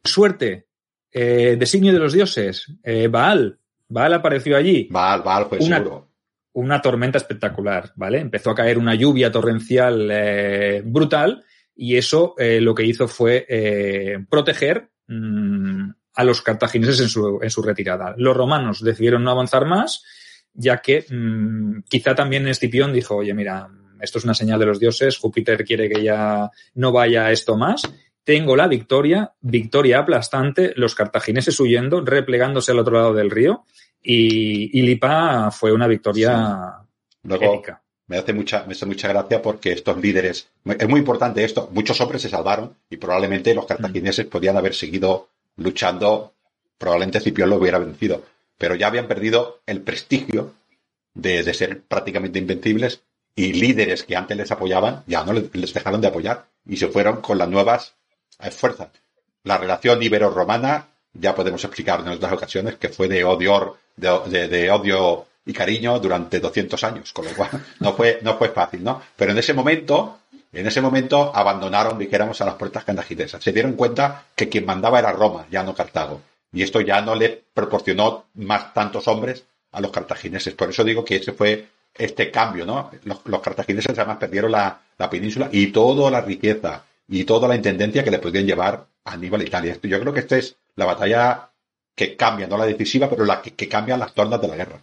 Suerte, 0.04 0.68
eh, 1.10 1.56
designio 1.58 1.92
de 1.92 1.98
los 1.98 2.12
dioses, 2.12 2.72
eh, 2.84 3.08
Baal, 3.08 3.58
Baal 3.88 4.14
apareció 4.14 4.56
allí. 4.56 4.86
Baal, 4.88 5.22
Baal 5.22 5.46
fue 5.46 5.58
una, 5.58 5.78
seguro. 5.78 6.12
Una 6.52 6.80
tormenta 6.80 7.18
espectacular, 7.18 7.92
¿vale? 7.96 8.20
Empezó 8.20 8.50
a 8.50 8.54
caer 8.54 8.78
una 8.78 8.94
lluvia 8.94 9.32
torrencial 9.32 10.82
brutal 10.84 11.44
y 11.74 11.96
eso 11.96 12.36
lo 12.38 12.72
que 12.72 12.84
hizo 12.84 13.08
fue 13.08 13.46
proteger 14.30 14.90
mm, 15.08 15.90
a 16.14 16.24
los 16.24 16.42
cartagineses 16.42 17.00
en 17.00 17.08
su, 17.08 17.40
en 17.42 17.50
su 17.50 17.62
retirada. 17.62 18.14
Los 18.16 18.36
romanos 18.36 18.82
decidieron 18.82 19.24
no 19.24 19.30
avanzar 19.30 19.66
más, 19.66 20.04
ya 20.52 20.78
que 20.78 21.04
mmm, 21.08 21.80
quizá 21.88 22.14
también 22.14 22.46
Escipión 22.46 22.92
dijo, 22.92 23.16
oye, 23.16 23.34
mira, 23.34 23.68
esto 24.00 24.18
es 24.18 24.24
una 24.24 24.34
señal 24.34 24.60
de 24.60 24.66
los 24.66 24.78
dioses, 24.78 25.18
Júpiter 25.18 25.64
quiere 25.64 25.88
que 25.88 26.02
ya 26.02 26.50
no 26.74 26.92
vaya 26.92 27.30
esto 27.30 27.56
más, 27.56 27.82
tengo 28.22 28.56
la 28.56 28.68
victoria, 28.68 29.32
victoria 29.40 29.98
aplastante, 29.98 30.72
los 30.76 30.94
cartagineses 30.94 31.58
huyendo, 31.60 32.00
replegándose 32.00 32.72
al 32.72 32.78
otro 32.78 32.94
lado 32.94 33.14
del 33.14 33.30
río, 33.30 33.64
y, 34.02 34.78
y 34.78 34.82
Lipa 34.82 35.50
fue 35.50 35.72
una 35.72 35.86
victoria 35.86 36.84
Luego, 37.24 37.62
Me 38.06 38.18
hace 38.18 38.32
mucha, 38.34 38.64
me 38.66 38.72
hace 38.72 38.86
mucha 38.86 39.08
gracia 39.08 39.40
porque 39.40 39.72
estos 39.72 39.96
líderes, 39.96 40.50
es 40.64 40.88
muy 40.88 41.00
importante 41.00 41.42
esto, 41.42 41.70
muchos 41.72 42.00
hombres 42.00 42.22
se 42.22 42.28
salvaron 42.28 42.76
y 42.90 42.98
probablemente 42.98 43.54
los 43.54 43.66
cartagineses 43.66 44.26
podían 44.26 44.56
haber 44.56 44.74
seguido 44.74 45.30
luchando, 45.56 46.34
probablemente 46.78 47.20
Cipión 47.20 47.50
lo 47.50 47.56
hubiera 47.56 47.78
vencido, 47.78 48.24
pero 48.58 48.74
ya 48.74 48.88
habían 48.88 49.08
perdido 49.08 49.60
el 49.66 49.80
prestigio 49.82 50.54
de, 51.14 51.54
ser 51.54 51.82
prácticamente 51.82 52.38
invencibles 52.38 53.02
y 53.36 53.52
líderes 53.52 54.04
que 54.04 54.16
antes 54.16 54.36
les 54.36 54.50
apoyaban 54.50 55.02
ya 55.06 55.24
no 55.24 55.32
les, 55.32 55.74
dejaron 55.74 56.00
de 56.00 56.08
apoyar 56.08 56.46
y 56.66 56.76
se 56.76 56.88
fueron 56.88 57.20
con 57.20 57.38
las 57.38 57.48
nuevas 57.48 57.94
eh, 58.40 58.50
fuerzas. 58.50 58.88
La 59.42 59.58
relación 59.58 60.02
ibero-romana 60.02 60.88
ya 61.12 61.34
podemos 61.34 61.62
explicar 61.64 62.00
en 62.00 62.08
otras 62.08 62.32
ocasiones 62.32 62.76
que 62.76 62.88
fue 62.88 63.08
de 63.08 63.24
odio, 63.24 63.76
de, 63.96 64.48
de, 64.48 64.70
odio 64.70 65.26
y 65.46 65.52
cariño 65.52 65.98
durante 66.00 66.40
200 66.40 66.82
años, 66.84 67.12
con 67.12 67.26
lo 67.26 67.32
cual 67.32 67.50
no 67.80 67.92
fue, 67.92 68.18
no 68.22 68.36
fue 68.36 68.48
fácil, 68.48 68.82
¿no? 68.82 69.00
Pero 69.16 69.32
en 69.32 69.38
ese 69.38 69.52
momento 69.52 70.20
en 70.54 70.66
ese 70.66 70.80
momento 70.80 71.34
abandonaron, 71.34 71.98
dijéramos, 71.98 72.40
a 72.40 72.44
las 72.44 72.54
puertas 72.54 72.84
cartaginesas. 72.84 73.42
Se 73.42 73.52
dieron 73.52 73.72
cuenta 73.72 74.26
que 74.34 74.48
quien 74.48 74.64
mandaba 74.64 74.98
era 74.98 75.12
Roma, 75.12 75.46
ya 75.50 75.62
no 75.62 75.74
Cartago. 75.74 76.20
Y 76.52 76.62
esto 76.62 76.80
ya 76.80 77.00
no 77.00 77.14
le 77.14 77.42
proporcionó 77.52 78.26
más 78.34 78.72
tantos 78.72 79.08
hombres 79.08 79.44
a 79.72 79.80
los 79.80 79.90
cartagineses. 79.90 80.54
Por 80.54 80.70
eso 80.70 80.84
digo 80.84 81.04
que 81.04 81.16
ese 81.16 81.32
fue 81.32 81.66
este 81.92 82.30
cambio, 82.30 82.64
¿no? 82.64 82.90
Los, 83.04 83.40
cartagineses 83.40 83.98
además 83.98 84.18
perdieron 84.18 84.52
la, 84.52 84.80
península 85.10 85.48
y 85.50 85.68
toda 85.68 86.10
la 86.10 86.20
riqueza 86.20 86.84
y 87.08 87.24
toda 87.24 87.48
la 87.48 87.56
intendencia 87.56 88.04
que 88.04 88.10
le 88.10 88.18
podían 88.20 88.46
llevar 88.46 88.86
a 89.04 89.12
Aníbal 89.12 89.40
a 89.40 89.44
Italia. 89.44 89.76
Yo 89.82 90.00
creo 90.00 90.12
que 90.12 90.20
esta 90.20 90.36
es 90.36 90.56
la 90.76 90.84
batalla 90.84 91.50
que 91.94 92.16
cambia, 92.16 92.46
no 92.46 92.56
la 92.56 92.66
decisiva, 92.66 93.10
pero 93.10 93.24
la 93.24 93.42
que, 93.42 93.52
que 93.54 93.68
cambia 93.68 93.96
las 93.96 94.14
tornas 94.14 94.40
de 94.40 94.48
la 94.48 94.56
guerra. 94.56 94.80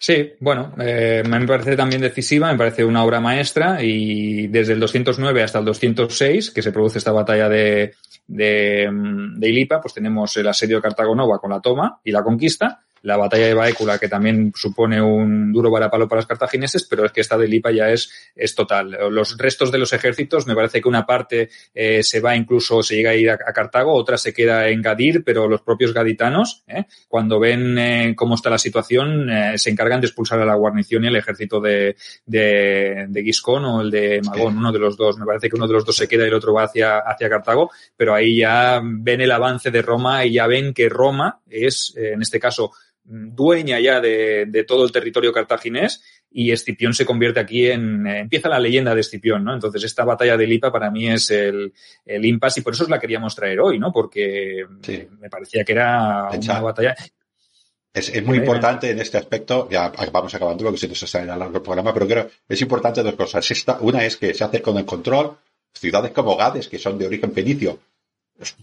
Sí, 0.00 0.34
bueno, 0.38 0.74
eh, 0.78 1.24
me 1.28 1.44
parece 1.44 1.76
también 1.76 2.00
decisiva, 2.00 2.52
me 2.52 2.58
parece 2.58 2.84
una 2.84 3.02
obra 3.02 3.20
maestra 3.20 3.82
y 3.82 4.46
desde 4.46 4.74
el 4.74 4.80
209 4.80 5.42
hasta 5.42 5.58
el 5.58 5.64
206, 5.64 6.52
que 6.52 6.62
se 6.62 6.70
produce 6.70 6.98
esta 6.98 7.10
batalla 7.10 7.48
de, 7.48 7.94
de, 8.28 8.88
de 9.36 9.48
Ilipa, 9.48 9.80
pues 9.80 9.94
tenemos 9.94 10.36
el 10.36 10.46
asedio 10.46 10.76
de 10.76 10.82
Cartago 10.82 11.16
Nova 11.16 11.40
con 11.40 11.50
la 11.50 11.60
toma 11.60 12.00
y 12.04 12.12
la 12.12 12.22
conquista 12.22 12.80
la 13.02 13.16
batalla 13.16 13.46
de 13.46 13.54
Baécula, 13.54 13.98
que 13.98 14.08
también 14.08 14.52
supone 14.54 15.00
un 15.00 15.52
duro 15.52 15.70
varapalo 15.70 16.08
para 16.08 16.20
los 16.20 16.26
cartagineses, 16.26 16.84
pero 16.84 17.04
es 17.04 17.12
que 17.12 17.20
esta 17.20 17.38
de 17.38 17.48
Lipa 17.48 17.70
ya 17.70 17.90
es, 17.90 18.10
es 18.34 18.54
total. 18.54 18.96
Los 19.10 19.36
restos 19.36 19.70
de 19.70 19.78
los 19.78 19.92
ejércitos, 19.92 20.46
me 20.46 20.54
parece 20.54 20.80
que 20.80 20.88
una 20.88 21.06
parte 21.06 21.50
eh, 21.74 22.02
se 22.02 22.20
va 22.20 22.36
incluso, 22.36 22.82
se 22.82 22.96
llega 22.96 23.10
a 23.10 23.14
ir 23.14 23.30
a, 23.30 23.38
Cartago, 23.38 23.94
otra 23.94 24.18
se 24.18 24.32
queda 24.32 24.68
en 24.68 24.82
Gadir, 24.82 25.24
pero 25.24 25.48
los 25.48 25.62
propios 25.62 25.92
gaditanos, 25.92 26.62
eh, 26.68 26.84
cuando 27.08 27.40
ven 27.40 27.78
eh, 27.78 28.14
cómo 28.16 28.34
está 28.34 28.50
la 28.50 28.58
situación, 28.58 29.28
se 29.56 29.70
encargan 29.70 30.00
de 30.00 30.06
expulsar 30.06 30.40
a 30.40 30.44
la 30.44 30.54
guarnición 30.54 31.04
y 31.04 31.08
al 31.08 31.16
ejército 31.16 31.60
de, 31.60 31.96
de, 32.26 33.06
de 33.08 33.22
Giscón 33.22 33.64
o 33.64 33.80
el 33.80 33.90
de 33.90 34.20
Magón, 34.24 34.58
uno 34.58 34.72
de 34.72 34.78
los 34.78 34.96
dos. 34.96 35.18
Me 35.18 35.26
parece 35.26 35.48
que 35.48 35.56
uno 35.56 35.66
de 35.66 35.74
los 35.74 35.84
dos 35.84 35.96
se 35.96 36.08
queda 36.08 36.24
y 36.24 36.28
el 36.28 36.34
otro 36.34 36.52
va 36.52 36.64
hacia, 36.64 36.98
hacia 36.98 37.28
Cartago, 37.28 37.70
pero 37.96 38.14
ahí 38.14 38.38
ya 38.38 38.80
ven 38.82 39.20
el 39.20 39.32
avance 39.32 39.70
de 39.70 39.82
Roma 39.82 40.24
y 40.24 40.34
ya 40.34 40.46
ven 40.46 40.72
que 40.72 40.88
Roma 40.88 41.40
es, 41.48 41.94
en 41.96 42.22
este 42.22 42.38
caso, 42.38 42.72
dueña 43.08 43.80
ya 43.80 44.00
de, 44.00 44.64
todo 44.66 44.84
el 44.84 44.92
territorio 44.92 45.32
cartaginés 45.32 46.02
y 46.30 46.50
Escipión 46.50 46.92
se 46.92 47.06
convierte 47.06 47.40
aquí 47.40 47.70
en, 47.70 48.06
empieza 48.06 48.48
la 48.48 48.60
leyenda 48.60 48.94
de 48.94 49.00
Escipión, 49.00 49.44
¿no? 49.44 49.54
Entonces 49.54 49.82
esta 49.84 50.04
batalla 50.04 50.36
de 50.36 50.46
Lipa 50.46 50.70
para 50.70 50.90
mí 50.90 51.08
es 51.08 51.30
el, 51.30 51.72
el 52.04 52.24
impasse 52.24 52.60
y 52.60 52.62
por 52.62 52.74
eso 52.74 52.84
os 52.84 52.90
la 52.90 53.00
queríamos 53.00 53.34
traer 53.34 53.60
hoy, 53.60 53.78
¿no? 53.78 53.92
Porque 53.92 54.66
me 55.18 55.30
parecía 55.30 55.64
que 55.64 55.72
era 55.72 56.28
una 56.30 56.60
batalla. 56.60 56.94
Es, 57.94 58.22
muy 58.24 58.38
importante 58.38 58.90
en 58.90 59.00
este 59.00 59.16
aspecto, 59.16 59.68
ya 59.70 59.90
vamos 60.12 60.34
acabando 60.34 60.64
porque 60.64 60.78
se 60.78 60.88
nos 60.88 61.02
está 61.02 61.24
largo 61.24 61.56
el 61.56 61.62
programa, 61.62 61.92
pero 61.94 62.06
creo 62.06 62.30
es 62.46 62.60
importante 62.60 63.02
dos 63.02 63.14
cosas. 63.14 63.50
Esta, 63.50 63.78
una 63.80 64.04
es 64.04 64.16
que 64.16 64.34
se 64.34 64.44
hace 64.44 64.60
con 64.60 64.76
el 64.76 64.84
control, 64.84 65.36
ciudades 65.72 66.12
como 66.12 66.36
Gades, 66.36 66.68
que 66.68 66.78
son 66.78 66.98
de 66.98 67.06
origen 67.06 67.32
fenicio, 67.32 67.78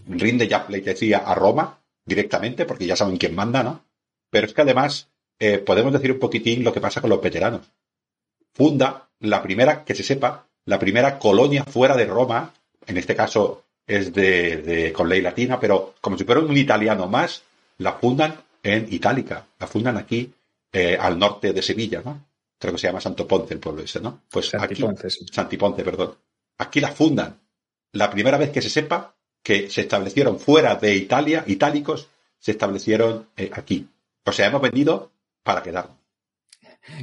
rinde 0.08 0.48
ya 0.48 0.64
decía 0.68 1.18
a 1.18 1.34
Roma 1.34 1.78
directamente, 2.04 2.64
porque 2.64 2.86
ya 2.86 2.96
saben 2.96 3.16
quién 3.16 3.34
manda, 3.34 3.62
¿no? 3.62 3.84
Pero 4.30 4.46
es 4.46 4.54
que 4.54 4.62
además 4.62 5.08
eh, 5.38 5.58
podemos 5.58 5.92
decir 5.92 6.12
un 6.12 6.18
poquitín 6.18 6.64
lo 6.64 6.72
que 6.72 6.80
pasa 6.80 7.00
con 7.00 7.10
los 7.10 7.20
veteranos. 7.20 7.62
Funda 8.52 9.08
la 9.20 9.42
primera, 9.42 9.84
que 9.84 9.94
se 9.94 10.02
sepa, 10.02 10.46
la 10.64 10.78
primera 10.78 11.18
colonia 11.18 11.64
fuera 11.64 11.96
de 11.96 12.06
Roma, 12.06 12.52
en 12.86 12.96
este 12.96 13.14
caso 13.14 13.64
es 13.86 14.12
de, 14.12 14.56
de, 14.58 14.92
con 14.92 15.08
ley 15.08 15.20
latina, 15.20 15.60
pero 15.60 15.94
como 16.00 16.18
si 16.18 16.24
fuera 16.24 16.40
un 16.40 16.56
italiano 16.56 17.06
más, 17.06 17.42
la 17.78 17.92
fundan 17.94 18.34
en 18.62 18.92
Itálica, 18.92 19.46
la 19.58 19.66
fundan 19.66 19.96
aquí 19.96 20.32
eh, 20.72 20.96
al 21.00 21.18
norte 21.18 21.52
de 21.52 21.62
Sevilla, 21.62 22.02
¿no? 22.04 22.26
Creo 22.58 22.72
que 22.72 22.78
se 22.78 22.86
llama 22.86 23.00
Santo 23.00 23.28
Ponce 23.28 23.54
el 23.54 23.60
pueblo 23.60 23.82
ese, 23.82 24.00
¿no? 24.00 24.22
Pues 24.30 24.48
Santiponce, 24.48 25.06
aquí, 25.06 25.16
sí. 25.16 25.26
Santiponce, 25.32 25.84
perdón. 25.84 26.14
Aquí 26.58 26.80
la 26.80 26.90
fundan. 26.90 27.38
La 27.92 28.10
primera 28.10 28.38
vez 28.38 28.50
que 28.50 28.62
se 28.62 28.70
sepa 28.70 29.14
que 29.42 29.70
se 29.70 29.82
establecieron 29.82 30.40
fuera 30.40 30.74
de 30.74 30.96
Italia, 30.96 31.44
itálicos, 31.46 32.08
se 32.38 32.50
establecieron 32.52 33.28
eh, 33.36 33.50
aquí. 33.52 33.88
O 34.26 34.32
sea, 34.32 34.46
hemos 34.46 34.60
venido 34.60 35.12
para 35.42 35.62
quedarnos. 35.62 35.96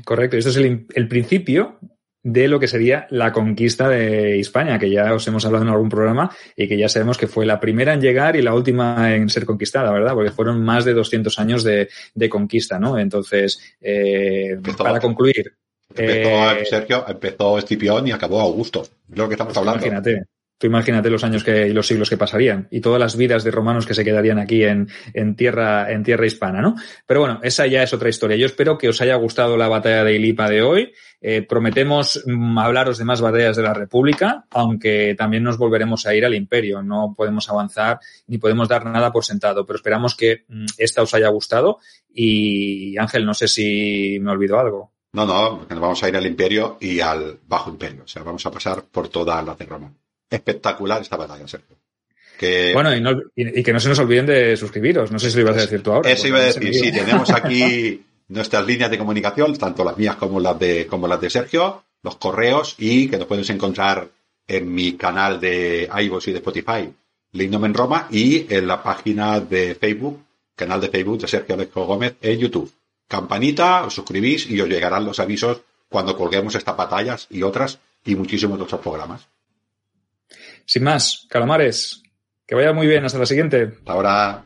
Correcto, 0.05 0.37
esto 0.37 0.49
es 0.49 0.57
el, 0.57 0.85
el, 0.93 1.07
principio 1.07 1.79
de 2.21 2.47
lo 2.47 2.59
que 2.59 2.67
sería 2.67 3.05
la 3.09 3.33
conquista 3.33 3.89
de 3.89 4.39
España, 4.39 4.79
que 4.79 4.89
ya 4.89 5.13
os 5.13 5.27
hemos 5.27 5.45
hablado 5.45 5.65
en 5.65 5.71
algún 5.71 5.89
programa 5.89 6.33
y 6.55 6.67
que 6.67 6.77
ya 6.77 6.87
sabemos 6.87 7.17
que 7.17 7.27
fue 7.27 7.45
la 7.45 7.59
primera 7.59 7.93
en 7.93 8.01
llegar 8.01 8.35
y 8.37 8.41
la 8.41 8.53
última 8.53 9.13
en 9.13 9.29
ser 9.29 9.45
conquistada, 9.45 9.91
¿verdad? 9.91 10.13
Porque 10.13 10.31
fueron 10.31 10.63
más 10.63 10.85
de 10.85 10.93
200 10.93 11.37
años 11.39 11.63
de, 11.63 11.89
de 12.13 12.29
conquista, 12.29 12.79
¿no? 12.79 12.97
Entonces, 12.97 13.75
eh, 13.81 14.51
Empezó- 14.51 14.83
para 14.83 14.99
concluir. 15.01 15.53
Empezó 15.89 16.51
eh, 16.51 16.65
Sergio, 16.65 17.05
empezó 17.07 17.57
Escipión 17.57 18.07
y 18.07 18.11
acabó 18.11 18.39
Augusto. 18.39 18.83
Es 18.83 19.17
lo 19.17 19.27
que 19.27 19.33
estamos 19.35 19.55
hablando. 19.57 19.85
Imagínate. 19.85 20.23
Tú 20.63 20.67
imagínate 20.67 21.09
los 21.09 21.25
años 21.25 21.43
que, 21.43 21.67
y 21.67 21.73
los 21.73 21.85
siglos 21.85 22.09
que 22.09 22.15
pasarían 22.15 22.69
y 22.71 22.79
todas 22.79 22.97
las 22.97 23.17
vidas 23.17 23.43
de 23.43 23.51
romanos 23.51 23.85
que 23.85 23.93
se 23.93 24.05
quedarían 24.05 24.39
aquí 24.39 24.63
en, 24.63 24.87
en 25.13 25.35
tierra, 25.35 25.91
en 25.91 26.03
tierra 26.03 26.25
hispana, 26.25 26.61
¿no? 26.61 26.75
Pero 27.05 27.19
bueno, 27.19 27.41
esa 27.43 27.67
ya 27.67 27.83
es 27.83 27.93
otra 27.93 28.07
historia. 28.07 28.37
Yo 28.37 28.45
espero 28.45 28.77
que 28.77 28.87
os 28.87 29.01
haya 29.01 29.15
gustado 29.15 29.57
la 29.57 29.67
batalla 29.67 30.05
de 30.05 30.15
Ilipa 30.15 30.47
de 30.47 30.61
hoy. 30.61 30.93
Eh, 31.19 31.41
prometemos 31.41 32.23
mm, 32.25 32.57
hablaros 32.57 32.97
de 32.97 33.03
más 33.03 33.19
batallas 33.19 33.57
de 33.57 33.63
la 33.63 33.73
República, 33.73 34.45
aunque 34.51 35.15
también 35.17 35.43
nos 35.43 35.57
volveremos 35.57 36.05
a 36.05 36.15
ir 36.15 36.23
al 36.23 36.33
Imperio. 36.33 36.81
No 36.81 37.13
podemos 37.13 37.49
avanzar 37.49 37.99
ni 38.27 38.37
podemos 38.37 38.69
dar 38.69 38.85
nada 38.85 39.11
por 39.11 39.25
sentado, 39.25 39.65
pero 39.65 39.75
esperamos 39.75 40.15
que 40.15 40.45
mm, 40.47 40.65
esta 40.77 41.01
os 41.01 41.13
haya 41.13 41.27
gustado. 41.27 41.79
Y 42.07 42.97
Ángel, 42.97 43.25
no 43.25 43.33
sé 43.33 43.49
si 43.49 44.17
me 44.21 44.31
olvido 44.31 44.57
algo. 44.57 44.93
No, 45.11 45.25
no, 45.25 45.65
nos 45.69 45.79
vamos 45.81 46.01
a 46.01 46.07
ir 46.07 46.15
al 46.15 46.25
imperio 46.25 46.77
y 46.79 47.01
al 47.01 47.41
bajo 47.45 47.69
imperio. 47.69 48.03
O 48.05 48.07
sea, 48.07 48.23
vamos 48.23 48.45
a 48.45 48.51
pasar 48.51 48.85
por 48.85 49.09
todas 49.09 49.43
las 49.43 49.57
de 49.57 49.65
Roma. 49.65 49.93
Espectacular 50.29 51.01
esta 51.01 51.17
batalla, 51.17 51.47
Sergio. 51.47 51.75
Que 52.37 52.71
Bueno, 52.73 52.95
y, 52.95 53.01
no- 53.01 53.11
y- 53.35 53.59
y 53.59 53.63
que 53.63 53.73
no 53.73 53.79
se 53.79 53.89
nos 53.89 53.99
olviden 53.99 54.25
de 54.25 54.57
suscribiros. 54.57 55.11
No 55.11 55.19
sé 55.19 55.29
si 55.29 55.35
lo 55.37 55.41
ibas 55.43 55.57
a 55.57 55.61
decir 55.61 55.83
tú 55.83 55.91
ahora. 55.91 56.09
eso 56.11 56.27
iba 56.27 56.39
a 56.39 56.41
decir, 56.41 56.73
sí, 56.73 56.91
tenemos 56.91 57.29
aquí 57.31 58.03
nuestras 58.29 58.65
líneas 58.65 58.89
de 58.89 58.97
comunicación, 58.97 59.55
tanto 59.57 59.83
las 59.83 59.97
mías 59.97 60.15
como 60.15 60.39
las 60.39 60.57
de, 60.57 60.87
como 60.87 61.07
las 61.07 61.21
de 61.21 61.29
Sergio, 61.29 61.83
los 62.01 62.15
correos 62.17 62.75
y 62.79 63.07
que 63.07 63.17
nos 63.17 63.27
puedes 63.27 63.49
encontrar 63.49 64.09
en 64.47 64.73
mi 64.73 64.93
canal 64.93 65.39
de 65.39 65.89
iVoox 66.01 66.27
y 66.27 66.31
de 66.31 66.37
Spotify, 66.39 66.89
Lignom 67.33 67.65
en 67.65 67.73
Roma, 67.73 68.07
y 68.11 68.45
en 68.53 68.67
la 68.67 68.81
página 68.83 69.39
de 69.39 69.75
Facebook, 69.75 70.21
canal 70.55 70.81
de 70.81 70.89
Facebook 70.89 71.19
de 71.21 71.27
Sergio 71.27 71.55
Alejo 71.55 71.85
Gómez 71.85 72.15
en 72.21 72.39
YouTube. 72.39 72.71
Campanita, 73.07 73.83
os 73.85 73.93
suscribís 73.93 74.49
y 74.49 74.59
os 74.59 74.67
llegarán 74.67 75.05
los 75.05 75.19
avisos 75.19 75.61
cuando 75.89 76.17
colguemos 76.17 76.55
estas 76.55 76.75
batallas 76.75 77.27
y 77.29 77.43
otras 77.43 77.79
y 78.05 78.15
muchísimos 78.15 78.59
otros 78.59 78.81
programas. 78.81 79.27
Sin 80.65 80.83
más, 80.83 81.27
calamares, 81.29 82.03
que 82.45 82.55
vaya 82.55 82.73
muy 82.73 82.87
bien. 82.87 83.05
Hasta 83.05 83.19
la 83.19 83.25
siguiente. 83.25 83.73
Hasta 83.79 83.91
ahora. 83.91 84.45